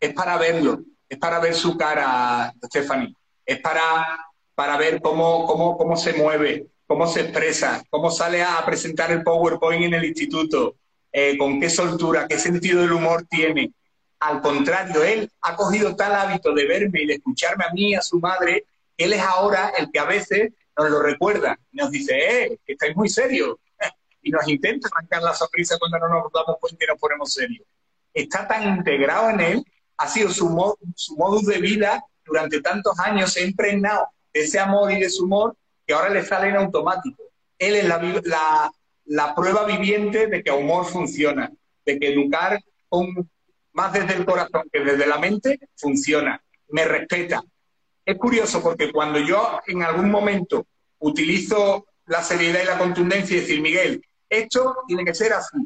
Es 0.00 0.12
para 0.12 0.38
verlo, 0.38 0.80
es 1.08 1.18
para 1.18 1.38
ver 1.38 1.54
su 1.54 1.78
cara, 1.78 2.52
Stephanie. 2.64 3.14
Es 3.46 3.60
para, 3.60 4.26
para 4.56 4.76
ver 4.76 5.00
cómo, 5.00 5.46
cómo, 5.46 5.78
cómo 5.78 5.96
se 5.96 6.14
mueve, 6.14 6.66
cómo 6.84 7.06
se 7.06 7.20
expresa, 7.20 7.80
cómo 7.90 8.10
sale 8.10 8.42
a 8.42 8.60
presentar 8.66 9.12
el 9.12 9.22
PowerPoint 9.22 9.84
en 9.84 9.94
el 9.94 10.04
instituto, 10.04 10.74
eh, 11.12 11.38
con 11.38 11.60
qué 11.60 11.70
soltura, 11.70 12.26
qué 12.26 12.40
sentido 12.40 12.80
del 12.80 12.90
humor 12.90 13.24
tiene. 13.30 13.70
Al 14.24 14.40
contrario, 14.40 15.04
él 15.04 15.30
ha 15.42 15.54
cogido 15.54 15.94
tal 15.94 16.14
hábito 16.14 16.54
de 16.54 16.66
verme 16.66 17.02
y 17.02 17.06
de 17.06 17.14
escucharme 17.16 17.66
a 17.66 17.72
mí, 17.72 17.94
a 17.94 18.00
su 18.00 18.18
madre, 18.18 18.64
él 18.96 19.12
es 19.12 19.20
ahora 19.20 19.70
el 19.76 19.90
que 19.92 19.98
a 19.98 20.04
veces 20.04 20.50
nos 20.78 20.90
lo 20.90 21.02
recuerda 21.02 21.58
nos 21.72 21.90
dice, 21.90 22.14
eh, 22.14 22.58
estáis 22.66 22.96
muy 22.96 23.08
serios. 23.08 23.56
Y 24.22 24.30
nos 24.30 24.48
intenta 24.48 24.88
arrancar 24.90 25.22
la 25.22 25.34
sonrisa 25.34 25.76
cuando 25.78 25.98
no 25.98 26.08
nos 26.08 26.32
damos 26.32 26.56
cuenta 26.58 26.82
y 26.82 26.88
nos 26.88 26.98
ponemos 26.98 27.34
serios. 27.34 27.66
Está 28.14 28.48
tan 28.48 28.78
integrado 28.78 29.28
en 29.28 29.40
él, 29.40 29.64
ha 29.98 30.08
sido 30.08 30.30
su, 30.30 30.48
modo, 30.48 30.78
su 30.94 31.14
modus 31.18 31.44
de 31.44 31.58
vida 31.58 32.02
durante 32.24 32.62
tantos 32.62 32.98
años, 33.00 33.34
se 33.34 33.40
ha 33.40 33.46
impregnado 33.46 34.08
de 34.32 34.40
ese 34.40 34.58
amor 34.58 34.90
y 34.90 35.00
de 35.00 35.10
su 35.10 35.24
humor 35.24 35.54
que 35.86 35.92
ahora 35.92 36.08
le 36.08 36.24
sale 36.24 36.48
en 36.48 36.56
automático. 36.56 37.22
Él 37.58 37.74
es 37.74 37.84
la, 37.84 38.72
la, 39.04 39.34
prueba 39.34 39.66
viviente 39.66 40.28
de 40.28 40.42
que 40.42 40.50
humor 40.50 40.86
funciona, 40.86 41.52
de 41.84 41.98
que 41.98 42.14
educar 42.14 42.58
con 42.88 43.28
más 43.74 43.92
desde 43.92 44.14
el 44.14 44.24
corazón 44.24 44.68
que 44.72 44.80
desde 44.80 45.06
la 45.06 45.18
mente, 45.18 45.60
funciona, 45.76 46.42
me 46.68 46.84
respeta. 46.84 47.42
Es 48.04 48.16
curioso 48.18 48.62
porque 48.62 48.92
cuando 48.92 49.18
yo 49.18 49.60
en 49.66 49.82
algún 49.82 50.10
momento 50.10 50.66
utilizo 50.98 51.86
la 52.06 52.22
seriedad 52.22 52.62
y 52.62 52.66
la 52.66 52.78
contundencia 52.78 53.36
y 53.36 53.40
decir, 53.40 53.60
Miguel, 53.60 54.04
esto 54.28 54.76
tiene 54.86 55.04
que 55.04 55.14
ser 55.14 55.32
así, 55.32 55.56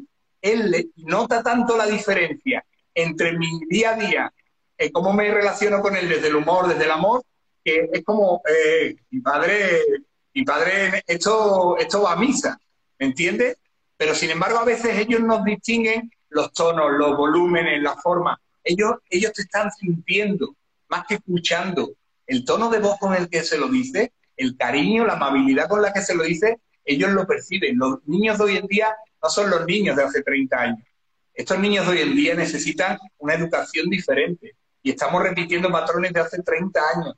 él 0.41 0.91
nota 0.97 1.43
tanto 1.43 1.77
la 1.77 1.85
diferencia 1.85 2.63
entre 2.93 3.37
mi 3.37 3.47
día 3.69 3.91
a 3.91 3.95
día, 3.95 4.33
y 4.77 4.91
cómo 4.91 5.13
me 5.13 5.31
relaciono 5.31 5.81
con 5.81 5.95
él 5.95 6.07
desde 6.07 6.27
el 6.27 6.35
humor, 6.35 6.67
desde 6.67 6.85
el 6.85 6.91
amor, 6.91 7.23
que 7.63 7.89
es 7.91 8.03
como, 8.03 8.41
eh, 8.47 8.95
mi 9.09 9.19
padre, 9.19 9.81
mi 10.33 10.43
padre, 10.43 11.03
esto, 11.05 11.77
esto 11.77 12.01
va 12.03 12.13
a 12.13 12.15
misa, 12.15 12.57
¿me 12.97 13.07
entiendes? 13.07 13.57
Pero 13.97 14.15
sin 14.15 14.31
embargo 14.31 14.59
a 14.59 14.65
veces 14.65 14.97
ellos 14.97 15.19
nos 15.21 15.43
distinguen 15.43 16.09
los 16.29 16.53
tonos, 16.53 16.91
los 16.91 17.15
volúmenes, 17.17 17.81
la 17.81 17.95
forma. 17.95 18.39
Ellos, 18.63 18.95
ellos 19.09 19.33
te 19.33 19.43
están 19.43 19.71
sintiendo, 19.71 20.55
más 20.87 21.05
que 21.07 21.15
escuchando. 21.15 21.93
El 22.25 22.45
tono 22.45 22.69
de 22.69 22.79
voz 22.79 22.97
con 22.99 23.15
el 23.15 23.29
que 23.29 23.43
se 23.43 23.57
lo 23.57 23.67
dice, 23.67 24.13
el 24.37 24.55
cariño, 24.55 25.05
la 25.05 25.13
amabilidad 25.13 25.67
con 25.67 25.81
la 25.81 25.91
que 25.91 26.01
se 26.01 26.15
lo 26.15 26.23
dice, 26.23 26.59
ellos 26.85 27.11
lo 27.11 27.25
perciben. 27.25 27.77
Los 27.77 27.99
niños 28.05 28.37
de 28.37 28.43
hoy 28.43 28.57
en 28.57 28.67
día 28.67 28.95
no 29.21 29.29
son 29.29 29.49
los 29.49 29.65
niños 29.65 29.95
de 29.95 30.03
hace 30.03 30.21
30 30.21 30.59
años. 30.59 30.87
Estos 31.33 31.59
niños 31.59 31.85
de 31.85 31.93
hoy 31.93 32.01
en 32.01 32.15
día 32.15 32.35
necesitan 32.35 32.97
una 33.17 33.33
educación 33.33 33.89
diferente 33.89 34.55
y 34.81 34.91
estamos 34.91 35.23
repitiendo 35.23 35.71
patrones 35.71 36.13
de 36.13 36.19
hace 36.19 36.41
30 36.41 36.79
años. 36.95 37.15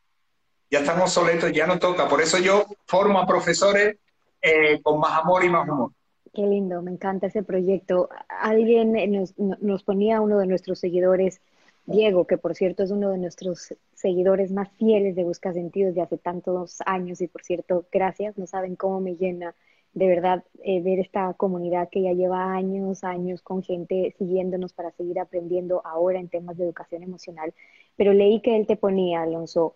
Ya 0.69 0.79
estamos 0.79 1.11
soletos, 1.11 1.51
ya 1.51 1.67
no 1.67 1.79
toca. 1.79 2.07
Por 2.07 2.21
eso 2.21 2.37
yo 2.37 2.65
formo 2.85 3.19
a 3.19 3.27
profesores 3.27 3.97
eh, 4.41 4.81
con 4.81 4.99
más 4.99 5.19
amor 5.19 5.43
y 5.43 5.49
más 5.49 5.67
humor. 5.67 5.91
Qué 6.33 6.43
lindo, 6.43 6.81
me 6.81 6.91
encanta 6.91 7.27
ese 7.27 7.43
proyecto. 7.43 8.09
Alguien 8.29 8.93
nos, 9.11 9.37
nos 9.37 9.83
ponía 9.83 10.21
uno 10.21 10.39
de 10.39 10.47
nuestros 10.47 10.79
seguidores, 10.79 11.41
Diego, 11.85 12.25
que 12.25 12.37
por 12.37 12.55
cierto 12.55 12.83
es 12.83 12.91
uno 12.91 13.09
de 13.09 13.17
nuestros 13.17 13.75
seguidores 13.93 14.51
más 14.51 14.69
fieles 14.77 15.15
de 15.15 15.25
Busca 15.25 15.51
Sentidos 15.53 15.93
de 15.93 16.01
hace 16.01 16.17
tantos 16.17 16.77
años 16.85 17.19
y 17.21 17.27
por 17.27 17.43
cierto, 17.43 17.85
gracias, 17.91 18.37
no 18.37 18.47
saben 18.47 18.77
cómo 18.77 19.01
me 19.01 19.15
llena 19.15 19.55
de 19.93 20.07
verdad 20.07 20.43
eh, 20.63 20.81
ver 20.81 20.99
esta 20.99 21.33
comunidad 21.33 21.89
que 21.89 22.01
ya 22.01 22.13
lleva 22.13 22.53
años, 22.53 23.03
años 23.03 23.41
con 23.41 23.61
gente 23.61 24.15
siguiéndonos 24.17 24.73
para 24.73 24.91
seguir 24.91 25.19
aprendiendo 25.19 25.81
ahora 25.85 26.19
en 26.19 26.29
temas 26.29 26.57
de 26.57 26.63
educación 26.63 27.03
emocional. 27.03 27.53
Pero 27.97 28.13
leí 28.13 28.41
que 28.41 28.55
él 28.55 28.67
te 28.67 28.77
ponía, 28.77 29.21
Alonso, 29.21 29.75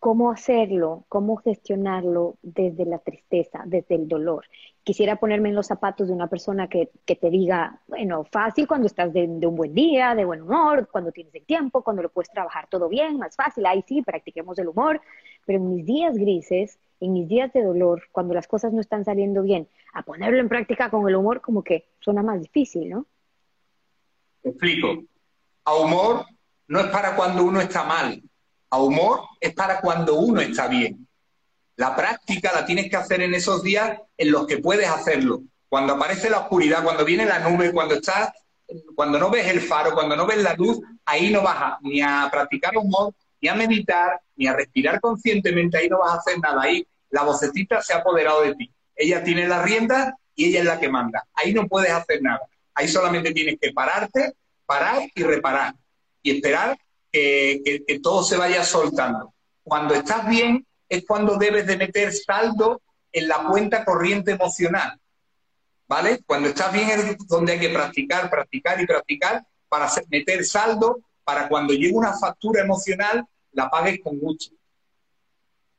cómo 0.00 0.30
hacerlo, 0.30 1.04
cómo 1.08 1.36
gestionarlo 1.36 2.36
desde 2.42 2.84
la 2.84 2.98
tristeza, 2.98 3.62
desde 3.66 3.94
el 3.94 4.08
dolor. 4.08 4.44
Quisiera 4.88 5.16
ponerme 5.16 5.50
en 5.50 5.54
los 5.54 5.66
zapatos 5.66 6.08
de 6.08 6.14
una 6.14 6.28
persona 6.28 6.66
que, 6.66 6.88
te 7.04 7.28
diga, 7.28 7.78
bueno, 7.88 8.24
fácil 8.24 8.66
cuando 8.66 8.86
estás 8.86 9.12
de, 9.12 9.26
un 9.26 9.54
buen 9.54 9.74
día, 9.74 10.14
de 10.14 10.24
buen 10.24 10.40
humor, 10.40 10.88
cuando 10.90 11.12
tienes 11.12 11.34
el 11.34 11.44
tiempo, 11.44 11.84
cuando 11.84 12.00
lo 12.00 12.08
puedes 12.08 12.30
trabajar 12.30 12.68
todo 12.70 12.88
bien, 12.88 13.18
más 13.18 13.36
fácil, 13.36 13.66
ahí 13.66 13.84
sí, 13.86 14.00
practiquemos 14.00 14.58
el 14.58 14.68
humor, 14.68 15.02
pero 15.44 15.58
en 15.58 15.68
mis 15.74 15.84
días 15.84 16.16
grises, 16.16 16.78
en 17.00 17.12
mis 17.12 17.28
días 17.28 17.52
de 17.52 17.64
dolor, 17.64 18.04
cuando 18.12 18.32
las 18.32 18.48
cosas 18.48 18.72
no 18.72 18.80
están 18.80 19.04
saliendo 19.04 19.42
bien, 19.42 19.68
a 19.92 20.04
ponerlo 20.04 20.38
en 20.38 20.48
práctica 20.48 20.88
con 20.88 21.06
el 21.06 21.16
humor 21.16 21.42
como 21.42 21.62
que 21.62 21.90
suena 22.00 22.22
más 22.22 22.40
difícil, 22.40 22.88
¿no? 22.88 23.04
explico. 24.42 25.04
A 25.66 25.74
humor 25.74 26.24
no 26.66 26.80
es 26.80 26.86
para 26.86 27.14
cuando 27.14 27.44
uno 27.44 27.60
está 27.60 27.84
mal, 27.84 28.22
a 28.70 28.80
humor 28.80 29.20
es 29.38 29.52
para 29.52 29.82
cuando 29.82 30.18
uno 30.18 30.40
está 30.40 30.66
bien. 30.66 31.06
La 31.78 31.94
práctica 31.94 32.50
la 32.52 32.66
tienes 32.66 32.90
que 32.90 32.96
hacer 32.96 33.22
en 33.22 33.34
esos 33.34 33.62
días 33.62 34.00
en 34.16 34.32
los 34.32 34.48
que 34.48 34.58
puedes 34.58 34.88
hacerlo. 34.88 35.42
Cuando 35.68 35.94
aparece 35.94 36.28
la 36.28 36.40
oscuridad, 36.40 36.82
cuando 36.82 37.04
viene 37.04 37.24
la 37.24 37.38
nube, 37.38 37.70
cuando 37.70 37.94
estás, 37.94 38.32
cuando 38.96 39.16
no 39.16 39.30
ves 39.30 39.46
el 39.46 39.60
faro, 39.60 39.94
cuando 39.94 40.16
no 40.16 40.26
ves 40.26 40.42
la 40.42 40.54
luz, 40.54 40.80
ahí 41.04 41.30
no 41.30 41.40
vas 41.40 41.76
ni 41.82 42.02
a 42.02 42.28
practicar 42.32 42.76
humor, 42.76 43.14
ni 43.40 43.48
a 43.48 43.54
meditar, 43.54 44.20
ni 44.34 44.48
a 44.48 44.54
respirar 44.54 45.00
conscientemente, 45.00 45.78
ahí 45.78 45.88
no 45.88 46.00
vas 46.00 46.14
a 46.14 46.18
hacer 46.18 46.40
nada. 46.40 46.62
Ahí 46.62 46.84
la 47.10 47.22
vocecita 47.22 47.80
se 47.80 47.92
ha 47.92 47.98
apoderado 47.98 48.42
de 48.42 48.56
ti. 48.56 48.72
Ella 48.96 49.22
tiene 49.22 49.46
las 49.46 49.62
riendas 49.62 50.14
y 50.34 50.46
ella 50.46 50.58
es 50.58 50.64
la 50.64 50.80
que 50.80 50.88
manda. 50.88 51.28
Ahí 51.32 51.54
no 51.54 51.68
puedes 51.68 51.92
hacer 51.92 52.20
nada. 52.22 52.40
Ahí 52.74 52.88
solamente 52.88 53.30
tienes 53.30 53.56
que 53.60 53.72
pararte, 53.72 54.34
parar 54.66 55.02
y 55.14 55.22
reparar. 55.22 55.74
Y 56.22 56.32
esperar 56.32 56.76
que, 57.12 58.00
todo 58.02 58.24
se 58.24 58.36
vaya 58.36 58.64
soltando. 58.64 59.32
Cuando 59.62 59.94
estás 59.94 60.28
bien 60.28 60.66
es 60.88 61.04
cuando 61.06 61.36
debes 61.36 61.66
de 61.66 61.76
meter 61.76 62.12
saldo 62.12 62.82
en 63.12 63.28
la 63.28 63.44
cuenta 63.44 63.84
corriente 63.84 64.32
emocional. 64.32 64.98
¿Vale? 65.86 66.20
Cuando 66.26 66.48
estás 66.48 66.72
bien 66.72 66.90
es 66.90 67.16
donde 67.26 67.52
hay 67.52 67.60
que 67.60 67.70
practicar, 67.70 68.28
practicar 68.28 68.80
y 68.80 68.86
practicar 68.86 69.46
para 69.68 69.90
meter 70.10 70.44
saldo 70.44 71.00
para 71.24 71.48
cuando 71.48 71.72
llegue 71.72 71.94
una 71.94 72.12
factura 72.12 72.62
emocional 72.62 73.26
la 73.52 73.70
pagues 73.70 74.00
con 74.02 74.18
mucho. 74.18 74.50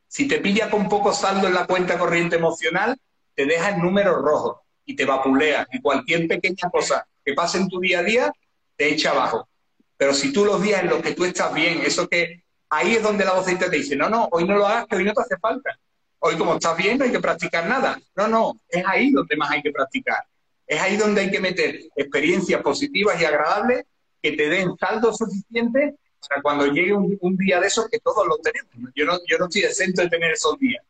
Si 0.07 0.27
te 0.27 0.39
pilla 0.39 0.69
con 0.69 0.89
poco 0.89 1.13
saldo 1.13 1.47
en 1.47 1.53
la 1.53 1.67
cuenta 1.67 1.97
corriente 1.97 2.35
emocional, 2.35 2.99
te 3.35 3.45
deja 3.45 3.69
en 3.69 3.81
números 3.81 4.21
rojos 4.21 4.57
y 4.85 4.95
te 4.95 5.05
vapulea 5.05 5.67
y 5.71 5.81
cualquier 5.81 6.27
pequeña 6.27 6.69
cosa 6.71 7.07
que 7.23 7.33
pase 7.33 7.59
en 7.59 7.69
tu 7.69 7.79
día 7.79 7.99
a 7.99 8.03
día 8.03 8.33
te 8.75 8.91
echa 8.91 9.11
abajo. 9.11 9.47
Pero 9.95 10.13
si 10.13 10.33
tú 10.33 10.45
los 10.45 10.61
días 10.61 10.81
en 10.81 10.89
los 10.89 11.01
que 11.01 11.13
tú 11.13 11.25
estás 11.25 11.53
bien, 11.53 11.81
eso 11.83 12.07
que 12.07 12.43
ahí 12.69 12.95
es 12.95 13.03
donde 13.03 13.25
la 13.25 13.33
vocecita 13.33 13.69
te 13.69 13.77
dice, 13.77 13.95
no, 13.95 14.09
no, 14.09 14.27
hoy 14.31 14.45
no 14.45 14.55
lo 14.55 14.67
hagas, 14.67 14.87
que 14.87 14.95
hoy 14.95 15.03
no 15.03 15.13
te 15.13 15.21
hace 15.21 15.37
falta. 15.37 15.77
Hoy 16.19 16.37
como 16.37 16.55
estás 16.55 16.75
bien 16.77 16.97
no 16.97 17.05
hay 17.05 17.11
que 17.11 17.19
practicar 17.19 17.65
nada. 17.67 17.99
No, 18.15 18.27
no, 18.27 18.59
es 18.67 18.83
ahí 18.85 19.11
donde 19.11 19.35
más 19.37 19.51
hay 19.51 19.61
que 19.61 19.71
practicar. 19.71 20.23
Es 20.67 20.79
ahí 20.79 20.97
donde 20.97 21.21
hay 21.21 21.31
que 21.31 21.39
meter 21.39 21.79
experiencias 21.95 22.61
positivas 22.61 23.19
y 23.19 23.25
agradables 23.25 23.85
que 24.21 24.33
te 24.33 24.49
den 24.49 24.77
saldo 24.77 25.13
suficiente 25.13 25.95
para 26.27 26.41
cuando 26.41 26.67
llegue 26.67 26.93
un, 26.93 27.37
día 27.37 27.59
de 27.59 27.67
esos 27.67 27.87
que 27.89 27.99
todos 27.99 28.27
los 28.27 28.41
tenemos. 28.41 28.91
Yo 28.93 29.05
no, 29.05 29.17
yo 29.27 29.37
no 29.37 29.45
estoy 29.45 29.63
exento 29.63 30.01
de 30.01 30.09
tener 30.09 30.33
esos 30.33 30.59
días. 30.59 30.83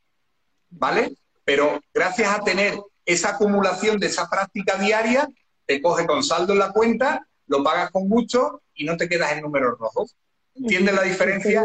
¿Vale? 0.71 1.13
Pero 1.45 1.79
gracias 1.93 2.29
a 2.29 2.43
tener 2.43 2.79
esa 3.05 3.35
acumulación 3.35 3.99
de 3.99 4.07
esa 4.07 4.29
práctica 4.29 4.77
diaria, 4.77 5.27
te 5.65 5.81
coge 5.81 6.05
con 6.05 6.23
saldo 6.23 6.53
en 6.53 6.59
la 6.59 6.71
cuenta, 6.71 7.25
lo 7.47 7.63
pagas 7.63 7.91
con 7.91 8.09
mucho 8.09 8.61
y 8.73 8.85
no 8.85 8.97
te 8.97 9.07
quedas 9.07 9.33
en 9.33 9.41
números 9.41 9.77
rojos. 9.79 10.15
¿Entiendes 10.59 10.95
la 10.95 11.03
diferencia? 11.03 11.63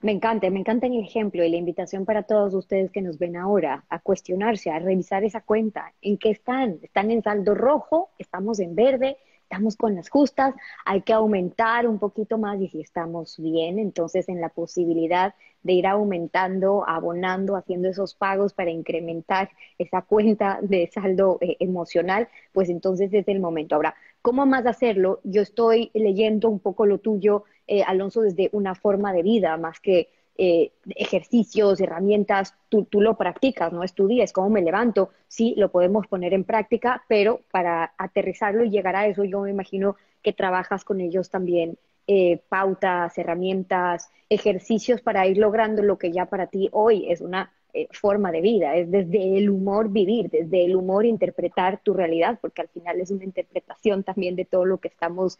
me 0.00 0.12
encanta, 0.12 0.48
me 0.50 0.60
encanta 0.60 0.86
el 0.86 1.00
ejemplo 1.00 1.44
y 1.44 1.50
la 1.50 1.56
invitación 1.56 2.04
para 2.04 2.22
todos 2.22 2.54
ustedes 2.54 2.92
que 2.92 3.02
nos 3.02 3.18
ven 3.18 3.36
ahora 3.36 3.84
a 3.88 3.98
cuestionarse, 3.98 4.70
a 4.70 4.78
revisar 4.78 5.24
esa 5.24 5.40
cuenta. 5.40 5.92
¿En 6.00 6.18
qué 6.18 6.30
están? 6.30 6.78
¿Están 6.82 7.10
en 7.10 7.22
saldo 7.22 7.54
rojo? 7.54 8.10
¿Estamos 8.18 8.60
en 8.60 8.76
verde? 8.76 9.16
Estamos 9.48 9.78
con 9.78 9.94
las 9.94 10.10
justas, 10.10 10.54
hay 10.84 11.00
que 11.00 11.14
aumentar 11.14 11.88
un 11.88 11.98
poquito 11.98 12.36
más 12.36 12.60
y 12.60 12.68
si 12.68 12.82
estamos 12.82 13.38
bien, 13.38 13.78
entonces 13.78 14.28
en 14.28 14.42
la 14.42 14.50
posibilidad 14.50 15.34
de 15.62 15.72
ir 15.72 15.86
aumentando, 15.86 16.86
abonando, 16.86 17.56
haciendo 17.56 17.88
esos 17.88 18.14
pagos 18.14 18.52
para 18.52 18.70
incrementar 18.70 19.48
esa 19.78 20.02
cuenta 20.02 20.58
de 20.60 20.90
saldo 20.92 21.38
eh, 21.40 21.56
emocional, 21.60 22.28
pues 22.52 22.68
entonces 22.68 23.12
es 23.14 23.26
el 23.26 23.40
momento. 23.40 23.74
Ahora, 23.74 23.94
¿cómo 24.20 24.44
más 24.44 24.66
hacerlo? 24.66 25.20
Yo 25.24 25.40
estoy 25.40 25.90
leyendo 25.94 26.50
un 26.50 26.60
poco 26.60 26.84
lo 26.84 26.98
tuyo, 26.98 27.44
eh, 27.66 27.82
Alonso, 27.82 28.20
desde 28.20 28.50
una 28.52 28.74
forma 28.74 29.14
de 29.14 29.22
vida, 29.22 29.56
más 29.56 29.80
que 29.80 30.10
eh, 30.40 30.70
ejercicios, 30.94 31.80
herramientas, 31.80 32.54
tú, 32.68 32.84
tú, 32.84 33.00
lo 33.00 33.16
practicas, 33.16 33.72
no 33.72 33.82
estudias, 33.82 34.32
cómo 34.32 34.50
me 34.50 34.62
levanto, 34.62 35.10
sí, 35.26 35.52
lo 35.56 35.72
podemos 35.72 36.06
poner 36.06 36.32
en 36.32 36.44
práctica, 36.44 37.02
pero 37.08 37.40
para 37.50 37.92
aterrizarlo 37.98 38.62
y 38.62 38.70
llegar 38.70 38.94
a 38.94 39.08
eso, 39.08 39.24
yo 39.24 39.40
me 39.40 39.50
imagino 39.50 39.96
que 40.22 40.32
trabajas 40.32 40.84
con 40.84 41.00
ellos 41.00 41.28
también 41.28 41.76
eh, 42.06 42.40
pautas, 42.48 43.18
herramientas, 43.18 44.10
ejercicios 44.28 45.00
para 45.00 45.26
ir 45.26 45.38
logrando 45.38 45.82
lo 45.82 45.98
que 45.98 46.12
ya 46.12 46.26
para 46.26 46.46
ti 46.46 46.68
hoy 46.70 47.10
es 47.10 47.20
una 47.20 47.52
eh, 47.74 47.88
forma 47.90 48.30
de 48.30 48.40
vida, 48.40 48.76
es 48.76 48.88
desde 48.92 49.38
el 49.38 49.50
humor 49.50 49.88
vivir, 49.90 50.30
desde 50.30 50.64
el 50.64 50.76
humor 50.76 51.04
interpretar 51.04 51.80
tu 51.82 51.94
realidad, 51.94 52.38
porque 52.40 52.62
al 52.62 52.68
final 52.68 53.00
es 53.00 53.10
una 53.10 53.24
interpretación 53.24 54.04
también 54.04 54.36
de 54.36 54.44
todo 54.44 54.64
lo 54.64 54.78
que 54.78 54.86
estamos 54.86 55.36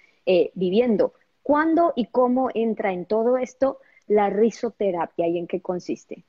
viviendo. 0.54 1.12
¿Cuándo 1.44 1.92
y 1.94 2.06
cómo 2.06 2.50
entra 2.52 2.92
en 2.92 3.06
todo 3.06 3.38
esto 3.38 3.78
la 4.08 4.30
risoterapia 4.30 5.28
y 5.28 5.38
en 5.38 5.46
qué 5.46 5.60
consiste? 5.60 6.24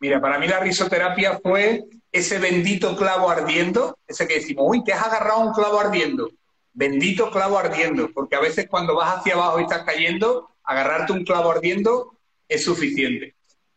Mira, 0.00 0.20
para 0.20 0.38
mí 0.38 0.46
la 0.46 0.60
risoterapia 0.60 1.38
fue 1.42 1.84
ese 2.10 2.38
bendito 2.38 2.96
clavo 2.96 3.30
ardiendo, 3.30 3.98
ese 4.06 4.26
que 4.26 4.34
decimos, 4.34 4.66
uy, 4.68 4.84
te 4.84 4.92
has 4.92 5.06
agarrado 5.06 5.40
un 5.40 5.52
clavo 5.52 5.80
ardiendo. 5.80 6.30
Bendito 6.72 7.30
clavo 7.30 7.58
ardiendo, 7.58 8.10
porque 8.12 8.36
a 8.36 8.40
veces 8.40 8.66
cuando 8.68 8.96
vas 8.96 9.18
hacia 9.18 9.34
abajo 9.34 9.60
y 9.60 9.62
estás 9.62 9.84
cayendo, 9.84 10.50
agarrarte 10.64 11.12
un 11.12 11.24
clavo 11.24 11.52
ardiendo 11.52 12.18
es 12.48 12.64
suficiente. 12.64 13.34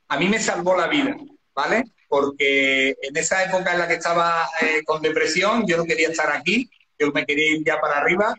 A 0.08 0.18
mí 0.18 0.28
me 0.28 0.40
salvó 0.40 0.76
la 0.76 0.88
vida, 0.88 1.16
¿vale? 1.54 1.84
Porque 2.08 2.96
en 3.02 3.16
esa 3.16 3.44
época 3.44 3.74
en 3.74 3.80
la 3.80 3.88
que 3.88 3.96
estaba 3.96 4.50
eh, 4.62 4.84
con 4.86 5.02
depresión, 5.02 5.66
yo 5.68 5.78
no 5.78 5.86
quería 5.86 6.10
estar 6.10 6.32
aquí, 6.32 6.70
yo 6.98 7.12
me 7.12 7.26
quería 7.26 7.58
ir 7.58 7.64
ya 7.64 7.80
para 7.80 8.00
arriba, 8.00 8.36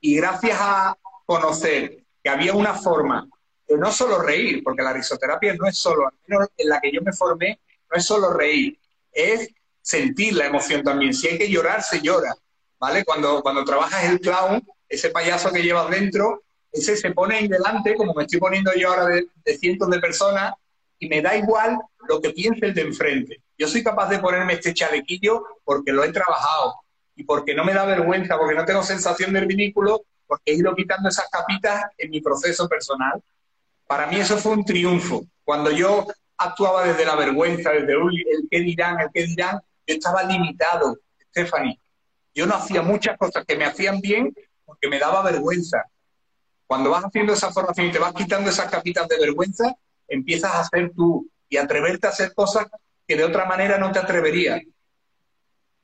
y 0.00 0.16
gracias 0.16 0.56
a 0.60 0.96
conocer 1.26 2.04
que 2.22 2.30
había 2.30 2.54
una 2.54 2.74
forma 2.74 3.28
no 3.76 3.92
solo 3.92 4.20
reír, 4.20 4.62
porque 4.64 4.82
la 4.82 4.92
risoterapia 4.92 5.54
no 5.54 5.66
es 5.66 5.78
solo, 5.78 6.06
al 6.06 6.14
menos 6.26 6.48
en 6.56 6.68
la 6.68 6.80
que 6.80 6.92
yo 6.92 7.02
me 7.02 7.12
formé, 7.12 7.60
no 7.90 7.96
es 7.96 8.04
solo 8.04 8.32
reír, 8.32 8.78
es 9.12 9.48
sentir 9.80 10.34
la 10.34 10.46
emoción 10.46 10.82
también. 10.82 11.14
Si 11.14 11.28
hay 11.28 11.38
que 11.38 11.50
llorar, 11.50 11.82
se 11.82 12.00
llora, 12.00 12.34
¿vale? 12.78 13.04
Cuando, 13.04 13.42
cuando 13.42 13.64
trabajas 13.64 14.04
el 14.04 14.20
clown, 14.20 14.62
ese 14.88 15.10
payaso 15.10 15.52
que 15.52 15.62
llevas 15.62 15.90
dentro, 15.90 16.42
ese 16.72 16.96
se 16.96 17.10
pone 17.12 17.36
ahí 17.36 17.48
delante, 17.48 17.94
como 17.94 18.14
me 18.14 18.24
estoy 18.24 18.38
poniendo 18.38 18.72
yo 18.74 18.90
ahora 18.90 19.06
de, 19.06 19.26
de 19.44 19.58
cientos 19.58 19.90
de 19.90 19.98
personas, 19.98 20.54
y 20.98 21.08
me 21.08 21.22
da 21.22 21.34
igual 21.36 21.78
lo 22.08 22.20
que 22.20 22.30
piense 22.30 22.66
el 22.66 22.74
de 22.74 22.82
enfrente. 22.82 23.40
Yo 23.58 23.66
soy 23.66 23.82
capaz 23.82 24.08
de 24.08 24.18
ponerme 24.18 24.54
este 24.54 24.74
chalequillo 24.74 25.44
porque 25.64 25.92
lo 25.92 26.04
he 26.04 26.12
trabajado 26.12 26.76
y 27.16 27.24
porque 27.24 27.54
no 27.54 27.64
me 27.64 27.74
da 27.74 27.84
vergüenza, 27.84 28.36
porque 28.38 28.54
no 28.54 28.64
tengo 28.64 28.82
sensación 28.82 29.32
de 29.32 29.40
ridículo, 29.40 30.02
porque 30.26 30.52
he 30.52 30.54
ido 30.54 30.74
quitando 30.74 31.08
esas 31.08 31.28
capitas 31.30 31.84
en 31.98 32.10
mi 32.10 32.20
proceso 32.20 32.68
personal. 32.68 33.22
Para 33.90 34.06
mí 34.06 34.20
eso 34.20 34.38
fue 34.38 34.52
un 34.52 34.64
triunfo. 34.64 35.26
Cuando 35.42 35.68
yo 35.72 36.06
actuaba 36.36 36.84
desde 36.84 37.04
la 37.04 37.16
vergüenza, 37.16 37.70
desde 37.70 37.94
el 37.94 38.46
qué 38.48 38.60
dirán, 38.60 39.00
el 39.00 39.08
qué 39.12 39.24
dirán, 39.24 39.58
yo 39.84 39.94
estaba 39.96 40.22
limitado, 40.22 40.96
Stephanie. 41.30 41.76
Yo 42.32 42.46
no 42.46 42.54
hacía 42.54 42.82
muchas 42.82 43.18
cosas 43.18 43.44
que 43.44 43.56
me 43.56 43.64
hacían 43.64 44.00
bien 44.00 44.32
porque 44.64 44.86
me 44.86 45.00
daba 45.00 45.24
vergüenza. 45.24 45.82
Cuando 46.68 46.90
vas 46.90 47.02
haciendo 47.02 47.32
esa 47.32 47.50
formación 47.50 47.88
y 47.88 47.90
te 47.90 47.98
vas 47.98 48.12
quitando 48.12 48.48
esas 48.48 48.70
capitas 48.70 49.08
de 49.08 49.18
vergüenza, 49.18 49.74
empiezas 50.06 50.54
a 50.54 50.62
ser 50.66 50.92
tú 50.94 51.28
y 51.48 51.56
atreverte 51.56 52.06
a 52.06 52.10
hacer 52.10 52.32
cosas 52.32 52.66
que 53.08 53.16
de 53.16 53.24
otra 53.24 53.44
manera 53.46 53.76
no 53.76 53.90
te 53.90 53.98
atreverías. 53.98 54.60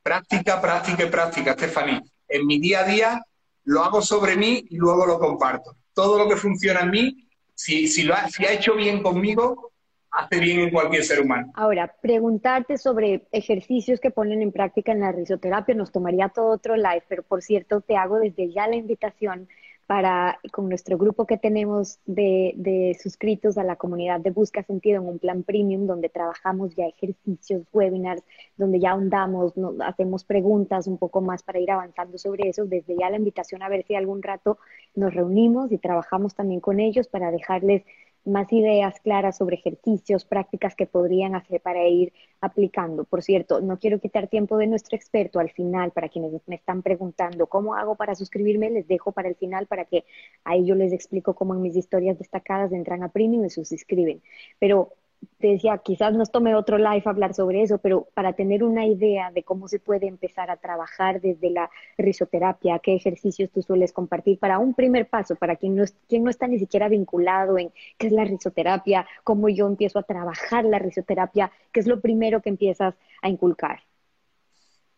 Práctica, 0.05 0.61
práctica 0.61 1.03
y 1.03 1.11
práctica, 1.11 1.55
Stephanie. 1.55 2.05
En 2.29 2.47
mi 2.47 2.61
día 2.61 2.83
a 2.83 2.85
día 2.85 3.27
lo 3.65 3.83
hago 3.83 4.01
sobre 4.01 4.37
mí 4.37 4.65
y 4.71 4.77
luego 4.77 5.07
lo 5.07 5.19
comparto. 5.19 5.75
Todo 5.93 6.17
lo 6.17 6.29
que 6.29 6.37
funciona 6.37 6.83
en 6.83 6.91
mí 6.91 7.26
si, 7.57 7.89
si, 7.89 8.03
lo 8.05 8.15
ha, 8.15 8.29
si 8.29 8.45
ha 8.45 8.53
hecho 8.53 8.77
bien 8.77 9.03
conmigo, 9.03 9.73
hace 10.11 10.39
bien 10.39 10.61
en 10.61 10.71
cualquier 10.71 11.03
ser 11.03 11.21
humano. 11.21 11.51
Ahora, 11.55 11.95
preguntarte 12.01 12.79
sobre 12.79 13.27
ejercicios 13.33 13.99
que 13.99 14.11
ponen 14.11 14.43
en 14.43 14.53
práctica 14.53 14.93
en 14.93 15.01
la 15.01 15.11
risoterapia 15.11 15.75
nos 15.75 15.91
tomaría 15.91 16.29
todo 16.29 16.49
otro 16.49 16.77
live, 16.77 17.03
pero 17.09 17.23
por 17.23 17.43
cierto, 17.43 17.81
te 17.81 17.97
hago 17.97 18.19
desde 18.19 18.53
ya 18.53 18.69
la 18.69 18.77
invitación 18.77 19.49
para, 19.87 20.41
con 20.53 20.69
nuestro 20.69 20.99
grupo 20.99 21.27
que 21.27 21.39
tenemos 21.39 22.01
de, 22.07 22.55
de, 22.57 22.97
suscritos 23.01 23.57
a 23.57 23.63
la 23.63 23.77
comunidad 23.77 24.21
de 24.21 24.31
Busca 24.31 24.65
Sentido 24.65 25.01
en 25.01 25.09
un 25.09 25.19
plan 25.19 25.45
premium, 25.45 25.87
donde 25.87 26.09
trabajamos 26.09 26.75
ya 26.75 26.87
ejercicios, 26.87 27.63
webinars, 27.73 28.23
donde 28.57 28.81
ya 28.81 28.91
ahondamos, 28.91 29.57
nos 29.57 29.75
hacemos 29.81 30.25
preguntas 30.25 30.89
un 30.89 30.99
poco 30.99 31.21
más 31.21 31.43
para 31.45 31.61
ir 31.61 31.71
avanzando 31.71 32.19
sobre 32.19 32.49
eso. 32.49 32.65
Desde 32.65 32.97
ya 32.99 33.11
la 33.11 33.17
invitación 33.17 33.63
a 33.63 33.69
ver 33.69 33.85
si 33.87 33.95
algún 33.95 34.23
rato 34.23 34.59
nos 34.97 35.15
reunimos 35.15 35.71
y 35.71 35.79
trabajamos 35.79 36.35
también 36.35 36.61
con 36.61 36.81
ellos 36.81 37.07
para 37.07 37.31
dejarles 37.31 37.85
más 38.27 38.53
ideas 38.53 39.01
claras 39.01 39.39
sobre 39.39 39.57
ejercicios, 39.57 40.25
prácticas 40.25 40.75
que 40.75 40.87
podrían 40.87 41.35
hacer 41.35 41.61
para 41.61 41.87
ir 41.87 42.13
aplicando. 42.41 43.05
Por 43.05 43.23
cierto, 43.23 43.61
no 43.61 43.79
quiero 43.79 44.01
quitar 44.01 44.29
tiempo 44.29 44.57
de 44.59 44.67
nuestro 44.67 44.97
experto 44.97 45.39
al 45.39 45.51
final, 45.51 45.93
para 45.93 46.09
quienes 46.09 46.33
me 46.47 46.57
están 46.57 46.83
preguntando 46.83 47.47
cómo 47.47 47.75
hago 47.75 47.95
para 47.95 48.15
suscribirme, 48.15 48.71
les 48.71 48.89
dejo 48.89 49.13
para 49.13 49.29
el 49.29 49.37
final 49.37 49.67
para 49.67 49.85
que 49.85 50.05
ahí 50.45 50.67
yo 50.67 50.75
les 50.75 50.93
explico 50.93 51.35
cómo 51.35 51.55
en 51.55 51.63
mis 51.63 51.77
historias 51.77 52.19
destacadas 52.19 52.73
entran 52.73 53.03
a 53.03 53.09
Premium 53.09 53.45
y 53.45 53.51
se 53.51 53.65
suscriben. 53.65 54.23
Pero 54.59 54.93
te 55.39 55.49
decía, 55.49 55.79
quizás 55.79 56.15
nos 56.15 56.31
tome 56.31 56.55
otro 56.55 56.79
live 56.79 57.03
hablar 57.05 57.35
sobre 57.35 57.63
eso, 57.63 57.79
pero 57.79 58.09
para 58.15 58.33
tener 58.33 58.65
una 58.65 58.87
idea 58.87 59.31
de 59.31 59.43
cómo 59.43 59.69
se 59.69 59.79
puede 59.79 60.07
empezar 60.07 60.51
a 60.51 60.57
trabajar 60.57 61.21
desde 61.21 61.51
la 61.51 61.71
risoterapia, 61.99 62.79
qué 62.79 62.95
ejercicios 62.95 63.51
tú 63.51 63.63
sueles 63.63 63.93
compartir 63.93 64.39
para 64.39 64.59
un 64.59 64.75
primer 64.75 65.09
paso, 65.09 65.37
para 65.37 65.57
quien 65.57 65.77
no, 65.77 65.85
quien 66.09 66.25
no 66.25 66.31
está 66.31 66.47
ni 66.47 66.59
siquiera 66.59 66.89
vinculado 66.89 67.59
en 67.59 67.71
qué 67.99 68.07
es 68.07 68.13
la 68.13 68.25
risoterapia, 68.25 69.07
cómo 69.25 69.49
yo 69.49 69.67
empiezo 69.67 69.99
a 69.99 70.05
trabajar 70.05 70.65
la 70.65 70.79
risoterapia, 70.79 71.51
qué 71.73 71.81
es 71.81 71.87
lo 71.87 72.01
primero 72.01 72.41
que 72.41 72.49
empiezas 72.49 72.95
a 73.21 73.29
inculcar. 73.29 73.81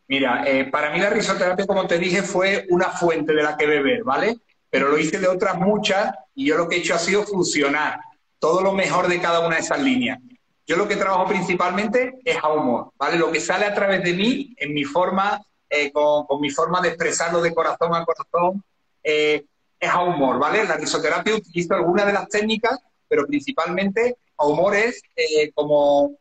Mira, 0.06 0.44
eh, 0.46 0.64
para 0.66 0.90
mí 0.90 1.00
la 1.00 1.10
risoterapia, 1.10 1.66
como 1.66 1.86
te 1.86 1.98
dije, 1.98 2.22
fue 2.22 2.66
una 2.70 2.86
fuente 2.86 3.34
de 3.34 3.42
la 3.42 3.56
que 3.56 3.66
beber, 3.66 4.04
¿vale? 4.04 4.38
Pero 4.70 4.88
lo 4.88 4.98
hice 4.98 5.18
de 5.18 5.28
otras 5.28 5.58
muchas 5.58 6.14
y 6.34 6.46
yo 6.46 6.56
lo 6.56 6.68
que 6.68 6.76
he 6.76 6.78
hecho 6.78 6.94
ha 6.94 6.98
sido 6.98 7.24
funcionar 7.24 8.00
todo 8.38 8.62
lo 8.62 8.72
mejor 8.72 9.08
de 9.08 9.20
cada 9.20 9.40
una 9.40 9.56
de 9.56 9.62
esas 9.62 9.80
líneas. 9.82 10.18
Yo 10.66 10.76
lo 10.76 10.86
que 10.86 10.96
trabajo 10.96 11.26
principalmente 11.26 12.18
es 12.24 12.36
a 12.36 12.52
humor, 12.52 12.92
¿vale? 12.98 13.16
Lo 13.16 13.32
que 13.32 13.40
sale 13.40 13.64
a 13.64 13.74
través 13.74 14.04
de 14.04 14.12
mí, 14.12 14.54
en 14.58 14.74
mi 14.74 14.84
forma, 14.84 15.40
eh, 15.70 15.90
con, 15.90 16.26
mi 16.40 16.50
forma 16.50 16.80
de 16.80 16.88
expresarlo 16.88 17.40
de 17.40 17.54
corazón 17.54 17.94
a 17.94 18.04
corazón, 18.04 18.62
eh, 19.02 19.44
es 19.80 19.90
a 19.90 20.02
humor, 20.02 20.38
¿vale? 20.38 20.64
La 20.64 20.76
risoterapia 20.76 21.34
utilizo 21.34 21.74
algunas 21.74 22.06
de 22.06 22.12
las 22.12 22.28
técnicas, 22.28 22.78
pero 23.08 23.26
principalmente 23.26 24.16
a 24.36 24.46
humor 24.46 24.76
es 24.76 25.00
eh, 25.16 25.50
como, 25.54 26.18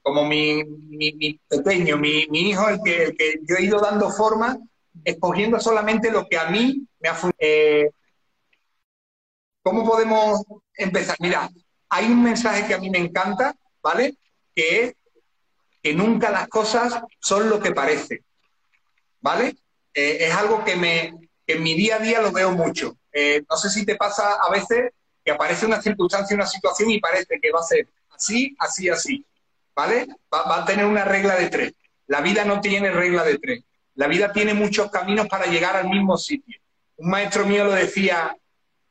como 0.00 0.24
mi, 0.24 0.62
pequeño, 1.48 1.96
mi, 1.96 2.28
hijo, 2.30 2.68
el 2.68 2.80
que, 2.84 3.02
el 3.02 3.16
que, 3.16 3.40
yo 3.42 3.56
he 3.56 3.64
ido 3.64 3.80
dando 3.80 4.10
forma, 4.10 4.58
escogiendo 5.04 5.58
solamente 5.58 6.12
lo 6.12 6.28
que 6.28 6.38
a 6.38 6.50
mí 6.50 6.86
me 7.00 7.08
ha 7.08 7.14
funcionado. 7.14 7.97
¿Cómo 9.62 9.84
podemos 9.84 10.42
empezar? 10.74 11.16
Mira, 11.20 11.50
hay 11.88 12.06
un 12.06 12.22
mensaje 12.22 12.66
que 12.66 12.74
a 12.74 12.78
mí 12.78 12.90
me 12.90 12.98
encanta, 12.98 13.54
¿vale? 13.82 14.16
Que 14.54 14.82
es 14.82 14.94
que 15.82 15.94
nunca 15.94 16.30
las 16.30 16.48
cosas 16.48 17.00
son 17.20 17.48
lo 17.48 17.60
que 17.60 17.72
parecen, 17.72 18.24
¿vale? 19.20 19.56
Eh, 19.94 20.18
es 20.20 20.34
algo 20.34 20.64
que, 20.64 20.76
me, 20.76 21.14
en 21.46 21.62
mi 21.62 21.74
día 21.74 21.96
a 21.96 22.00
día 22.00 22.20
lo 22.20 22.32
veo 22.32 22.52
mucho. 22.52 22.96
Eh, 23.12 23.42
no 23.48 23.56
sé 23.56 23.70
si 23.70 23.84
te 23.84 23.96
pasa 23.96 24.34
a 24.34 24.50
veces 24.50 24.92
que 25.24 25.32
aparece 25.32 25.66
una 25.66 25.82
circunstancia, 25.82 26.34
una 26.36 26.46
situación 26.46 26.90
y 26.90 27.00
parece 27.00 27.38
que 27.40 27.50
va 27.50 27.60
a 27.60 27.64
ser 27.64 27.88
así, 28.10 28.56
así, 28.58 28.88
así, 28.88 29.24
¿vale? 29.74 30.06
Va, 30.32 30.62
a 30.62 30.64
tener 30.64 30.86
una 30.86 31.04
regla 31.04 31.36
de 31.36 31.48
tres. 31.48 31.72
La 32.06 32.20
vida 32.20 32.44
no 32.44 32.60
tiene 32.60 32.90
regla 32.90 33.24
de 33.24 33.38
tres. 33.38 33.64
La 33.94 34.06
vida 34.06 34.32
tiene 34.32 34.54
muchos 34.54 34.90
caminos 34.90 35.28
para 35.28 35.46
llegar 35.46 35.76
al 35.76 35.88
mismo 35.88 36.16
sitio. 36.16 36.58
Un 36.96 37.10
maestro 37.10 37.46
mío 37.46 37.64
lo 37.64 37.72
decía, 37.72 38.36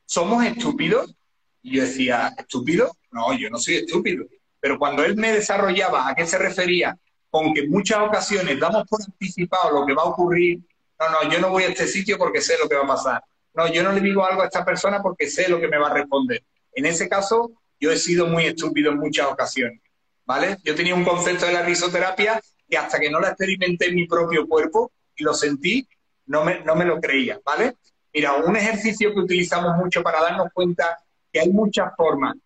¿somos 0.08 0.42
estúpidos? 0.44 1.14
Y 1.62 1.76
yo 1.76 1.82
decía, 1.82 2.34
¿estúpido? 2.38 2.96
No, 3.12 3.36
yo 3.38 3.50
no 3.50 3.58
soy 3.58 3.76
estúpido. 3.76 4.24
Pero 4.58 4.78
cuando 4.78 5.04
él 5.04 5.16
me 5.16 5.32
desarrollaba 5.32 6.08
a 6.08 6.14
qué 6.14 6.26
se 6.26 6.38
refería 6.38 6.98
con 7.30 7.52
que 7.52 7.60
en 7.60 7.70
muchas 7.70 7.98
ocasiones 7.98 8.58
damos 8.58 8.84
por 8.88 9.00
anticipado 9.02 9.80
lo 9.80 9.86
que 9.86 9.92
va 9.92 10.02
a 10.02 10.06
ocurrir, 10.06 10.60
no, 10.98 11.10
no, 11.10 11.30
yo 11.30 11.38
no 11.40 11.50
voy 11.50 11.64
a 11.64 11.68
este 11.68 11.86
sitio 11.86 12.16
porque 12.16 12.40
sé 12.40 12.54
lo 12.60 12.68
que 12.68 12.74
va 12.74 12.84
a 12.84 12.88
pasar. 12.88 13.22
No, 13.52 13.70
yo 13.70 13.82
no 13.82 13.92
le 13.92 14.00
digo 14.00 14.24
algo 14.24 14.40
a 14.40 14.46
esta 14.46 14.64
persona 14.64 15.02
porque 15.02 15.28
sé 15.28 15.46
lo 15.46 15.60
que 15.60 15.68
me 15.68 15.76
va 15.76 15.88
a 15.88 15.94
responder. 15.94 16.42
En 16.72 16.86
ese 16.86 17.06
caso, 17.06 17.52
yo 17.78 17.92
he 17.92 17.98
sido 17.98 18.26
muy 18.26 18.46
estúpido 18.46 18.90
en 18.90 18.98
muchas 18.98 19.26
ocasiones. 19.26 19.80
¿Vale? 20.24 20.56
Yo 20.64 20.74
tenía 20.74 20.94
un 20.94 21.04
concepto 21.04 21.46
de 21.46 21.52
la 21.52 21.62
risoterapia 21.62 22.40
que 22.68 22.78
hasta 22.78 22.98
que 22.98 23.10
no 23.10 23.20
la 23.20 23.28
experimenté 23.28 23.88
en 23.88 23.94
mi 23.94 24.06
propio 24.06 24.46
cuerpo 24.46 24.90
y 25.16 25.22
lo 25.22 25.34
sentí, 25.34 25.86
no 26.26 26.44
me, 26.44 26.60
no 26.60 26.74
me 26.76 26.84
lo 26.84 26.98
creía, 26.98 27.40
¿vale? 27.44 27.74
Mira, 28.12 28.34
un 28.34 28.56
ejercicio 28.56 29.12
que 29.12 29.20
utilizamos 29.20 29.76
mucho 29.76 30.02
para 30.02 30.20
darnos 30.20 30.48
cuenta 30.52 30.98
que 31.32 31.40
hay 31.40 31.50
muchas 31.50 31.94
formas 31.96 32.36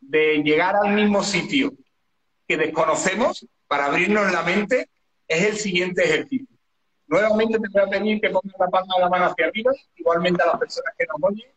de 0.00 0.42
llegar 0.42 0.76
al 0.76 0.94
mismo 0.94 1.22
sitio 1.22 1.72
que 2.46 2.56
desconocemos 2.56 3.46
para 3.66 3.86
abrirnos 3.86 4.32
la 4.32 4.42
mente 4.42 4.88
es 5.28 5.44
el 5.44 5.56
siguiente 5.56 6.04
ejercicio. 6.04 6.56
Nuevamente 7.06 7.58
te 7.58 7.68
voy 7.68 7.82
a 7.82 7.90
pedir 7.90 8.20
que 8.20 8.30
pongas 8.30 8.54
la 8.58 8.68
palma 8.68 8.94
de 8.96 9.02
la 9.02 9.08
mano 9.08 9.24
hacia 9.26 9.46
arriba, 9.46 9.72
igualmente 9.96 10.42
a 10.42 10.46
las 10.46 10.58
personas 10.58 10.94
que 10.96 11.06
nos 11.06 11.16
oyen. 11.22 11.50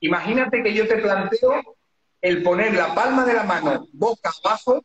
Imagínate 0.00 0.62
que 0.62 0.74
yo 0.74 0.88
te 0.88 0.96
planteo 0.96 1.76
el 2.20 2.42
poner 2.42 2.74
la 2.74 2.94
palma 2.94 3.24
de 3.24 3.34
la 3.34 3.44
mano 3.44 3.86
boca 3.92 4.30
abajo, 4.44 4.84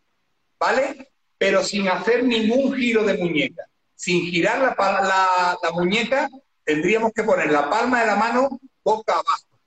¿vale? 0.59 1.11
Pero 1.37 1.63
sin 1.63 1.87
hacer 1.87 2.23
ningún 2.23 2.73
giro 2.73 3.03
de 3.03 3.17
muñeca. 3.17 3.63
Sin 3.95 4.25
girar 4.25 4.59
la, 4.59 5.57
la 5.61 5.71
muñeca, 5.71 6.29
tendríamos 6.63 7.11
que 7.13 7.23
poner 7.23 7.51
la 7.51 7.69
palma 7.69 8.01
de 8.01 8.07
la 8.07 8.15
mano 8.15 8.59
boca 8.83 9.13
abajo. 9.13 9.59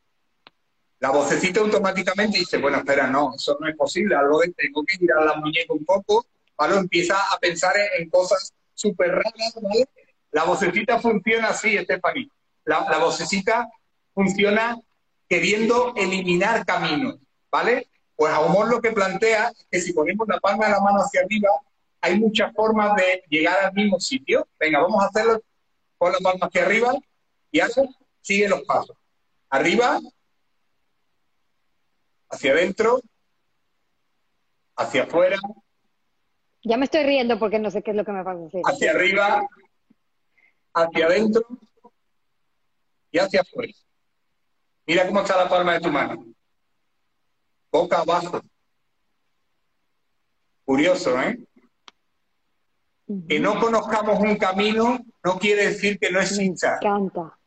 La 0.98 1.10
vocecita 1.10 1.60
automáticamente 1.60 2.38
dice, 2.38 2.58
bueno, 2.58 2.78
espera, 2.78 3.06
no, 3.06 3.34
eso 3.34 3.56
no 3.60 3.68
es 3.68 3.76
posible, 3.76 4.14
algo 4.14 4.40
de 4.40 4.52
tengo 4.52 4.84
que 4.84 4.96
girar 4.96 5.24
la 5.24 5.36
muñeca 5.36 5.72
un 5.72 5.84
poco, 5.84 6.26
¿vale? 6.56 6.76
Empieza 6.76 7.16
a 7.32 7.38
pensar 7.38 7.74
en, 7.98 8.08
cosas 8.08 8.54
súper 8.72 9.10
raras, 9.10 9.54
¿vale? 9.60 9.86
La 10.30 10.44
vocecita 10.44 10.98
funciona 10.98 11.48
así, 11.48 11.76
Stephanie. 11.78 12.30
La, 12.64 12.86
la 12.88 12.98
vocecita 12.98 13.68
funciona 14.14 14.78
queriendo 15.28 15.92
eliminar 15.96 16.64
caminos, 16.64 17.18
¿vale? 17.50 17.88
Pues 18.16 18.32
humor 18.38 18.70
lo 18.70 18.80
que 18.80 18.92
plantea 18.92 19.48
es 19.48 19.66
que 19.70 19.80
si 19.80 19.92
ponemos 19.92 20.26
la 20.26 20.40
palma 20.40 20.66
de 20.66 20.72
la 20.72 20.80
mano 20.80 21.00
hacia 21.00 21.20
arriba, 21.20 21.50
hay 22.00 22.18
muchas 22.18 22.54
formas 22.54 22.96
de 22.96 23.22
llegar 23.28 23.58
al 23.66 23.72
mismo 23.74 24.00
sitio. 24.00 24.48
Venga, 24.58 24.80
vamos 24.80 25.02
a 25.02 25.08
hacerlo 25.08 25.42
con 25.98 26.12
la 26.12 26.18
palma 26.18 26.46
hacia 26.46 26.64
arriba 26.64 26.94
y 27.50 27.60
ahora 27.60 27.74
sigue 28.20 28.48
los 28.48 28.62
pasos. 28.62 28.96
Arriba, 29.50 30.00
hacia 32.28 32.52
adentro, 32.52 33.00
hacia 34.76 35.04
afuera. 35.04 35.38
Ya 36.62 36.76
me 36.76 36.84
estoy 36.84 37.04
riendo 37.04 37.38
porque 37.38 37.58
no 37.58 37.70
sé 37.70 37.82
qué 37.82 37.92
es 37.92 37.96
lo 37.96 38.04
que 38.04 38.12
me 38.12 38.22
va 38.22 38.32
a 38.32 38.46
hacer. 38.46 38.62
Hacia 38.64 38.90
arriba, 38.90 39.46
hacia 40.74 41.06
adentro 41.06 41.46
y 43.10 43.18
hacia 43.18 43.40
afuera. 43.42 43.72
Mira 44.86 45.06
cómo 45.06 45.20
está 45.20 45.36
la 45.36 45.48
palma 45.48 45.74
de 45.74 45.80
tu 45.80 45.90
mano. 45.90 46.26
Boca 47.70 48.00
abajo. 48.00 48.40
Curioso, 50.64 51.20
¿eh? 51.22 51.38
Que 53.28 53.38
no 53.38 53.60
conozcamos 53.60 54.18
un 54.18 54.36
camino 54.36 54.98
no 55.22 55.38
quiere 55.38 55.68
decir 55.68 55.98
que 55.98 56.10
no 56.10 56.20
exista. 56.20 56.78
Me 56.82 56.88
encanta. 56.88 57.38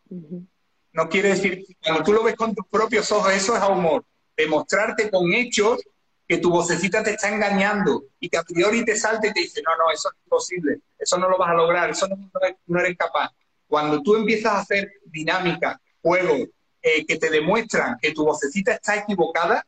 No 0.93 1.10
quiere 1.10 1.30
decir, 1.30 1.66
cuando 1.82 2.03
tú 2.03 2.14
lo 2.14 2.24
ves 2.24 2.36
con 2.36 2.55
tus 2.55 2.66
propios 2.68 3.12
ojos, 3.12 3.34
eso 3.34 3.55
es 3.55 3.64
humor. 3.64 4.05
Demostrarte 4.36 5.10
con 5.10 5.32
hechos 5.34 5.82
que 6.30 6.38
tu 6.38 6.49
vocecita 6.49 7.03
te 7.03 7.12
está 7.12 7.30
engañando 7.30 8.03
y 8.20 8.30
que 8.30 8.38
a 8.38 8.43
priori 8.43 8.86
te 8.86 8.95
salta 8.95 9.28
y 9.28 9.34
te 9.34 9.39
dice, 9.41 9.62
no, 9.64 9.72
no, 9.76 9.91
eso 9.91 10.10
es 10.10 10.18
imposible, 10.24 10.80
eso 10.97 11.18
no 11.18 11.28
lo 11.28 11.38
vas 11.38 11.49
a 11.49 11.55
lograr, 11.55 11.89
eso 11.89 12.07
no, 12.07 12.80
eres 12.80 12.97
capaz. 12.97 13.32
Cuando 13.68 14.01
tú 14.03 14.16
empiezas 14.16 14.53
a 14.53 14.60
hacer 14.60 14.91
dinámica, 15.05 15.82
juegos, 16.01 16.49
eh, 16.82 17.05
que 17.05 17.18
te 17.18 17.30
demuestran 17.30 17.97
que 17.99 18.14
tu 18.14 18.26
vocecita 18.26 18.74
está 18.74 18.97
equivocada, 18.97 19.66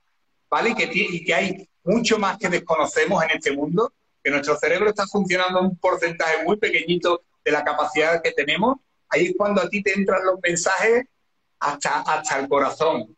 ¿vale? 0.49 0.69
Y 0.69 0.75
que, 0.75 0.89
y 0.93 1.23
que 1.25 1.33
hay 1.33 1.69
mucho 1.83 2.19
más 2.19 2.37
que 2.37 2.47
desconocemos 2.47 3.23
en 3.23 3.31
este 3.31 3.51
mundo, 3.51 3.91
que 4.23 4.31
nuestro 4.31 4.57
cerebro 4.57 4.89
está 4.89 5.05
funcionando 5.07 5.61
un 5.61 5.77
porcentaje 5.77 6.43
muy 6.43 6.57
pequeñito 6.57 7.23
de 7.43 7.51
la 7.51 7.63
capacidad 7.63 8.21
que 8.21 8.31
tenemos, 8.31 8.77
ahí 9.09 9.27
es 9.27 9.33
cuando 9.37 9.61
a 9.61 9.69
ti 9.69 9.81
te 9.81 9.93
entran 9.93 10.25
los 10.25 10.39
mensajes 10.41 11.05
hasta, 11.59 12.01
hasta 12.01 12.39
el 12.39 12.47
corazón. 12.47 13.15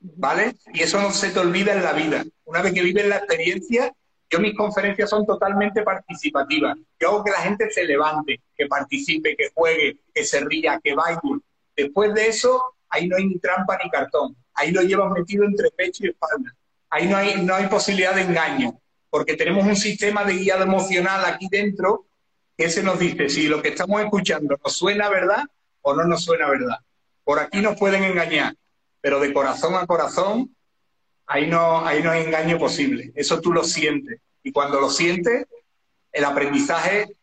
¿Vale? 0.00 0.56
Y 0.74 0.82
eso 0.82 1.00
no 1.00 1.12
se 1.12 1.30
te 1.30 1.38
olvida 1.38 1.72
en 1.72 1.82
la 1.82 1.92
vida. 1.92 2.24
Una 2.44 2.60
vez 2.60 2.72
que 2.72 2.82
vives 2.82 3.06
la 3.06 3.18
experiencia, 3.18 3.92
yo 4.28 4.40
mis 4.40 4.56
conferencias 4.56 5.10
son 5.10 5.26
totalmente 5.26 5.82
participativas. 5.82 6.76
Yo 6.98 7.08
hago 7.08 7.24
que 7.24 7.30
la 7.30 7.38
gente 7.38 7.70
se 7.70 7.84
levante, 7.84 8.40
que 8.56 8.66
participe, 8.66 9.36
que 9.36 9.50
juegue, 9.54 9.98
que 10.12 10.24
se 10.24 10.40
ría, 10.40 10.80
que 10.82 10.94
baile. 10.94 11.20
Después 11.76 12.14
de 12.14 12.28
eso, 12.28 12.60
ahí 12.88 13.06
no 13.08 13.16
hay 13.16 13.26
ni 13.26 13.38
trampa 13.38 13.78
ni 13.82 13.90
cartón. 13.90 14.34
Ahí 14.54 14.70
lo 14.70 14.82
llevas 14.82 15.12
metido 15.12 15.44
entre 15.44 15.70
pecho 15.70 16.04
y 16.04 16.08
espalda. 16.08 16.54
Ahí 16.90 17.06
no 17.06 17.16
hay, 17.16 17.44
no 17.44 17.54
hay 17.54 17.68
posibilidad 17.68 18.14
de 18.14 18.22
engaño, 18.22 18.80
porque 19.12 19.36
tenemos 19.36 19.66
un 19.66 19.76
sistema 19.76 20.24
de 20.24 20.38
guiado 20.38 20.62
emocional 20.62 21.22
aquí 21.26 21.46
dentro 21.50 22.06
que 22.56 22.70
se 22.70 22.82
nos 22.82 22.98
dice 22.98 23.28
si 23.28 23.46
lo 23.46 23.60
que 23.60 23.68
estamos 23.68 24.00
escuchando 24.00 24.56
nos 24.64 24.72
suena 24.72 25.10
verdad 25.10 25.44
o 25.82 25.94
no 25.94 26.04
nos 26.04 26.24
suena 26.24 26.48
verdad. 26.48 26.78
Por 27.22 27.38
aquí 27.38 27.60
nos 27.60 27.78
pueden 27.78 28.04
engañar, 28.04 28.54
pero 29.02 29.20
de 29.20 29.34
corazón 29.34 29.74
a 29.74 29.86
corazón, 29.86 30.56
ahí 31.26 31.46
no, 31.46 31.84
ahí 31.84 32.02
no 32.02 32.10
hay 32.10 32.22
engaño 32.22 32.56
posible. 32.56 33.12
Eso 33.14 33.38
tú 33.42 33.52
lo 33.52 33.64
sientes. 33.64 34.18
Y 34.42 34.50
cuando 34.50 34.80
lo 34.80 34.88
sientes, 34.88 35.46
el 36.10 36.24
aprendizaje 36.24 37.14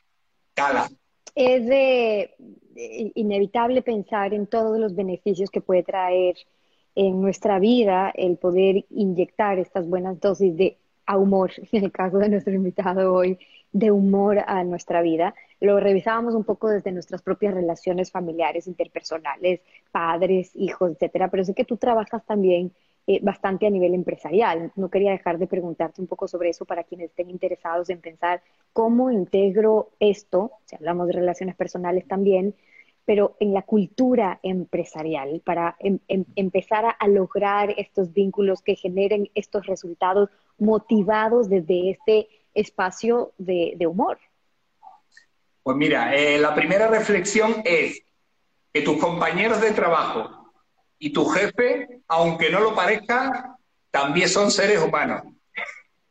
cala. 0.54 0.92
Es 1.34 1.66
de, 1.66 2.36
inevitable 3.16 3.82
pensar 3.82 4.36
en 4.36 4.46
todos 4.46 4.78
los 4.78 4.96
beneficios 4.96 5.50
que 5.50 5.62
puede 5.62 5.82
traer 5.82 6.36
en 6.94 7.20
nuestra 7.20 7.58
vida 7.58 8.12
el 8.14 8.38
poder 8.38 8.86
inyectar 8.92 9.58
estas 9.58 9.88
buenas 9.88 10.20
dosis 10.20 10.56
de 10.56 10.78
humor, 11.18 11.52
en 11.72 11.84
el 11.84 11.92
caso 11.92 12.18
de 12.18 12.30
nuestro 12.30 12.54
invitado 12.54 13.14
hoy, 13.14 13.38
de 13.72 13.92
humor 13.92 14.40
a 14.48 14.64
nuestra 14.64 15.02
vida. 15.02 15.36
Lo 15.60 15.80
revisábamos 15.80 16.34
un 16.36 16.44
poco 16.44 16.70
desde 16.70 16.92
nuestras 16.92 17.22
propias 17.22 17.54
relaciones 17.54 18.12
familiares, 18.12 18.68
interpersonales, 18.68 19.62
padres, 19.92 20.52
hijos, 20.56 20.92
etcétera, 20.92 21.30
pero 21.30 21.44
sé 21.44 21.54
que 21.54 21.66
tú 21.66 21.78
trabajas 21.78 22.26
también 22.26 22.74
eh, 23.08 23.20
bastante 23.24 23.68
a 23.68 23.70
nivel 23.70 23.94
empresarial. 23.94 24.72
No 24.76 24.90
quería 24.90 25.12
dejar 25.12 25.40
de 25.40 25.48
preguntarte 25.48 26.02
un 26.02 26.08
poco 26.08 26.28
sobre 26.28 26.50
eso 26.50 26.66
para 26.66 26.84
quienes 26.84 27.10
estén 27.10 27.30
interesados 27.30 27.90
en 27.90 28.02
pensar 28.02 28.42
cómo 28.74 29.12
integro 29.12 29.90
esto, 30.00 30.52
si 30.66 30.76
hablamos 30.76 31.08
de 31.08 31.14
relaciones 31.14 31.56
personales 31.56 32.08
también, 32.08 32.56
pero 33.10 33.36
en 33.40 33.56
la 33.56 33.64
cultura 33.64 34.40
empresarial, 34.44 35.42
para 35.44 35.76
em, 35.80 35.98
em, 36.08 36.26
empezar 36.36 36.96
a, 37.00 37.08
lograr 37.08 37.74
estos 37.76 38.14
vínculos 38.14 38.62
que 38.62 38.76
generen 38.76 39.32
estos 39.34 39.66
resultados 39.66 40.30
motivados 40.60 41.50
desde 41.50 41.90
este 41.90 42.28
espacio 42.54 43.32
de, 43.40 43.76
humor. 43.88 44.20
Pues 45.64 45.76
mira, 45.76 46.16
eh, 46.16 46.38
la 46.38 46.54
primera 46.54 46.88
reflexión 46.88 47.64
es 47.66 48.00
que 48.72 48.84
tus 48.84 49.00
compañeros 49.00 49.60
de 49.60 49.72
trabajo 49.72 50.52
y 51.00 51.12
tu 51.12 51.26
jefe, 51.30 52.04
aunque 52.08 52.52
no 52.52 52.60
lo 52.60 52.76
parezca, 52.76 53.58
también 53.90 54.30
son 54.30 54.52
seres 54.52 54.84
humanos. 54.84 55.24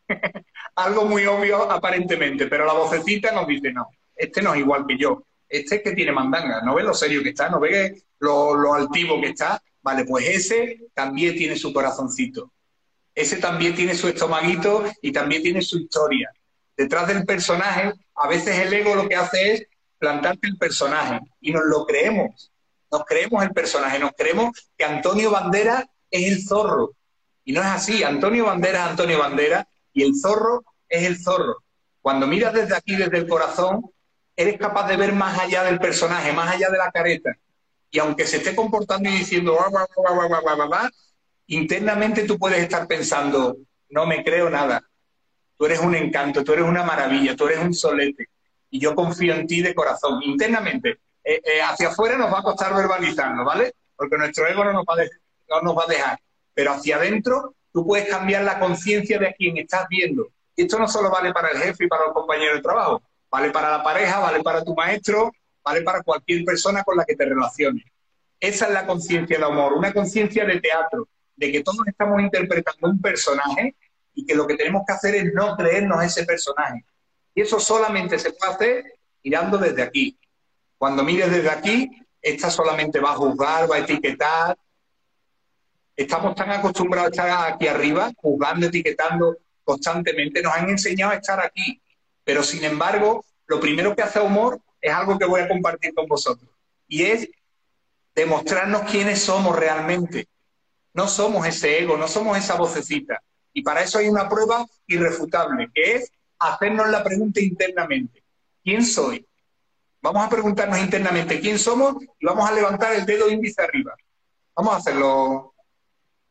Algo 0.75 1.05
muy 1.05 1.25
obvio 1.27 1.71
aparentemente, 1.71 2.49
pero 2.49 2.67
la 2.67 2.73
vocecita 2.73 3.31
nos 3.31 3.47
dice, 3.47 3.71
no, 3.73 3.87
este 4.17 4.43
no 4.43 4.53
es 4.53 4.59
igual 4.59 4.85
que 4.85 4.99
yo, 4.99 5.23
este 5.49 5.77
es 5.77 5.83
que 5.83 5.93
tiene 5.93 6.13
mandanga, 6.13 6.61
no 6.63 6.75
ve 6.75 6.83
lo 6.83 6.95
serio 6.95 7.23
que 7.23 7.31
está, 7.31 7.49
no 7.49 7.61
ve 7.61 8.03
lo, 8.19 8.75
altivo 8.75 9.21
que 9.21 9.29
está, 9.29 9.63
vale, 9.83 10.05
pues 10.05 10.27
ese 10.29 10.89
también 10.95 11.37
tiene 11.37 11.57
su 11.57 11.73
corazoncito, 11.73 12.53
ese 13.15 13.37
también 13.37 13.75
tiene 13.75 13.95
su 13.95 14.09
estomaguito 14.09 14.85
y 15.03 15.13
también 15.13 15.43
tiene 15.43 15.63
su 15.63 15.79
historia. 15.79 16.31
Detrás 16.77 17.09
del 17.09 17.25
personaje, 17.25 17.93
a 18.15 18.29
veces 18.29 18.59
el 18.59 18.73
ego 18.73 18.95
lo 18.95 19.09
que 19.09 19.17
hace 19.17 19.53
es 19.53 19.67
plantarte 19.99 20.47
el 20.47 20.57
personaje 20.57 21.21
y 21.41 21.53
nos 21.53 21.65
lo 21.65 21.85
creemos, 21.87 22.53
nos 22.91 23.05
creemos 23.05 23.43
el 23.43 23.51
personaje, 23.51 23.99
nos 23.99 24.13
creemos 24.17 24.71
que 24.77 24.85
Antonio 24.85 25.31
Bandera 25.31 25.89
es 26.11 26.33
el 26.33 26.45
zorro. 26.45 26.93
Y 27.45 27.53
no 27.53 27.61
es 27.61 27.67
así, 27.67 28.03
Antonio 28.03 28.45
Bandera 28.45 28.85
es 28.85 28.91
Antonio 28.91 29.19
Bandera 29.19 29.69
y 29.93 30.03
el 30.03 30.15
zorro 30.15 30.65
es 30.89 31.05
el 31.05 31.19
zorro. 31.19 31.65
Cuando 32.01 32.27
miras 32.27 32.53
desde 32.55 32.77
aquí, 32.77 32.95
desde 32.95 33.19
el 33.19 33.27
corazón, 33.27 33.91
eres 34.39 34.57
capaz 34.57 34.87
de 34.87 34.97
ver 34.97 35.13
más 35.13 35.37
allá 35.37 35.65
del 35.65 35.81
personaje, 35.81 36.33
más 36.33 36.55
allá 36.55 36.71
de 36.71 36.79
la 36.79 36.93
careta. 36.93 37.37
Y 37.91 37.99
aunque 37.99 38.25
se 38.25 38.37
esté 38.37 38.55
comportando 38.55 39.11
y 39.11 39.13
diciendo, 39.13 39.59
internamente 41.49 42.23
tú 42.23 42.39
puedes 42.39 42.61
estar 42.61 42.87
pensando, 42.87 43.57
no 43.89 44.07
me 44.07 44.23
creo 44.23 44.49
nada. 44.49 44.81
Tú 45.57 45.67
eres 45.67 45.81
un 45.81 45.97
encanto, 45.97 46.45
tú 46.45 46.53
eres 46.53 46.67
una 46.67 46.85
maravilla, 46.85 47.35
tú 47.35 47.49
eres 47.49 47.59
un 47.59 47.75
solete. 47.75 48.29
Y 48.71 48.79
yo 48.79 48.95
confío 48.95 49.35
en 49.35 49.49
ti 49.49 49.61
de 49.61 49.75
corazón. 49.75 50.23
Internamente, 50.23 51.01
eh, 51.25 51.41
eh, 51.45 51.61
hacia 51.61 51.89
afuera 51.89 52.17
nos 52.17 52.33
va 52.33 52.39
a 52.39 52.45
costar 52.45 52.73
verbalizarlo, 52.77 53.45
¿vale? 53.45 53.73
Porque 53.97 54.17
nuestro 54.17 54.47
ego 54.47 54.63
no 54.63 54.73
nos, 54.73 54.85
va 54.85 55.03
no 55.49 55.63
nos 55.63 55.77
va 55.77 55.83
a 55.83 55.91
dejar. 55.91 56.21
Pero 56.55 56.75
hacia 56.75 56.95
adentro, 56.95 57.57
tú 57.73 57.85
puedes 57.85 58.09
cambiar 58.09 58.45
la 58.45 58.61
conciencia 58.61 59.19
de 59.19 59.31
a 59.31 59.33
quien 59.33 59.57
estás 59.57 59.89
viendo. 59.89 60.29
Y 60.55 60.63
esto 60.63 60.79
no 60.79 60.87
solo 60.87 61.11
vale 61.11 61.33
para 61.33 61.49
el 61.51 61.59
jefe 61.59 61.87
y 61.87 61.89
para 61.89 62.05
los 62.05 62.15
compañeros 62.15 62.59
de 62.59 62.63
trabajo, 62.63 63.03
Vale 63.31 63.51
para 63.51 63.71
la 63.71 63.83
pareja, 63.83 64.19
vale 64.21 64.43
para 64.43 64.65
tu 64.65 64.75
maestro, 64.75 65.33
vale 65.63 65.83
para 65.83 66.03
cualquier 66.03 66.45
persona 66.45 66.83
con 66.83 66.97
la 66.97 67.05
que 67.05 67.15
te 67.15 67.25
relaciones. 67.25 67.85
Esa 68.41 68.67
es 68.67 68.73
la 68.73 68.87
conciencia 68.87 69.37
del 69.37 69.45
amor, 69.45 69.73
una 69.73 69.93
conciencia 69.93 70.45
de 70.45 70.61
teatro, 70.61 71.09
de 71.37 71.53
que 71.53 71.63
todos 71.63 71.87
estamos 71.87 72.21
interpretando 72.21 72.89
un 72.89 73.01
personaje 73.01 73.75
y 74.15 74.25
que 74.25 74.35
lo 74.35 74.47
que 74.47 74.57
tenemos 74.57 74.83
que 74.87 74.93
hacer 74.93 75.15
es 75.15 75.33
no 75.35 75.57
creernos 75.57 76.03
ese 76.03 76.25
personaje. 76.25 76.85
Y 77.35 77.43
eso 77.43 77.61
solamente 77.61 78.19
se 78.19 78.33
puede 78.33 78.53
hacer 78.53 78.99
mirando 79.23 79.59
desde 79.59 79.83
aquí. 79.83 80.19
Cuando 80.77 81.05
mires 81.05 81.31
desde 81.31 81.51
aquí, 81.51 81.91
esta 82.21 82.51
solamente 82.51 82.99
va 83.01 83.13
a 83.13 83.17
juzgar, 83.17 83.71
va 83.71 83.77
a 83.77 83.81
etiquetar. 83.81 84.57
Estamos 85.95 86.35
tan 86.35 86.51
acostumbrados 86.51 87.09
a 87.09 87.11
estar 87.11 87.53
aquí 87.53 87.67
arriba, 87.67 88.11
juzgando, 88.17 88.67
etiquetando 88.67 89.37
constantemente. 89.65 90.43
Nos 90.43 90.55
han 90.55 90.69
enseñado 90.69 91.13
a 91.13 91.17
estar 91.17 91.41
aquí. 91.41 91.81
Pero 92.29 92.43
sin 92.43 92.63
embargo, 92.63 93.25
lo 93.47 93.59
primero 93.59 93.97
que 93.97 94.03
hace 94.03 94.21
humor 94.21 94.61
es 94.83 94.93
algo 94.93 95.19
que 95.19 95.25
voy 95.25 95.41
a 95.41 95.49
compartir 95.49 95.95
con 95.95 96.07
vosotros. 96.07 96.51
Y 96.87 97.05
es 97.05 97.27
demostrarnos 98.15 98.83
quiénes 98.83 99.23
somos 99.23 99.57
realmente. 99.57 100.29
No 100.93 101.09
somos 101.09 101.47
ese 101.47 101.79
ego, 101.79 101.97
no 101.97 102.07
somos 102.07 102.37
esa 102.37 102.57
vocecita. 102.57 103.23
Y 103.55 103.63
para 103.63 103.83
eso 103.83 103.99
hay 103.99 104.11
una 104.11 104.29
prueba 104.29 104.67
irrefutable, 104.87 105.71
que 105.73 105.95
es 105.95 106.13
hacernos 106.39 106.91
la 106.91 107.03
pregunta 107.03 107.41
internamente. 107.41 108.23
¿Quién 108.63 108.85
soy? 108.85 109.27
Vamos 110.03 110.27
a 110.27 110.29
preguntarnos 110.29 110.79
internamente 110.81 111.41
quién 111.41 111.59
somos 111.59 111.97
y 112.03 112.27
vamos 112.27 112.47
a 112.47 112.53
levantar 112.53 112.93
el 112.93 113.07
dedo 113.07 113.31
índice 113.31 113.63
arriba. 113.63 113.97
Vamos 114.55 114.75
a 114.75 114.77
hacerlo. 114.77 115.55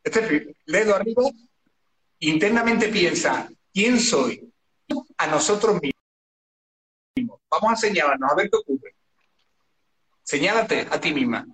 Este 0.04 0.54
dedo 0.64 0.94
arriba. 0.94 1.24
Internamente 2.20 2.86
piensa, 2.86 3.50
¿quién 3.72 3.98
soy? 3.98 4.47
A 5.16 5.26
nosotros 5.26 5.80
mismos. 5.80 7.40
Vamos 7.50 7.72
a 7.72 7.76
señalarnos, 7.76 8.30
a 8.30 8.34
ver 8.34 8.50
qué 8.50 8.56
ocurre. 8.56 8.94
Señálate 10.22 10.86
a 10.90 11.00
ti 11.00 11.12
misma. 11.12 11.46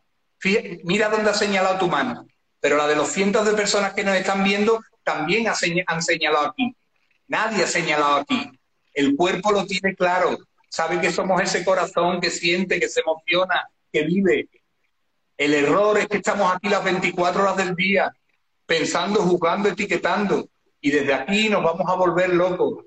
mira 0.84 1.08
dónde 1.08 1.30
has 1.30 1.38
señalado 1.38 1.78
tu 1.78 1.88
mano. 1.88 2.26
Pero 2.60 2.76
la 2.76 2.86
de 2.86 2.96
los 2.96 3.08
cientos 3.08 3.46
de 3.46 3.52
personas 3.52 3.92
que 3.92 4.04
nos 4.04 4.14
están 4.16 4.42
viendo 4.42 4.82
también 5.02 5.46
han 5.48 6.02
señalado 6.02 6.46
aquí. 6.46 6.74
Nadie 7.28 7.64
ha 7.64 7.66
señalado 7.66 8.16
aquí. 8.16 8.50
El 8.92 9.16
cuerpo 9.16 9.52
lo 9.52 9.66
tiene 9.66 9.94
claro. 9.94 10.38
Sabe 10.68 11.00
que 11.00 11.12
somos 11.12 11.40
ese 11.40 11.64
corazón 11.64 12.20
que 12.20 12.30
siente, 12.30 12.80
que 12.80 12.88
se 12.88 13.00
emociona, 13.00 13.68
que 13.92 14.02
vive. 14.04 14.48
El 15.36 15.54
error 15.54 15.98
es 15.98 16.08
que 16.08 16.16
estamos 16.16 16.52
aquí 16.54 16.68
las 16.68 16.82
24 16.82 17.42
horas 17.42 17.56
del 17.56 17.74
día, 17.74 18.12
pensando, 18.66 19.20
juzgando, 19.22 19.68
etiquetando. 19.68 20.48
Y 20.80 20.90
desde 20.90 21.14
aquí 21.14 21.48
nos 21.48 21.62
vamos 21.62 21.88
a 21.88 21.94
volver 21.94 22.30
locos 22.30 22.84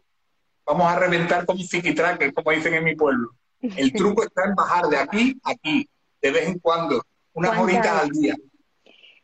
vamos 0.68 0.91
a 0.91 0.99
reventar 0.99 1.45
como 1.45 1.59
psiquitraque, 1.59 2.34
como 2.34 2.51
dicen 2.51 2.74
en 2.74 2.84
mi 2.84 2.95
pueblo. 2.95 3.32
El 3.61 3.93
truco 3.93 4.24
está 4.24 4.45
en 4.45 4.55
bajar 4.55 4.86
de 4.88 4.97
aquí 4.97 5.39
a 5.43 5.51
aquí, 5.51 5.89
de 6.22 6.32
vez 6.32 6.47
en 6.47 6.59
cuando, 6.59 7.01
unas 7.34 7.57
horitas 7.57 8.03
al 8.03 8.09
día. 8.09 8.36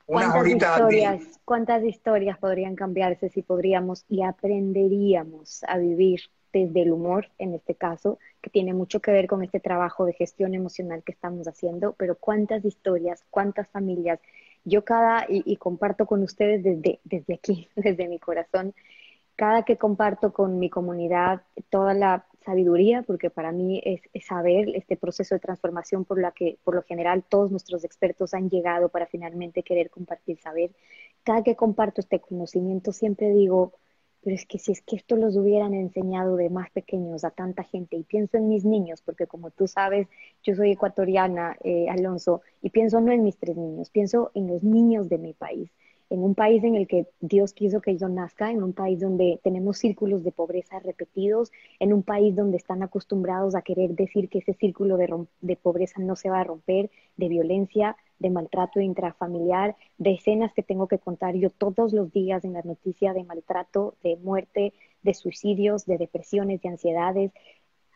Unas 0.05 0.35
horitas 0.35 0.81
al 0.81 0.87
día. 0.87 1.19
¿Cuántas 1.45 1.83
historias 1.83 2.37
podrían 2.37 2.75
cambiarse 2.75 3.29
si 3.29 3.41
podríamos 3.41 4.05
y 4.07 4.23
aprenderíamos 4.23 5.63
a 5.67 5.77
vivir 5.77 6.21
desde 6.53 6.83
el 6.83 6.91
humor, 6.91 7.29
en 7.39 7.55
este 7.55 7.75
caso, 7.75 8.19
que 8.41 8.49
tiene 8.49 8.73
mucho 8.73 9.01
que 9.01 9.11
ver 9.11 9.27
con 9.27 9.43
este 9.43 9.59
trabajo 9.59 10.05
de 10.05 10.13
gestión 10.13 10.53
emocional 10.53 11.03
que 11.03 11.11
estamos 11.11 11.47
haciendo, 11.47 11.93
pero 11.97 12.15
cuántas 12.15 12.63
historias, 12.63 13.25
cuántas 13.31 13.67
familias, 13.69 14.19
yo 14.63 14.85
cada, 14.85 15.25
y, 15.27 15.41
y 15.45 15.57
comparto 15.57 16.05
con 16.05 16.21
ustedes 16.21 16.63
desde, 16.63 16.99
desde 17.03 17.33
aquí, 17.33 17.67
desde 17.75 18.07
mi 18.07 18.19
corazón, 18.19 18.73
cada 19.35 19.63
que 19.63 19.77
comparto 19.77 20.33
con 20.33 20.59
mi 20.59 20.69
comunidad 20.69 21.41
toda 21.69 21.93
la 21.93 22.25
sabiduría, 22.45 23.03
porque 23.03 23.29
para 23.29 23.51
mí 23.51 23.81
es, 23.83 24.01
saber 24.25 24.69
este 24.75 24.97
proceso 24.97 25.35
de 25.35 25.39
transformación 25.39 26.05
por 26.05 26.21
la 26.21 26.31
que 26.31 26.57
por 26.63 26.75
lo 26.75 26.83
general 26.83 27.23
todos 27.27 27.51
nuestros 27.51 27.83
expertos 27.83 28.33
han 28.33 28.49
llegado 28.49 28.89
para 28.89 29.07
finalmente 29.07 29.63
querer 29.63 29.89
compartir 29.89 30.39
saber. 30.39 30.71
Cada 31.23 31.43
que 31.43 31.55
comparto 31.55 32.01
este 32.01 32.19
conocimiento 32.19 32.91
siempre 32.91 33.29
digo, 33.29 33.73
pero 34.21 34.35
es 34.35 34.45
que 34.45 34.59
si 34.59 34.71
es 34.71 34.81
que 34.81 34.95
esto 34.97 35.15
los 35.15 35.35
hubieran 35.35 35.73
enseñado 35.73 36.35
de 36.35 36.49
más 36.49 36.69
pequeños 36.71 37.23
a 37.23 37.31
tanta 37.31 37.63
gente, 37.63 37.95
y 37.95 38.03
pienso 38.03 38.37
en 38.37 38.49
mis 38.49 38.65
niños, 38.65 39.01
porque 39.01 39.27
como 39.27 39.49
tú 39.51 39.67
sabes, 39.67 40.07
yo 40.43 40.55
soy 40.55 40.71
ecuatoriana, 40.71 41.57
eh, 41.63 41.87
Alonso, 41.89 42.41
y 42.61 42.69
pienso 42.69 43.01
no 43.01 43.11
en 43.11 43.23
mis 43.23 43.37
tres 43.37 43.57
niños, 43.57 43.89
pienso 43.89 44.31
en 44.33 44.47
los 44.47 44.63
niños 44.63 45.09
de 45.09 45.17
mi 45.17 45.33
país 45.33 45.71
en 46.13 46.23
un 46.23 46.35
país 46.35 46.63
en 46.63 46.75
el 46.75 46.87
que 46.87 47.07
Dios 47.21 47.53
quiso 47.53 47.81
que 47.81 47.97
yo 47.97 48.07
nazca, 48.07 48.51
en 48.51 48.61
un 48.61 48.73
país 48.73 48.99
donde 48.99 49.39
tenemos 49.43 49.79
círculos 49.79 50.23
de 50.23 50.31
pobreza 50.31 50.77
repetidos, 50.79 51.51
en 51.79 51.91
un 51.91 52.03
país 52.03 52.35
donde 52.35 52.57
están 52.57 52.83
acostumbrados 52.83 53.55
a 53.55 53.63
querer 53.63 53.95
decir 53.95 54.29
que 54.29 54.37
ese 54.37 54.53
círculo 54.53 54.97
de, 54.97 55.55
pobreza 55.55 55.99
no 56.01 56.15
se 56.15 56.29
va 56.29 56.41
a 56.41 56.43
romper, 56.43 56.91
de 57.17 57.29
violencia, 57.29 57.97
de 58.19 58.29
maltrato 58.29 58.79
intrafamiliar, 58.79 59.75
de 59.97 60.11
escenas 60.13 60.53
que 60.53 60.61
tengo 60.61 60.87
que 60.87 60.99
contar 60.99 61.33
yo 61.33 61.49
todos 61.49 61.93
los 61.93 62.13
días 62.13 62.45
en 62.45 62.53
la 62.53 62.61
noticia 62.61 63.11
de 63.13 63.23
maltrato, 63.23 63.95
de 64.03 64.15
muerte, 64.17 64.71
de 65.01 65.15
suicidios, 65.15 65.87
de 65.87 65.97
depresiones, 65.97 66.61
de 66.61 66.69
ansiedades, 66.69 67.31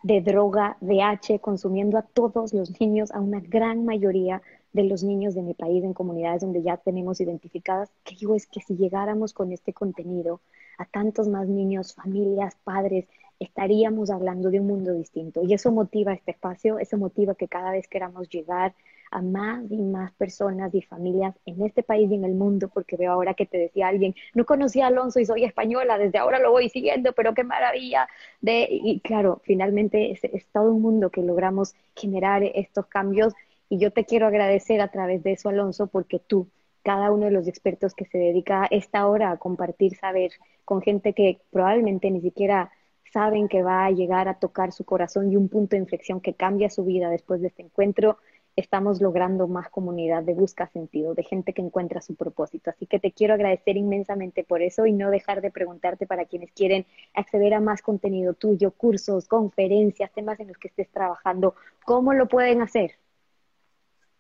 de 0.02 0.22
droga, 0.22 0.78
de 0.82 1.04
H, 1.04 1.38
consumiendo 1.40 2.00
a 2.00 2.02
todos 2.02 2.52
los 2.52 2.82
niños, 2.82 3.12
a 3.12 3.20
una 3.20 3.42
gran 3.42 3.86
mayoría 3.86 4.42
de 4.78 4.84
los 4.84 5.04
niños 5.04 5.34
de 5.34 5.42
mi 5.42 5.56
país 5.56 5.84
en 5.84 5.94
comunidades 5.94 6.42
donde 6.42 6.62
ya 6.62 6.78
tenemos 6.78 7.20
identificadas, 7.20 7.90
que 8.04 8.16
digo 8.16 8.36
es 8.36 8.46
que 8.46 8.62
si 8.62 8.78
llegáramos 8.78 9.34
con 9.34 9.52
este 9.52 9.74
contenido 9.74 10.40
a 10.78 10.86
tantos 10.86 11.28
más 11.28 11.48
niños, 11.48 11.96
familias, 11.96 12.56
padres, 12.64 13.08
estaríamos 13.40 14.12
hablando 14.12 14.52
de 14.52 14.60
un 14.60 14.68
mundo 14.68 14.94
distinto. 14.94 15.42
Y 15.44 15.54
eso 15.56 15.72
motiva 15.72 16.14
este 16.14 16.32
espacio, 16.32 16.78
eso 16.78 16.96
motiva 16.98 17.34
que 17.34 17.48
cada 17.48 17.72
vez 17.72 17.88
queramos 17.88 18.30
llegar 18.30 18.76
a 19.10 19.22
más 19.22 19.64
y 19.72 19.82
más 19.82 20.12
personas 20.12 20.76
y 20.76 20.82
familias 20.84 21.34
en 21.46 21.64
este 21.64 21.82
país 21.82 22.12
y 22.12 22.16
en 22.16 22.26
el 22.26 22.34
mundo, 22.36 22.70
porque 22.72 22.98
veo 22.98 23.12
ahora 23.12 23.34
que 23.34 23.48
te 23.48 23.58
decía 23.58 23.88
alguien, 23.88 24.14
no 24.36 24.46
conocía 24.46 24.86
a 24.86 24.88
Alonso 24.90 25.20
y 25.20 25.26
soy 25.26 25.44
española, 25.44 25.98
desde 25.98 26.20
ahora 26.20 26.40
lo 26.40 26.52
voy 26.52 26.70
siguiendo, 26.70 27.14
pero 27.14 27.34
qué 27.34 27.44
maravilla. 27.44 28.08
De, 28.42 28.68
y 28.70 29.00
claro, 29.00 29.42
finalmente 29.44 30.12
es 30.12 30.46
todo 30.54 30.72
un 30.72 30.84
mundo 30.84 31.10
que 31.10 31.24
logramos 31.24 31.74
generar 31.96 32.44
estos 32.44 32.86
cambios 32.86 33.34
y 33.70 33.80
yo 33.80 33.92
te 33.92 34.06
quiero 34.06 34.28
agradecer 34.28 34.82
a 34.82 34.90
través 34.90 35.24
de 35.24 35.34
eso, 35.34 35.50
Alonso, 35.50 35.88
porque 35.88 36.20
tú, 36.20 36.48
cada 36.84 37.12
uno 37.12 37.26
de 37.26 37.32
los 37.32 37.48
expertos 37.48 37.94
que 37.94 38.06
se 38.06 38.18
dedica 38.18 38.64
a 38.64 38.68
esta 38.72 39.08
hora 39.08 39.32
a 39.32 39.38
compartir 39.38 39.96
saber 39.96 40.32
con 40.64 40.82
gente 40.82 41.14
que 41.14 41.42
probablemente 41.52 42.10
ni 42.12 42.22
siquiera 42.22 42.72
saben 43.12 43.48
que 43.48 43.64
va 43.64 43.86
a 43.86 43.92
llegar 43.92 44.28
a 44.28 44.40
tocar 44.40 44.72
su 44.72 44.86
corazón 44.86 45.32
y 45.32 45.36
un 45.36 45.50
punto 45.50 45.76
de 45.76 45.82
inflexión 45.82 46.22
que 46.22 46.34
cambia 46.34 46.70
su 46.70 46.84
vida 46.84 47.10
después 47.10 47.42
de 47.42 47.48
este 47.48 47.64
encuentro, 47.64 48.18
estamos 48.56 49.02
logrando 49.02 49.48
más 49.48 49.70
comunidad 49.70 50.24
de 50.24 50.34
busca 50.34 50.68
sentido, 50.68 51.14
de 51.14 51.24
gente 51.24 51.54
que 51.54 51.62
encuentra 51.62 52.02
su 52.02 52.16
propósito. 52.16 52.70
Así 52.70 52.88
que 52.88 53.00
te 53.00 53.12
quiero 53.12 53.36
agradecer 53.36 53.78
inmensamente 53.78 54.44
por 54.44 54.62
eso 54.62 54.86
y 54.86 54.94
no 54.94 55.12
dejar 55.12 55.42
de 55.42 55.52
preguntarte 55.52 56.08
para 56.08 56.26
quienes 56.26 56.52
quieren 56.52 56.86
acceder 57.14 57.54
a 57.54 57.60
más 57.60 57.82
contenido 57.82 58.34
tuyo, 58.34 58.72
cursos, 58.72 59.28
conferencias, 59.28 60.12
temas 60.12 60.40
en 60.40 60.48
los 60.48 60.58
que 60.58 60.70
estés 60.70 60.90
trabajando, 60.90 61.56
¿cómo 61.86 62.14
lo 62.14 62.28
pueden 62.28 62.62
hacer? 62.62 62.94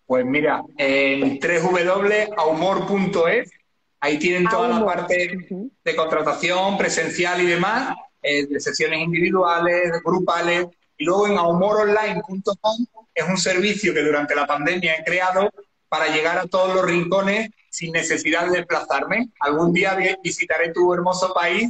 Pues 0.08 0.26
mira, 0.26 0.64
en 0.78 1.38
www.ahumor.es, 1.38 3.52
ahí 4.00 4.18
tienen 4.18 4.48
toda 4.48 4.70
la 4.70 4.86
parte 4.86 5.50
de 5.84 5.96
contratación 5.98 6.78
presencial 6.78 7.42
y 7.42 7.46
demás, 7.46 7.94
eh, 8.24 8.48
de 8.48 8.58
sesiones 8.62 9.02
individuales, 9.02 9.92
grupales, 10.04 10.68
y 10.98 11.04
luego 11.04 11.28
en 11.28 11.38
ahumoroonline.com 11.38 12.86
es 13.14 13.28
un 13.28 13.38
servicio 13.38 13.94
que 13.94 14.02
durante 14.02 14.34
la 14.34 14.48
pandemia 14.48 14.96
he 14.96 15.04
creado 15.04 15.52
para 15.90 16.08
llegar 16.08 16.38
a 16.38 16.48
todos 16.48 16.74
los 16.74 16.86
rincones 16.86 17.50
sin 17.70 17.92
necesidad 17.92 18.48
de 18.48 18.60
desplazarme. 18.60 19.32
Algún 19.42 19.74
día 19.74 19.98
visitaré 20.24 20.72
tu 20.72 20.94
hermoso 20.94 21.34
país, 21.34 21.70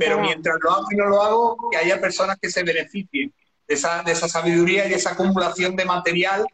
pero 0.00 0.20
mientras 0.20 0.56
lo 0.60 0.72
hago 0.72 0.86
y 0.90 0.96
no 0.96 1.06
lo 1.06 1.22
hago, 1.22 1.70
que 1.70 1.76
haya 1.76 2.00
personas 2.00 2.36
que 2.42 2.50
se 2.50 2.64
beneficien 2.64 3.32
de 3.68 3.74
esa, 3.74 4.02
de 4.02 4.10
esa 4.10 4.28
sabiduría 4.28 4.86
y 4.86 4.88
de 4.90 4.96
esa 4.96 5.12
acumulación 5.12 5.76
de 5.76 5.84
material 5.84 6.48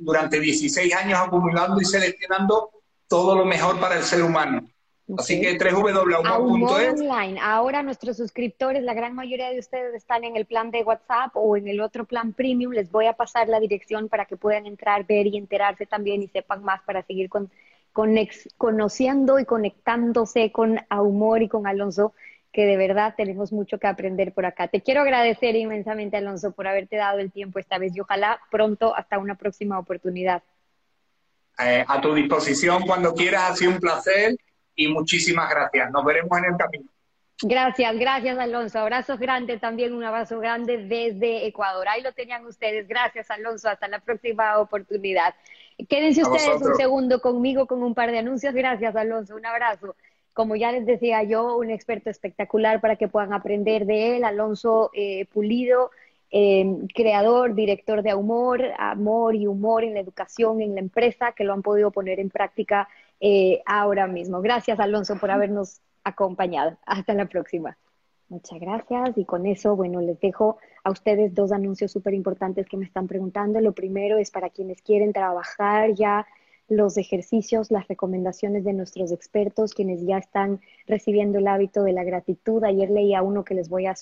durante 0.00 0.40
16 0.40 0.94
años 0.94 1.18
acumulando 1.18 1.80
y 1.80 1.84
seleccionando 1.84 2.70
todo 3.08 3.36
lo 3.36 3.44
mejor 3.44 3.78
para 3.80 3.96
el 3.96 4.02
ser 4.02 4.22
humano. 4.22 4.68
Así 5.16 5.40
que 5.40 5.56
www.humor.es. 5.56 7.00
Online. 7.00 7.38
Ahora 7.40 7.82
nuestros 7.84 8.16
suscriptores, 8.16 8.82
la 8.82 8.92
gran 8.92 9.14
mayoría 9.14 9.50
de 9.50 9.60
ustedes 9.60 9.94
están 9.94 10.24
en 10.24 10.36
el 10.36 10.46
plan 10.46 10.72
de 10.72 10.82
WhatsApp 10.82 11.30
o 11.34 11.56
en 11.56 11.68
el 11.68 11.80
otro 11.80 12.06
plan 12.06 12.32
premium. 12.32 12.72
Les 12.72 12.90
voy 12.90 13.06
a 13.06 13.12
pasar 13.12 13.48
la 13.48 13.60
dirección 13.60 14.08
para 14.08 14.24
que 14.24 14.36
puedan 14.36 14.66
entrar, 14.66 15.06
ver 15.06 15.28
y 15.28 15.36
enterarse 15.36 15.86
también 15.86 16.22
y 16.22 16.28
sepan 16.28 16.64
más 16.64 16.82
para 16.82 17.02
seguir 17.04 17.28
con, 17.28 17.52
conociendo 18.58 19.38
y 19.38 19.44
conectándose 19.44 20.50
con 20.50 20.80
Humor 20.90 21.42
y 21.42 21.48
con 21.48 21.68
Alonso 21.68 22.12
que 22.52 22.64
de 22.64 22.76
verdad 22.76 23.14
tenemos 23.16 23.52
mucho 23.52 23.78
que 23.78 23.86
aprender 23.86 24.32
por 24.32 24.46
acá. 24.46 24.68
Te 24.68 24.80
quiero 24.80 25.02
agradecer 25.02 25.56
inmensamente, 25.56 26.16
Alonso, 26.16 26.52
por 26.52 26.66
haberte 26.66 26.96
dado 26.96 27.18
el 27.18 27.30
tiempo 27.30 27.58
esta 27.58 27.78
vez 27.78 27.94
y 27.94 28.00
ojalá 28.00 28.40
pronto 28.50 28.94
hasta 28.96 29.18
una 29.18 29.34
próxima 29.34 29.78
oportunidad. 29.78 30.42
Eh, 31.58 31.84
a 31.86 32.00
tu 32.00 32.14
disposición 32.14 32.82
cuando 32.86 33.14
quieras, 33.14 33.50
ha 33.50 33.56
sido 33.56 33.72
un 33.72 33.80
placer 33.80 34.36
y 34.74 34.88
muchísimas 34.88 35.48
gracias. 35.50 35.90
Nos 35.90 36.04
veremos 36.04 36.38
en 36.38 36.44
el 36.44 36.56
camino. 36.56 36.84
Gracias, 37.42 37.98
gracias 37.98 38.38
Alonso. 38.38 38.78
Abrazos 38.78 39.18
grandes 39.18 39.60
también, 39.60 39.92
un 39.92 40.04
abrazo 40.04 40.38
grande 40.38 40.78
desde 40.78 41.46
Ecuador. 41.46 41.86
Ahí 41.88 42.02
lo 42.02 42.12
tenían 42.12 42.46
ustedes. 42.46 42.88
Gracias 42.88 43.30
Alonso, 43.30 43.68
hasta 43.68 43.88
la 43.88 43.98
próxima 43.98 44.58
oportunidad. 44.58 45.34
Quédense 45.88 46.22
ustedes 46.22 46.62
un 46.62 46.74
segundo 46.76 47.20
conmigo 47.20 47.66
con 47.66 47.82
un 47.82 47.94
par 47.94 48.10
de 48.10 48.20
anuncios. 48.20 48.54
Gracias 48.54 48.96
Alonso, 48.96 49.36
un 49.36 49.44
abrazo 49.44 49.94
como 50.36 50.54
ya 50.54 50.70
les 50.70 50.84
decía 50.84 51.22
yo, 51.22 51.56
un 51.56 51.70
experto 51.70 52.10
espectacular 52.10 52.82
para 52.82 52.96
que 52.96 53.08
puedan 53.08 53.32
aprender 53.32 53.86
de 53.86 54.16
él, 54.16 54.24
Alonso 54.24 54.90
eh, 54.92 55.24
Pulido, 55.32 55.90
em, 56.30 56.86
creador, 56.88 57.54
director 57.54 58.02
de 58.02 58.12
Humor, 58.12 58.62
Amor 58.76 59.34
y 59.34 59.46
Humor 59.46 59.82
en 59.82 59.94
la 59.94 60.00
educación, 60.00 60.60
en 60.60 60.74
la 60.74 60.80
empresa, 60.80 61.32
que 61.32 61.42
lo 61.44 61.54
han 61.54 61.62
podido 61.62 61.90
poner 61.90 62.20
en 62.20 62.28
práctica 62.28 62.86
eh, 63.18 63.62
ahora 63.64 64.06
mismo. 64.08 64.42
Gracias, 64.42 64.78
Alonso, 64.78 65.16
por 65.18 65.30
habernos 65.30 65.80
acompañado. 66.04 66.76
Hasta 66.84 67.14
la 67.14 67.24
próxima. 67.24 67.78
Muchas 68.28 68.60
gracias 68.60 69.16
y 69.16 69.24
con 69.24 69.46
eso, 69.46 69.74
bueno, 69.74 70.02
les 70.02 70.20
dejo 70.20 70.58
a 70.84 70.90
ustedes 70.90 71.34
dos 71.34 71.50
anuncios 71.50 71.92
súper 71.92 72.12
importantes 72.12 72.66
que 72.66 72.76
me 72.76 72.84
están 72.84 73.06
preguntando. 73.06 73.58
Lo 73.62 73.72
primero 73.72 74.18
es 74.18 74.30
para 74.30 74.50
quienes 74.50 74.82
quieren 74.82 75.14
trabajar 75.14 75.94
ya 75.94 76.26
los 76.68 76.96
ejercicios, 76.96 77.70
las 77.70 77.86
recomendaciones 77.86 78.64
de 78.64 78.72
nuestros 78.72 79.12
expertos, 79.12 79.74
quienes 79.74 80.04
ya 80.04 80.18
están 80.18 80.60
recibiendo 80.86 81.38
el 81.38 81.46
hábito 81.46 81.82
de 81.82 81.92
la 81.92 82.04
gratitud. 82.04 82.64
Ayer 82.64 82.90
leía 82.90 83.22
uno 83.22 83.44
que 83.44 83.54
les 83.54 83.68
voy 83.68 83.86
a, 83.86 83.94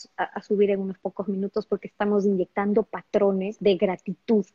subir 0.43 0.71
en 0.71 0.81
unos 0.81 0.99
pocos 0.99 1.29
minutos 1.29 1.67
porque 1.67 1.89
estamos 1.89 2.25
inyectando 2.25 2.83
patrones 2.83 3.59
de 3.61 3.77
gratitud 3.77 4.47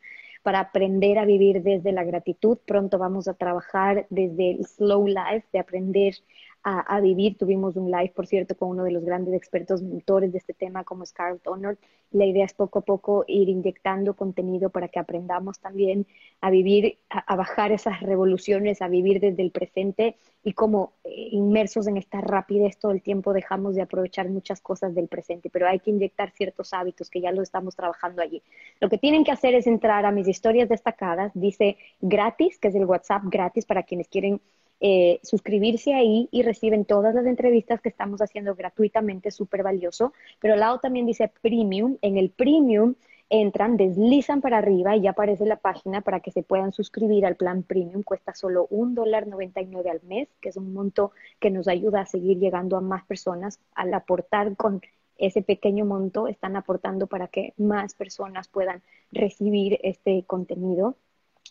para 0.42 0.60
aprender 0.60 1.20
a 1.20 1.26
vivir 1.26 1.62
desde 1.62 1.92
la 1.92 2.04
gratitud. 2.04 2.58
Pronto 2.66 2.98
vamos 2.98 3.28
a 3.28 3.36
trabajar 3.36 4.08
desde 4.10 4.52
el 4.52 4.66
slow 4.66 5.06
life, 5.06 5.46
de 5.52 5.60
aprender 5.60 6.16
a, 6.64 7.00
vivir. 7.00 7.38
Tuvimos 7.38 7.76
un 7.76 7.90
live, 7.90 8.12
por 8.16 8.28
cierto, 8.28 8.56
con 8.56 8.70
uno 8.70 8.84
de 8.84 8.92
los 8.92 9.04
grandes 9.04 9.34
expertos 9.34 9.82
mentores 9.82 10.32
de 10.32 10.40
este 10.40 10.54
tema 10.54 10.84
como 10.84 11.06
Scarlett 11.06 11.48
Honor. 11.48 11.78
La 12.12 12.26
idea 12.26 12.46
es 12.46 12.54
poco 12.54 12.80
a 12.80 12.82
poco 12.82 13.24
ir 13.28 13.50
inyectando 13.50 14.16
contenido 14.16 14.70
para 14.70 14.88
que 14.88 15.00
aprendamos 15.00 15.60
también 15.60 16.06
a 16.42 16.50
vivir, 16.50 16.98
a, 17.10 17.36
bajar 17.36 17.72
esas 17.72 18.02
revoluciones, 18.02 18.82
a 18.82 18.88
vivir 18.88 19.20
desde 19.20 19.42
el 19.42 19.52
presente 19.52 20.18
y 20.44 20.54
como 20.54 20.94
eh, 21.04 21.30
inmersos 21.32 21.88
en 21.88 21.98
esta 21.98 22.22
rapidez 22.22 22.78
todo 22.78 22.92
el 22.92 23.02
tiempo 23.02 23.34
dejamos 23.34 23.76
de 23.76 23.82
aprovechar 23.82 24.30
muchas 24.30 24.62
cosas 24.62 24.96
del 24.96 25.08
presente, 25.08 25.50
pero 25.50 25.68
hay 25.68 25.80
que 25.80 25.92
inyectar 25.92 26.32
ciertos 26.32 26.74
hábitos 26.74 27.10
que 27.10 27.22
ya 27.22 27.32
lo 27.32 27.42
estamos 27.42 27.76
trabajando 27.76 28.22
allí. 28.22 28.42
Lo 28.80 28.90
que 28.90 28.98
tienen 28.98 29.24
que 29.24 29.32
hacer 29.32 29.54
es 29.54 29.68
entrar 29.68 30.06
a 30.06 30.12
mis 30.12 30.28
historias 30.28 30.70
destacadas, 30.70 31.32
dice 31.36 31.78
gratis, 32.02 32.58
que 32.58 32.70
es 32.70 32.76
el 32.76 32.86
WhatsApp 32.86 33.24
gratis 33.26 33.66
para 33.66 33.84
quienes 33.84 34.08
quieren 34.08 34.42
eh, 34.82 35.20
suscribirse 35.24 35.94
ahí 35.94 36.30
y 36.32 36.42
reciben 36.44 36.86
todas 36.86 37.14
las 37.14 37.26
entrevistas 37.26 37.82
que 37.82 37.90
estamos 37.90 38.22
haciendo 38.22 38.56
gratuitamente, 38.56 39.32
súper 39.32 39.64
valioso. 39.64 40.14
Pero 40.40 40.54
al 40.54 40.62
lado 40.62 40.80
también 40.80 41.06
dice 41.06 41.32
premium. 41.42 41.98
En 42.02 42.18
el 42.18 42.30
premium 42.30 42.96
entran, 43.30 43.78
deslizan 43.78 44.42
para 44.42 44.58
arriba 44.58 44.96
y 44.96 45.02
ya 45.02 45.12
aparece 45.12 45.46
la 45.46 45.58
página 45.58 46.02
para 46.02 46.20
que 46.20 46.32
se 46.32 46.44
puedan 46.44 46.74
suscribir 46.74 47.26
al 47.26 47.36
plan 47.36 47.64
premium. 47.64 48.04
Cuesta 48.04 48.34
solo 48.34 48.68
un 48.70 48.96
dólar 48.96 49.28
al 49.28 50.02
mes, 50.04 50.30
que 50.42 50.50
es 50.50 50.58
un 50.58 50.74
monto 50.74 51.12
que 51.40 51.52
nos 51.52 51.68
ayuda 51.68 52.02
a 52.02 52.06
seguir 52.06 52.40
llegando 52.40 52.78
a 52.78 52.82
más 52.82 53.06
personas. 53.06 53.60
Al 53.76 53.94
aportar 53.94 54.56
con 54.56 54.82
ese 55.18 55.42
pequeño 55.42 55.86
monto, 55.86 56.28
están 56.28 56.56
aportando 56.56 57.08
para 57.08 57.28
que 57.28 57.54
más 57.58 57.94
personas 57.94 58.48
puedan 58.48 58.82
recibir 59.12 59.80
este 59.84 60.24
contenido 60.26 60.96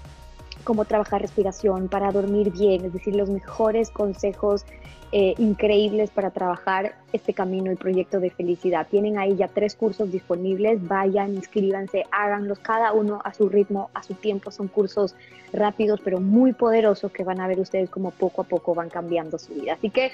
cómo 0.63 0.85
trabajar 0.85 1.21
respiración 1.21 1.87
para 1.87 2.11
dormir 2.11 2.51
bien, 2.51 2.85
es 2.85 2.93
decir, 2.93 3.15
los 3.15 3.29
mejores 3.29 3.89
consejos 3.89 4.65
eh, 5.11 5.35
increíbles 5.37 6.09
para 6.09 6.31
trabajar 6.31 6.95
este 7.11 7.33
camino, 7.33 7.69
el 7.69 7.77
proyecto 7.77 8.19
de 8.19 8.29
felicidad. 8.29 8.87
Tienen 8.89 9.17
ahí 9.17 9.35
ya 9.35 9.49
tres 9.49 9.75
cursos 9.75 10.11
disponibles, 10.11 10.87
vayan, 10.87 11.35
inscríbanse, 11.35 12.05
háganlos 12.11 12.59
cada 12.59 12.93
uno 12.93 13.19
a 13.23 13.33
su 13.33 13.49
ritmo, 13.49 13.89
a 13.93 14.03
su 14.03 14.13
tiempo. 14.13 14.51
Son 14.51 14.67
cursos 14.67 15.15
rápidos 15.53 15.99
pero 16.01 16.21
muy 16.21 16.53
poderosos 16.53 17.11
que 17.11 17.25
van 17.25 17.41
a 17.41 17.47
ver 17.47 17.59
ustedes 17.59 17.89
como 17.89 18.11
poco 18.11 18.43
a 18.43 18.45
poco 18.45 18.73
van 18.73 18.89
cambiando 18.89 19.37
su 19.37 19.53
vida. 19.53 19.73
Así 19.73 19.89
que 19.89 20.11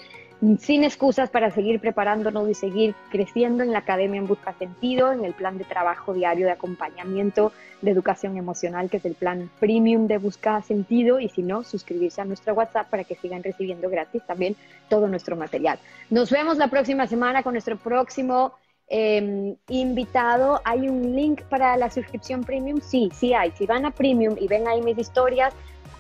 sin 0.60 0.84
excusas 0.84 1.30
para 1.30 1.50
seguir 1.50 1.80
preparándonos 1.80 2.48
y 2.48 2.54
seguir 2.54 2.94
creciendo 3.10 3.64
en 3.64 3.72
la 3.72 3.80
Academia 3.80 4.20
en 4.20 4.28
Busca 4.28 4.54
Sentido, 4.54 5.12
en 5.12 5.26
el 5.26 5.34
plan 5.34 5.58
de 5.58 5.64
trabajo 5.64 6.14
diario 6.14 6.46
de 6.46 6.52
acompañamiento 6.52 7.52
de 7.82 7.92
educación 7.92 8.38
emocional, 8.38 8.90
que 8.90 8.98
es 8.98 9.06
el 9.06 9.16
plan 9.16 9.50
premium 9.60 10.08
de 10.08 10.20
Busca 10.20 10.62
Sentido, 10.62 11.20
y 11.20 11.30
si 11.30 11.42
no, 11.42 11.64
suscribirse 11.64 12.22
a 12.22 12.26
nuestro 12.26 12.54
WhatsApp 12.54 12.90
para 12.90 13.04
que 13.04 13.16
sigan 13.16 13.44
recibiendo 13.44 13.90
gratis 13.90 14.22
también 14.28 14.56
todo 14.90 15.08
nuestro 15.08 15.36
material. 15.36 15.80
Nos 16.10 16.32
vemos 16.32 16.58
la 16.58 16.70
próxima 16.70 17.08
semana 17.08 17.44
con 17.44 17.54
nuestro 17.54 17.78
próximo 17.78 18.54
em, 18.88 19.56
invitado. 19.68 20.62
¿Hay 20.64 20.88
un 20.88 21.16
link 21.16 21.42
para 21.44 21.76
la 21.78 21.90
suscripción 21.90 22.44
premium? 22.44 22.80
Sí, 22.82 23.10
sí 23.14 23.34
hay. 23.34 23.52
Si 23.52 23.66
van 23.66 23.86
a 23.86 23.92
premium 23.92 24.36
y 24.40 24.48
ven 24.48 24.68
ahí 24.68 24.82
mis 24.82 24.98
historias, 24.98 25.54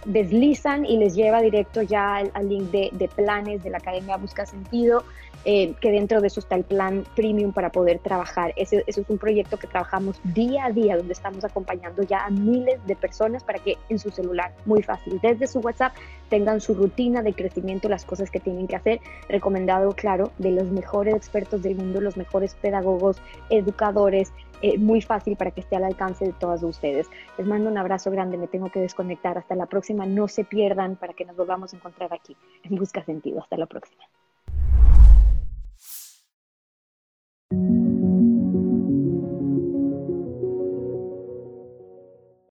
deslizan 0.05 0.85
y 0.85 0.97
les 0.97 1.15
lleva 1.15 1.41
directo 1.41 1.81
ya 1.81 2.17
al, 2.17 2.49
link 2.49 2.71
de, 2.71 3.09
planes 3.15 3.63
de 3.63 3.69
la 3.69 3.77
Academia 3.77 4.17
Busca 4.17 4.45
Sentido, 4.45 5.03
eh, 5.45 5.75
que 5.79 5.91
dentro 5.91 6.19
de 6.19 6.27
eso 6.27 6.39
está 6.39 6.55
el 6.55 6.63
plan 6.63 7.05
premium 7.15 7.53
para 7.53 7.71
poder 7.71 7.99
trabajar. 7.99 8.53
Ese, 8.57 8.83
es 8.85 8.97
un 8.97 9.17
proyecto 9.17 9.57
que 9.57 9.67
trabajamos 9.67 10.19
día 10.23 10.65
a 10.65 10.71
día, 10.71 10.97
donde 10.97 11.13
estamos 11.13 11.45
acompañando 11.45 12.03
ya 12.03 12.25
a 12.25 12.29
miles 12.29 12.85
de 12.85 12.95
personas 12.95 13.43
para 13.43 13.59
que 13.59 13.77
en 13.89 13.99
su 13.99 14.09
celular, 14.09 14.53
muy 14.65 14.83
fácil, 14.83 15.19
desde 15.21 15.47
su 15.47 15.59
WhatsApp, 15.59 15.93
tengan 16.29 16.59
su 16.59 16.73
rutina 16.73 17.21
de 17.21 17.33
crecimiento, 17.33 17.87
las 17.87 18.03
cosas 18.03 18.29
que 18.29 18.39
tienen 18.39 18.67
que 18.67 18.75
hacer. 18.75 18.99
Recomendado, 19.29 19.93
claro, 19.93 20.31
de 20.37 20.51
los 20.51 20.69
mejores 20.69 21.15
expertos 21.15 21.61
del 21.61 21.75
mundo, 21.75 22.01
los 22.01 22.17
mejores 22.17 22.55
pedagogos, 22.55 23.21
educadores, 23.49 24.33
eh, 24.61 24.77
muy 24.77 25.01
fácil 25.01 25.35
para 25.35 25.51
que 25.51 25.61
esté 25.61 25.75
al 25.75 25.83
alcance 25.83 26.25
de 26.25 26.33
todas 26.33 26.63
ustedes. 26.63 27.07
Les 27.37 27.47
mando 27.47 27.69
un 27.69 27.77
abrazo 27.77 28.11
grande, 28.11 28.37
me 28.37 28.47
tengo 28.47 28.71
que 28.71 28.79
desconectar. 28.79 29.37
Hasta 29.37 29.55
la 29.55 29.67
próxima, 29.67 30.05
no 30.05 30.27
se 30.27 30.43
pierdan 30.43 30.95
para 30.95 31.13
que 31.13 31.25
nos 31.25 31.35
volvamos 31.35 31.73
a 31.73 31.77
encontrar 31.77 32.13
aquí 32.13 32.35
en 32.63 32.75
Busca 32.75 33.03
Sentido. 33.03 33.39
Hasta 33.39 33.57
la 33.57 33.65
próxima. 33.65 34.03